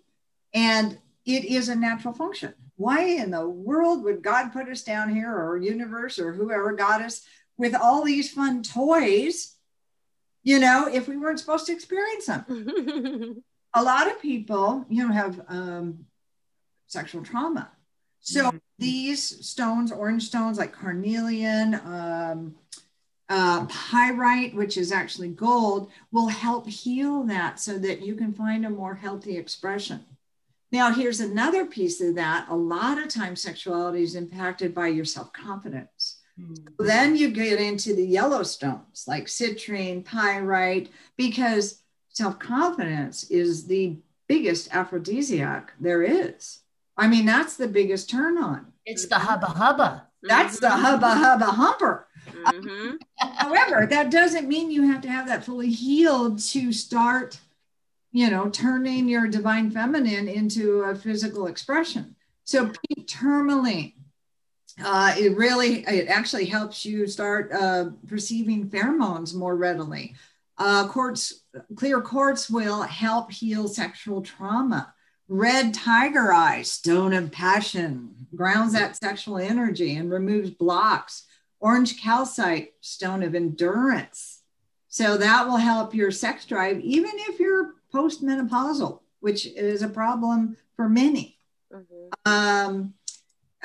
And 0.52 0.98
it 1.26 1.44
is 1.44 1.68
a 1.68 1.74
natural 1.74 2.14
function. 2.14 2.54
Why 2.76 3.02
in 3.02 3.30
the 3.30 3.48
world 3.48 4.04
would 4.04 4.22
God 4.22 4.52
put 4.52 4.68
us 4.68 4.82
down 4.82 5.14
here 5.14 5.32
or 5.32 5.56
universe 5.56 6.18
or 6.18 6.32
whoever 6.32 6.72
got 6.72 7.02
us 7.02 7.24
with 7.56 7.74
all 7.74 8.04
these 8.04 8.32
fun 8.32 8.62
toys, 8.62 9.53
you 10.44 10.60
know, 10.60 10.86
if 10.86 11.08
we 11.08 11.16
weren't 11.16 11.40
supposed 11.40 11.66
to 11.66 11.72
experience 11.72 12.26
them? 12.26 13.42
a 13.74 13.82
lot 13.82 14.06
of 14.06 14.20
people, 14.20 14.86
you 14.88 15.06
know, 15.06 15.12
have 15.12 15.40
um, 15.48 16.04
sexual 16.86 17.22
trauma. 17.22 17.70
So 18.20 18.44
mm-hmm. 18.44 18.56
these 18.78 19.46
stones, 19.46 19.90
orange 19.90 20.24
stones 20.24 20.58
like 20.58 20.72
carnelian, 20.72 21.74
um, 21.84 22.54
uh, 23.28 23.66
pyrite, 23.66 24.54
which 24.54 24.76
is 24.76 24.92
actually 24.92 25.28
gold, 25.28 25.90
will 26.12 26.28
help 26.28 26.68
heal 26.68 27.24
that 27.24 27.58
so 27.58 27.78
that 27.78 28.02
you 28.02 28.14
can 28.14 28.32
find 28.32 28.64
a 28.64 28.70
more 28.70 28.94
healthy 28.94 29.36
expression. 29.36 30.04
Now, 30.70 30.92
here's 30.92 31.20
another 31.20 31.66
piece 31.66 32.00
of 32.00 32.16
that. 32.16 32.48
A 32.48 32.56
lot 32.56 32.98
of 32.98 33.08
times, 33.08 33.40
sexuality 33.40 34.02
is 34.02 34.14
impacted 34.14 34.74
by 34.74 34.88
your 34.88 35.04
self 35.04 35.32
confidence. 35.32 35.88
Mm-hmm. 36.40 36.84
Then 36.84 37.16
you 37.16 37.30
get 37.30 37.60
into 37.60 37.94
the 37.94 38.04
yellow 38.04 38.42
stones 38.42 39.04
like 39.06 39.26
citrine, 39.26 40.04
pyrite, 40.04 40.90
because 41.16 41.82
self 42.08 42.38
confidence 42.38 43.24
is 43.30 43.66
the 43.66 43.98
biggest 44.26 44.74
aphrodisiac 44.74 45.72
there 45.80 46.02
is. 46.02 46.60
I 46.96 47.08
mean, 47.08 47.26
that's 47.26 47.56
the 47.56 47.68
biggest 47.68 48.10
turn 48.10 48.38
on. 48.38 48.72
It's 48.84 49.06
the 49.06 49.18
hubba 49.18 49.46
hubba. 49.46 50.08
That's 50.22 50.58
mm-hmm. 50.58 50.64
the 50.64 50.86
hubba 50.88 51.14
hubba 51.14 51.46
humper. 51.46 52.08
Mm-hmm. 52.26 52.96
However, 53.18 53.86
that 53.86 54.10
doesn't 54.10 54.48
mean 54.48 54.70
you 54.70 54.90
have 54.90 55.02
to 55.02 55.10
have 55.10 55.26
that 55.28 55.44
fully 55.44 55.70
healed 55.70 56.38
to 56.40 56.72
start, 56.72 57.38
you 58.12 58.30
know, 58.30 58.48
turning 58.48 59.08
your 59.08 59.28
divine 59.28 59.70
feminine 59.70 60.28
into 60.28 60.82
a 60.82 60.94
physical 60.94 61.46
expression. 61.46 62.16
So 62.44 62.66
pink 62.66 63.06
tourmaline, 63.06 64.03
uh, 64.82 65.14
it 65.18 65.36
really, 65.36 65.84
it 65.86 66.08
actually 66.08 66.46
helps 66.46 66.84
you 66.84 67.06
start 67.06 67.52
uh, 67.52 67.86
perceiving 68.08 68.68
pheromones 68.68 69.34
more 69.34 69.56
readily. 69.56 70.14
Uh, 70.58 70.88
quartz, 70.88 71.42
clear 71.76 72.00
quartz 72.00 72.48
will 72.48 72.82
help 72.82 73.30
heal 73.30 73.68
sexual 73.68 74.22
trauma. 74.22 74.94
Red 75.28 75.72
tiger 75.74 76.32
eye, 76.32 76.62
stone 76.62 77.12
of 77.12 77.32
passion, 77.32 78.26
grounds 78.34 78.72
that 78.74 78.96
sexual 78.96 79.38
energy 79.38 79.96
and 79.96 80.10
removes 80.10 80.50
blocks. 80.50 81.24
Orange 81.60 82.00
calcite, 82.00 82.74
stone 82.80 83.22
of 83.22 83.34
endurance. 83.34 84.42
So 84.88 85.16
that 85.16 85.46
will 85.46 85.56
help 85.56 85.94
your 85.94 86.10
sex 86.10 86.44
drive, 86.44 86.78
even 86.80 87.12
if 87.14 87.40
you're 87.40 87.74
postmenopausal, 87.92 89.00
which 89.20 89.46
is 89.46 89.82
a 89.82 89.88
problem 89.88 90.56
for 90.76 90.88
many. 90.88 91.38
Mm-hmm. 91.72 92.30
Um, 92.30 92.94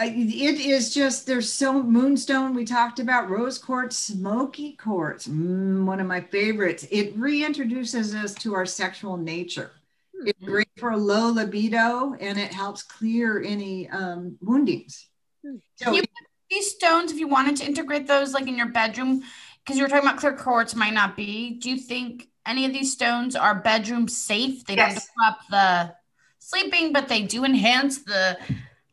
it 0.02 0.60
is 0.60 0.93
just 0.93 1.28
there's 1.28 1.52
so 1.52 1.84
moonstone 1.84 2.54
we 2.54 2.66
talked 2.66 3.00
about 3.00 3.30
rose 3.30 3.58
quartz 3.58 3.97
smoky 3.97 4.74
quartz 4.74 5.28
mm, 5.28 5.86
one 5.86 6.00
of 6.00 6.08
my 6.08 6.22
favorites 6.22 6.88
it 6.91 7.18
reintroduces 7.20 8.16
us 8.16 8.34
to 8.34 8.54
our 8.54 8.66
sexual 8.66 9.18
nature 9.18 9.72
mm-hmm. 10.16 10.28
it's 10.28 10.43
great 10.43 10.70
for 10.78 10.95
low 10.95 11.30
libido 11.30 12.14
and 12.20 12.39
it 12.39 12.54
helps 12.54 12.84
clear 12.84 13.41
any 13.43 13.89
um, 13.89 14.38
woundings 14.41 15.08
hmm. 15.43 15.56
so 15.76 15.91
you 15.91 16.04
these 16.50 16.72
stones, 16.72 17.12
if 17.12 17.20
you 17.20 17.28
wanted 17.28 17.56
to 17.58 17.66
integrate 17.66 18.08
those 18.08 18.34
like 18.34 18.47
in 18.47 18.58
your 18.58 18.70
bedroom, 18.70 19.24
because 19.64 19.78
you 19.78 19.84
were 19.84 19.89
talking 19.89 20.08
about 20.08 20.20
clear 20.20 20.34
quartz 20.34 20.76
might 20.76 20.93
not 20.93 21.16
be. 21.16 21.52
Do 21.52 21.70
you 21.70 21.78
think 21.78 22.28
any 22.45 22.66
of 22.66 22.74
these 22.74 22.91
stones 22.91 23.36
are 23.36 23.56
bedroom 23.56 24.08
safe? 24.08 24.66
They 24.66 24.76
yes. 24.76 24.88
don't 24.88 24.95
disrupt 24.95 25.52
the 25.52 25.95
sleeping, 26.39 26.91
but 26.91 27.08
they 27.08 27.22
do 27.22 27.45
enhance 27.45 28.04
the 28.04 28.38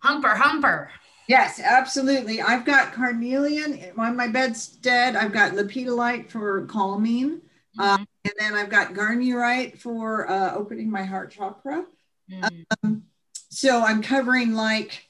humper 0.07 0.35
humper. 0.35 0.91
Yes, 1.29 1.61
absolutely. 1.61 2.41
I've 2.41 2.65
got 2.65 2.93
carnelian 2.93 3.93
on 3.99 4.17
my 4.17 4.29
bedstead. 4.29 5.17
I've 5.17 5.33
got 5.33 5.53
lepidolite 5.53 6.31
for 6.31 6.67
calming. 6.67 7.41
Mm-hmm. 7.79 7.81
Um, 7.81 8.07
and 8.25 8.35
then 8.39 8.55
I've 8.55 8.71
got 8.71 8.95
garnierite 8.95 9.79
for 9.79 10.31
uh, 10.31 10.55
opening 10.55 10.89
my 10.91 11.03
heart 11.03 11.33
chakra. 11.33 11.85
Mm-hmm. 12.31 12.63
Um, 12.85 13.03
so 13.51 13.83
I'm 13.83 14.03
covering 14.03 14.55
like 14.55 15.09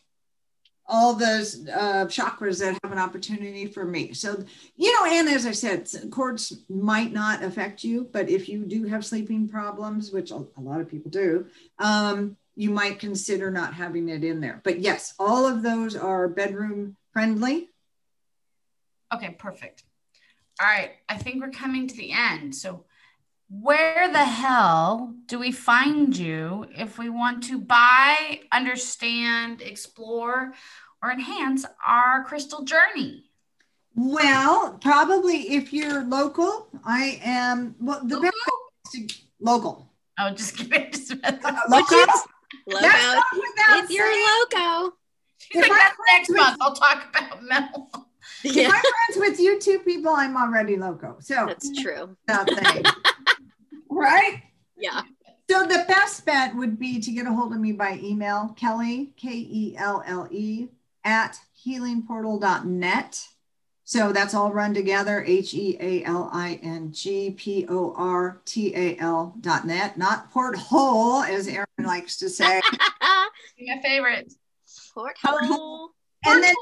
all 0.89 1.15
those 1.15 1.69
uh, 1.69 2.07
chakras 2.07 2.61
that 2.61 2.79
have 2.83 2.93
an 2.93 2.99
opportunity 2.99 3.67
for 3.67 3.85
me. 3.85 4.15
So, 4.15 4.43
you 4.77 4.93
know, 4.95 5.11
and 5.11 5.29
as 5.29 5.45
I 5.45 5.51
said, 5.51 5.89
quartz 6.11 6.55
might 6.69 7.13
not 7.13 7.43
affect 7.43 7.85
you, 7.85 8.09
but 8.11 8.31
if 8.31 8.49
you 8.49 8.65
do 8.65 8.85
have 8.85 9.05
sleeping 9.05 9.49
problems, 9.49 10.13
which 10.13 10.31
a, 10.31 10.37
a 10.57 10.61
lot 10.61 10.81
of 10.81 10.89
people 10.89 11.11
do, 11.11 11.47
um, 11.79 12.37
you 12.57 12.71
might 12.71 12.99
consider 12.99 13.51
not 13.51 13.75
having 13.75 14.09
it 14.09 14.25
in 14.25 14.41
there. 14.41 14.61
But 14.65 14.81
yes, 14.81 15.15
all 15.19 15.47
of 15.47 15.63
those 15.63 15.95
are 15.95 16.27
bedroom 16.27 16.97
friendly. 17.13 17.69
Okay, 19.15 19.37
perfect. 19.39 19.85
All 20.61 20.67
right, 20.67 20.93
I 21.09 21.19
think 21.19 21.43
we're 21.43 21.51
coming 21.51 21.87
to 21.87 21.97
the 21.97 22.13
end. 22.13 22.55
So, 22.55 22.87
where 23.49 24.11
the 24.11 24.25
hell 24.25 25.15
do 25.27 25.39
we 25.39 25.53
find 25.53 26.17
you 26.17 26.67
if 26.77 26.99
we 26.99 27.11
want 27.11 27.45
to 27.45 27.61
buy, 27.61 28.41
understand, 28.51 29.61
explore, 29.61 30.53
or 31.03 31.13
enhance 31.13 31.65
our 31.87 32.25
crystal 32.25 32.65
journey? 32.65 33.25
Well, 33.95 34.79
probably 34.81 35.55
if 35.55 35.73
you're 35.73 36.03
local, 36.05 36.69
I 36.85 37.21
am 37.23 37.77
well 37.81 38.01
the 38.05 38.17
local? 38.17 38.31
best 38.93 39.23
local. 39.41 39.93
Oh, 40.19 40.31
just 40.31 40.57
kidding. 40.59 40.91
Just 40.91 41.13
uh, 41.23 41.61
local. 41.69 42.07
Loco. 42.67 42.87
If 42.89 43.91
you're 43.91 44.07
loco. 44.07 44.95
She's 45.39 45.63
if 45.63 45.69
like, 45.69 45.81
that's 45.81 45.97
next 46.13 46.29
with, 46.29 46.39
month. 46.39 46.59
I'll 46.61 46.75
talk 46.75 47.05
about 47.11 47.43
metal. 47.43 47.91
Yeah. 48.43 48.69
If 48.69 48.75
I'm 48.75 48.81
friends 48.81 49.31
with 49.31 49.41
you 49.41 49.61
two 49.61 49.79
people, 49.81 50.13
I'm 50.13 50.37
already 50.37 50.77
loco. 50.77 51.17
So 51.21 51.47
that's 51.47 51.71
true. 51.81 52.17
Nothing 52.29 52.85
right? 53.91 54.43
Yeah. 54.77 55.03
So 55.49 55.65
the 55.65 55.85
best 55.87 56.27
bet 56.27 56.57
would 56.57 56.79
be 56.79 57.01
to 57.01 57.13
get 57.13 57.27
a 57.27 57.33
hold 57.33 57.53
of 57.53 57.61
me 57.61 57.73
by 57.73 58.01
email, 58.03 58.55
Kelly, 58.57 59.13
K 59.17 59.29
E 59.31 59.77
L 59.79 60.03
L 60.07 60.29
E, 60.31 60.69
at 61.05 61.39
healingportal.net. 61.65 63.29
So 63.89 64.12
that's 64.12 64.34
all 64.34 64.53
run 64.53 64.74
together, 64.74 65.22
H 65.24 65.55
E 65.55 65.76
A 65.78 66.03
L 66.03 66.28
I 66.32 66.59
N 66.61 66.91
G 66.91 67.30
P 67.30 67.66
O 67.68 67.95
R 67.97 68.41
T 68.45 68.74
A 68.74 68.97
L 68.99 69.37
dot 69.41 69.64
net, 69.64 69.97
not 69.97 70.28
porthole, 70.32 71.22
as 71.22 71.47
Erin 71.47 71.66
likes 71.78 72.16
to 72.16 72.28
say. 72.28 72.61
My 73.01 73.80
favorite. 73.84 74.32
Porthole. 74.93 75.91
And 76.24 76.43
then 76.43 76.55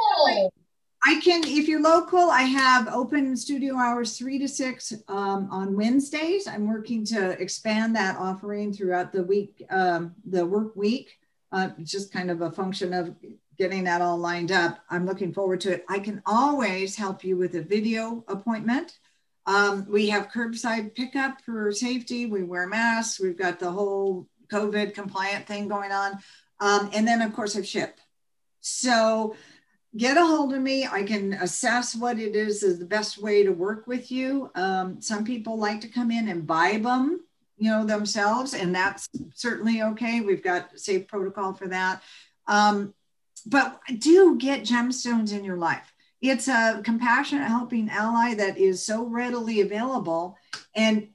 I 1.06 1.18
can, 1.20 1.44
if 1.44 1.66
you're 1.66 1.80
local, 1.80 2.30
I 2.30 2.42
have 2.42 2.88
open 2.88 3.38
studio 3.38 3.76
hours 3.76 4.18
three 4.18 4.38
to 4.40 4.46
six 4.46 4.92
um, 5.08 5.48
on 5.50 5.74
Wednesdays. 5.74 6.46
I'm 6.46 6.68
working 6.68 7.06
to 7.06 7.40
expand 7.40 7.96
that 7.96 8.18
offering 8.18 8.70
throughout 8.70 9.12
the 9.12 9.22
week, 9.22 9.64
um, 9.70 10.14
the 10.26 10.44
work 10.44 10.76
week. 10.76 11.18
Uh, 11.50 11.70
just 11.84 12.12
kind 12.12 12.30
of 12.30 12.42
a 12.42 12.50
function 12.50 12.92
of 12.92 13.14
getting 13.58 13.84
that 13.84 14.02
all 14.02 14.18
lined 14.18 14.52
up. 14.52 14.78
I'm 14.90 15.06
looking 15.06 15.32
forward 15.32 15.60
to 15.62 15.72
it. 15.72 15.84
I 15.88 15.98
can 15.98 16.22
always 16.26 16.96
help 16.96 17.24
you 17.24 17.36
with 17.36 17.54
a 17.54 17.62
video 17.62 18.24
appointment. 18.28 18.98
Um, 19.46 19.86
we 19.88 20.08
have 20.08 20.30
curbside 20.30 20.94
pickup 20.94 21.40
for 21.42 21.70
safety. 21.72 22.26
We 22.26 22.42
wear 22.42 22.66
masks. 22.66 23.20
We've 23.20 23.38
got 23.38 23.58
the 23.58 23.70
whole 23.70 24.26
COVID 24.50 24.94
compliant 24.94 25.46
thing 25.46 25.68
going 25.68 25.92
on. 25.92 26.18
Um, 26.60 26.90
and 26.94 27.06
then, 27.06 27.20
of 27.20 27.34
course, 27.34 27.56
I 27.56 27.62
ship. 27.62 27.98
So, 28.60 29.36
get 29.96 30.16
a 30.16 30.26
hold 30.26 30.54
of 30.54 30.62
me. 30.62 30.86
I 30.86 31.02
can 31.02 31.34
assess 31.34 31.94
what 31.94 32.18
it 32.18 32.34
is 32.34 32.62
is 32.62 32.78
the 32.78 32.86
best 32.86 33.20
way 33.20 33.42
to 33.42 33.50
work 33.50 33.86
with 33.86 34.10
you. 34.10 34.50
Um, 34.54 35.00
some 35.00 35.24
people 35.24 35.58
like 35.58 35.80
to 35.82 35.88
come 35.88 36.10
in 36.10 36.28
and 36.28 36.46
buy 36.46 36.78
them, 36.82 37.20
you 37.58 37.70
know, 37.70 37.84
themselves, 37.84 38.54
and 38.54 38.74
that's 38.74 39.08
certainly 39.34 39.82
okay. 39.82 40.20
We've 40.20 40.42
got 40.42 40.78
safe 40.78 41.06
protocol 41.06 41.52
for 41.52 41.68
that. 41.68 42.02
Um, 42.46 42.94
but 43.46 43.80
do 43.98 44.36
get 44.38 44.62
gemstones 44.62 45.32
in 45.32 45.44
your 45.44 45.56
life. 45.56 45.92
It's 46.20 46.48
a 46.48 46.80
compassionate 46.82 47.48
helping 47.48 47.90
ally 47.90 48.34
that 48.34 48.56
is 48.56 48.84
so 48.84 49.04
readily 49.04 49.60
available 49.60 50.38
and 50.74 51.08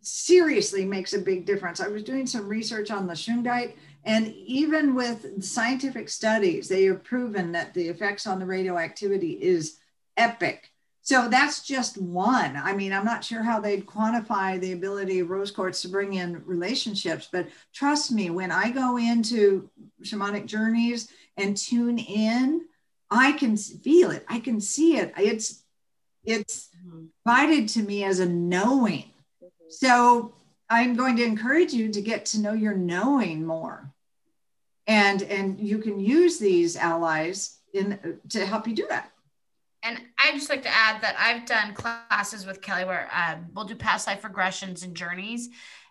seriously 0.00 0.84
makes 0.84 1.12
a 1.12 1.18
big 1.18 1.44
difference. 1.44 1.80
I 1.80 1.88
was 1.88 2.04
doing 2.04 2.26
some 2.26 2.48
research 2.48 2.90
on 2.90 3.06
the 3.06 3.14
shungite 3.14 3.74
and 4.04 4.32
even 4.34 4.94
with 4.94 5.42
scientific 5.44 6.08
studies, 6.08 6.68
they 6.68 6.84
have 6.84 7.04
proven 7.04 7.52
that 7.52 7.74
the 7.74 7.88
effects 7.88 8.26
on 8.26 8.38
the 8.38 8.46
radioactivity 8.46 9.32
is 9.32 9.78
epic. 10.16 10.70
So 11.02 11.28
that's 11.28 11.62
just 11.62 11.96
one. 11.96 12.56
I 12.56 12.74
mean, 12.74 12.92
I'm 12.92 13.04
not 13.04 13.24
sure 13.24 13.42
how 13.42 13.60
they'd 13.60 13.86
quantify 13.86 14.60
the 14.60 14.72
ability 14.72 15.20
of 15.20 15.30
rose 15.30 15.50
quartz 15.50 15.82
to 15.82 15.88
bring 15.88 16.14
in 16.14 16.42
relationships, 16.44 17.28
but 17.30 17.48
trust 17.72 18.12
me, 18.12 18.30
when 18.30 18.52
I 18.52 18.70
go 18.70 18.98
into 18.98 19.70
shamanic 20.02 20.46
journeys 20.46 21.08
and 21.38 21.56
tune 21.56 21.98
in, 21.98 22.62
I 23.10 23.32
can 23.32 23.56
feel 23.56 24.10
it. 24.10 24.24
I 24.28 24.40
can 24.40 24.60
see 24.60 24.96
it. 24.96 25.12
It's 25.16 25.62
it's 26.24 26.68
mm-hmm. 26.76 27.06
provided 27.24 27.68
to 27.70 27.82
me 27.82 28.04
as 28.04 28.20
a 28.20 28.26
knowing. 28.26 29.10
Mm-hmm. 29.42 29.66
So 29.68 30.34
I'm 30.68 30.94
going 30.94 31.16
to 31.16 31.24
encourage 31.24 31.72
you 31.72 31.90
to 31.90 32.02
get 32.02 32.26
to 32.26 32.40
know 32.40 32.52
your 32.52 32.74
knowing 32.74 33.46
more. 33.46 33.92
And 34.86 35.22
and 35.22 35.60
you 35.60 35.78
can 35.78 36.00
use 36.00 36.38
these 36.38 36.76
allies 36.76 37.58
in 37.72 38.20
to 38.30 38.46
help 38.46 38.66
you 38.66 38.74
do 38.74 38.86
that. 38.88 39.10
And 39.82 40.00
I 40.18 40.32
just 40.32 40.50
like 40.50 40.62
to 40.62 40.68
add 40.68 41.02
that 41.02 41.16
I've 41.18 41.46
done 41.46 41.72
classes 41.72 42.44
with 42.44 42.60
Kelly 42.60 42.84
where 42.84 43.08
uh, 43.14 43.36
we'll 43.54 43.64
do 43.64 43.76
past 43.76 44.06
life 44.06 44.22
regressions 44.22 44.84
and 44.84 44.94
journeys. 44.94 45.48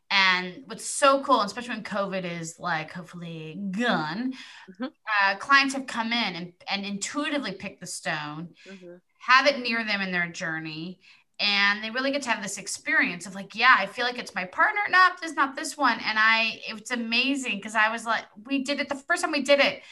And 0.09 0.63
what's 0.65 0.85
so 0.85 1.21
cool, 1.21 1.41
especially 1.41 1.75
when 1.75 1.83
COVID 1.83 2.39
is 2.39 2.59
like 2.59 2.93
hopefully 2.93 3.59
gone, 3.71 4.33
mm-hmm. 4.71 4.85
uh, 4.85 5.35
clients 5.35 5.73
have 5.73 5.85
come 5.85 6.13
in 6.13 6.35
and, 6.35 6.53
and 6.69 6.85
intuitively 6.85 7.51
pick 7.51 7.79
the 7.79 7.87
stone, 7.87 8.49
mm-hmm. 8.65 8.95
have 9.19 9.47
it 9.47 9.59
near 9.59 9.83
them 9.83 9.99
in 9.99 10.13
their 10.13 10.29
journey, 10.29 10.99
and 11.39 11.83
they 11.83 11.91
really 11.91 12.11
get 12.11 12.21
to 12.23 12.29
have 12.29 12.41
this 12.41 12.57
experience 12.57 13.25
of 13.27 13.35
like, 13.35 13.53
yeah, 13.53 13.75
I 13.77 13.85
feel 13.85 14.05
like 14.05 14.17
it's 14.17 14.33
my 14.33 14.45
partner. 14.45 14.81
No, 14.89 15.07
it's 15.21 15.33
not 15.33 15.55
this 15.55 15.77
one. 15.77 15.99
And 15.99 16.17
I, 16.17 16.61
it's 16.67 16.91
amazing 16.91 17.57
because 17.57 17.75
I 17.75 17.91
was 17.91 18.05
like, 18.05 18.23
we 18.45 18.63
did 18.63 18.79
it 18.79 18.89
the 18.89 18.95
first 18.95 19.21
time 19.21 19.31
we 19.31 19.43
did 19.43 19.59
it 19.59 19.83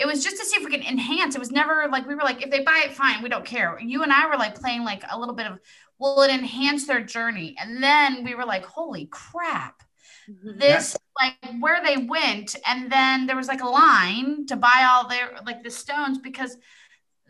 it 0.00 0.06
was 0.06 0.24
just 0.24 0.38
to 0.38 0.44
see 0.46 0.56
if 0.56 0.64
we 0.64 0.70
can 0.70 0.82
enhance. 0.82 1.34
It 1.34 1.38
was 1.38 1.52
never 1.52 1.86
like 1.90 2.06
we 2.06 2.14
were 2.14 2.22
like, 2.22 2.42
if 2.42 2.50
they 2.50 2.62
buy 2.62 2.84
it, 2.86 2.94
fine, 2.94 3.22
we 3.22 3.28
don't 3.28 3.44
care. 3.44 3.78
You 3.78 4.02
and 4.02 4.12
I 4.12 4.26
were 4.26 4.38
like 4.38 4.58
playing 4.58 4.82
like 4.82 5.04
a 5.10 5.18
little 5.18 5.34
bit 5.34 5.46
of, 5.46 5.58
will 5.98 6.22
it 6.22 6.30
enhance 6.30 6.86
their 6.86 7.02
journey? 7.02 7.54
And 7.60 7.82
then 7.82 8.24
we 8.24 8.34
were 8.34 8.46
like, 8.46 8.64
holy 8.64 9.06
crap, 9.06 9.82
mm-hmm. 10.28 10.58
this 10.58 10.96
like 11.20 11.36
where 11.60 11.84
they 11.84 11.98
went, 11.98 12.56
and 12.66 12.90
then 12.90 13.26
there 13.26 13.36
was 13.36 13.48
like 13.48 13.62
a 13.62 13.68
line 13.68 14.46
to 14.46 14.56
buy 14.56 14.88
all 14.88 15.06
their 15.06 15.38
like 15.44 15.62
the 15.62 15.70
stones 15.70 16.18
because 16.18 16.56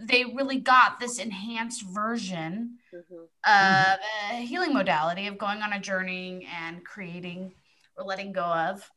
they 0.00 0.24
really 0.24 0.60
got 0.60 1.00
this 1.00 1.18
enhanced 1.18 1.82
version 1.82 2.78
mm-hmm. 2.94 3.14
of 3.46 3.98
a 4.32 4.46
healing 4.46 4.72
modality 4.72 5.26
of 5.26 5.38
going 5.38 5.60
on 5.60 5.72
a 5.72 5.80
journey 5.80 6.46
and 6.62 6.84
creating 6.84 7.52
or 7.96 8.04
letting 8.04 8.32
go 8.32 8.44
of. 8.44 8.88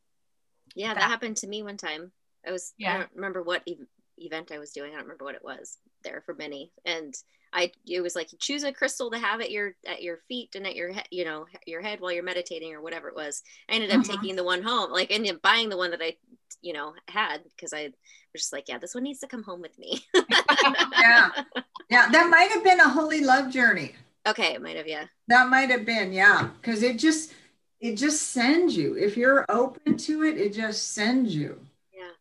Yeah, 0.75 0.93
that, 0.93 1.01
that 1.01 1.09
happened 1.09 1.37
to 1.37 1.47
me 1.47 1.63
one 1.63 1.77
time. 1.77 2.11
I 2.45 2.51
was 2.51 2.73
yeah. 2.77 2.95
I 2.95 2.97
don't 2.99 3.15
remember 3.15 3.41
what 3.41 3.63
ev- 3.67 3.87
event 4.17 4.51
I 4.51 4.59
was 4.59 4.71
doing. 4.71 4.91
I 4.91 4.95
don't 4.95 5.03
remember 5.03 5.25
what 5.25 5.35
it 5.35 5.43
was 5.43 5.77
there 6.03 6.21
for 6.25 6.33
many. 6.35 6.71
And 6.85 7.13
I 7.53 7.71
it 7.87 8.01
was 8.01 8.15
like 8.15 8.31
you 8.31 8.37
choose 8.39 8.63
a 8.63 8.73
crystal 8.73 9.11
to 9.11 9.19
have 9.19 9.41
at 9.41 9.51
your 9.51 9.75
at 9.87 10.01
your 10.01 10.19
feet 10.27 10.55
and 10.55 10.65
at 10.65 10.75
your 10.75 10.91
head, 10.91 11.07
you 11.11 11.25
know, 11.25 11.45
your 11.65 11.81
head 11.81 11.99
while 11.99 12.11
you're 12.11 12.23
meditating 12.23 12.73
or 12.73 12.81
whatever 12.81 13.09
it 13.09 13.15
was. 13.15 13.43
I 13.69 13.73
ended 13.73 13.91
up 13.91 14.01
uh-huh. 14.01 14.17
taking 14.17 14.35
the 14.35 14.43
one 14.43 14.63
home, 14.63 14.91
like 14.91 15.11
ended 15.11 15.35
up 15.35 15.41
buying 15.41 15.69
the 15.69 15.77
one 15.77 15.91
that 15.91 16.01
I, 16.01 16.15
you 16.61 16.73
know, 16.73 16.93
had 17.07 17.43
because 17.55 17.73
I 17.73 17.91
was 18.33 18.41
just 18.41 18.53
like, 18.53 18.67
yeah, 18.67 18.79
this 18.79 18.95
one 18.95 19.03
needs 19.03 19.19
to 19.19 19.27
come 19.27 19.43
home 19.43 19.61
with 19.61 19.77
me. 19.77 20.01
yeah. 20.13 21.29
Yeah. 21.89 22.09
That 22.09 22.29
might 22.29 22.49
have 22.51 22.63
been 22.63 22.79
a 22.79 22.89
holy 22.89 23.21
love 23.21 23.51
journey. 23.51 23.93
Okay, 24.25 24.53
it 24.53 24.61
might 24.61 24.77
have, 24.77 24.87
yeah. 24.87 25.05
That 25.27 25.49
might 25.49 25.69
have 25.69 25.85
been, 25.85 26.13
yeah. 26.13 26.49
Cause 26.61 26.81
it 26.81 26.97
just 26.97 27.33
it 27.81 27.95
just 27.95 28.29
sends 28.29 28.77
you. 28.77 28.95
If 28.95 29.17
you're 29.17 29.45
open 29.49 29.97
to 29.97 30.23
it, 30.23 30.37
it 30.37 30.53
just 30.53 30.93
sends 30.93 31.35
you. 31.35 31.59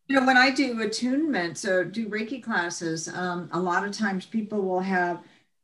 You 0.08 0.20
know, 0.20 0.26
when 0.26 0.36
I 0.36 0.50
do 0.50 0.80
attunement, 0.82 1.58
so 1.58 1.84
do 1.84 2.08
Reiki 2.08 2.42
classes, 2.42 3.08
um, 3.08 3.48
a 3.52 3.60
lot 3.60 3.86
of 3.86 3.92
times 3.92 4.26
people 4.26 4.62
will 4.62 4.80
have 4.80 5.20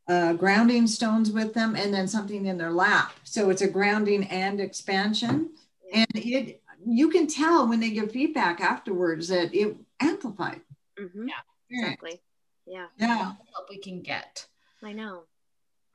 uh, 0.08 0.32
grounding 0.32 0.86
stones 0.86 1.30
with 1.30 1.52
them 1.54 1.76
and 1.76 1.92
then 1.92 2.08
something 2.08 2.46
in 2.46 2.56
their 2.56 2.70
lap. 2.70 3.12
So 3.24 3.50
it's 3.50 3.62
a 3.62 3.68
grounding 3.68 4.24
and 4.24 4.60
expansion. 4.60 5.50
And 5.92 6.06
it 6.14 6.62
you 6.86 7.10
can 7.10 7.26
tell 7.26 7.68
when 7.68 7.80
they 7.80 7.90
give 7.90 8.12
feedback 8.12 8.60
afterwards 8.60 9.28
that 9.28 9.54
it 9.54 9.76
amplified. 10.00 10.60
Mm-hmm. 10.98 11.28
Yeah, 11.28 11.34
exactly. 11.70 12.20
Yeah. 12.66 12.86
Yeah. 12.98 13.16
Help 13.16 13.68
we 13.68 13.78
can 13.78 14.02
get. 14.02 14.46
I 14.82 14.92
know. 14.92 15.24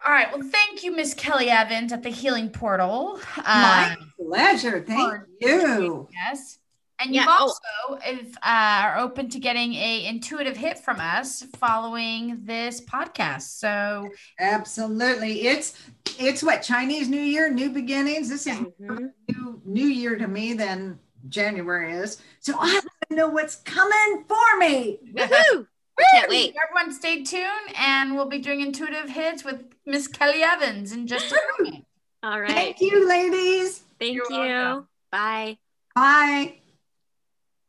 All 0.06 0.12
right. 0.12 0.28
Well, 0.32 0.48
thank 0.48 0.84
you, 0.84 0.94
Miss 0.94 1.14
Kelly 1.14 1.50
Evans 1.50 1.94
at 1.94 2.04
the 2.04 2.10
Healing 2.10 2.50
Portal. 2.50 3.20
My 3.38 3.96
um, 3.98 4.14
pleasure. 4.20 4.84
Thank 4.86 5.24
you. 5.40 6.10
Yes. 6.12 6.60
And 7.04 7.14
you 7.14 7.22
yeah. 7.22 7.28
Oh. 7.28 7.42
also 7.42 8.00
if, 8.06 8.36
uh, 8.38 8.40
are 8.44 8.98
open 8.98 9.30
to 9.30 9.40
getting 9.40 9.74
a 9.74 10.06
intuitive 10.06 10.56
hit 10.56 10.80
from 10.80 11.00
us 11.00 11.44
following 11.58 12.40
this 12.44 12.80
podcast. 12.82 13.60
So 13.60 14.10
absolutely, 14.40 15.48
it's 15.48 15.78
it's 16.18 16.42
what 16.42 16.62
Chinese 16.62 17.10
New 17.10 17.22
Year, 17.22 17.52
new 17.52 17.70
beginnings. 17.70 18.30
This 18.30 18.48
is 18.48 18.58
mm-hmm. 18.58 19.08
new 19.30 19.62
New 19.66 19.88
Year 19.88 20.18
to 20.18 20.28
me 20.28 20.54
than 20.54 21.00
January 21.30 21.94
is. 21.94 22.22
So 22.40 22.54
I 22.60 22.74
want 22.74 22.90
to 23.10 23.16
know 23.16 23.28
what's 23.28 23.58
coming 23.58 24.26
for 24.28 24.58
me. 24.60 25.00
Woohoo! 25.14 25.68
Can't 26.14 26.30
wait. 26.30 26.56
Everyone, 26.64 26.94
stay 26.94 27.24
tuned, 27.24 27.76
and 27.78 28.16
we'll 28.16 28.30
be 28.30 28.40
doing 28.40 28.62
intuitive 28.62 29.10
hits 29.10 29.44
with 29.44 29.64
Miss 29.86 30.08
Kelly 30.08 30.42
Evans 30.42 30.92
in 30.92 31.06
just 31.06 31.32
a 31.32 31.40
moment. 31.60 31.86
All 32.24 32.40
right. 32.40 32.52
Thank 32.52 32.82
you, 32.82 33.08
ladies. 33.08 33.84
Thank 34.00 34.16
You're 34.16 34.32
you. 34.32 34.40
Welcome. 34.40 34.88
Bye. 35.12 35.58
Bye. 35.94 36.56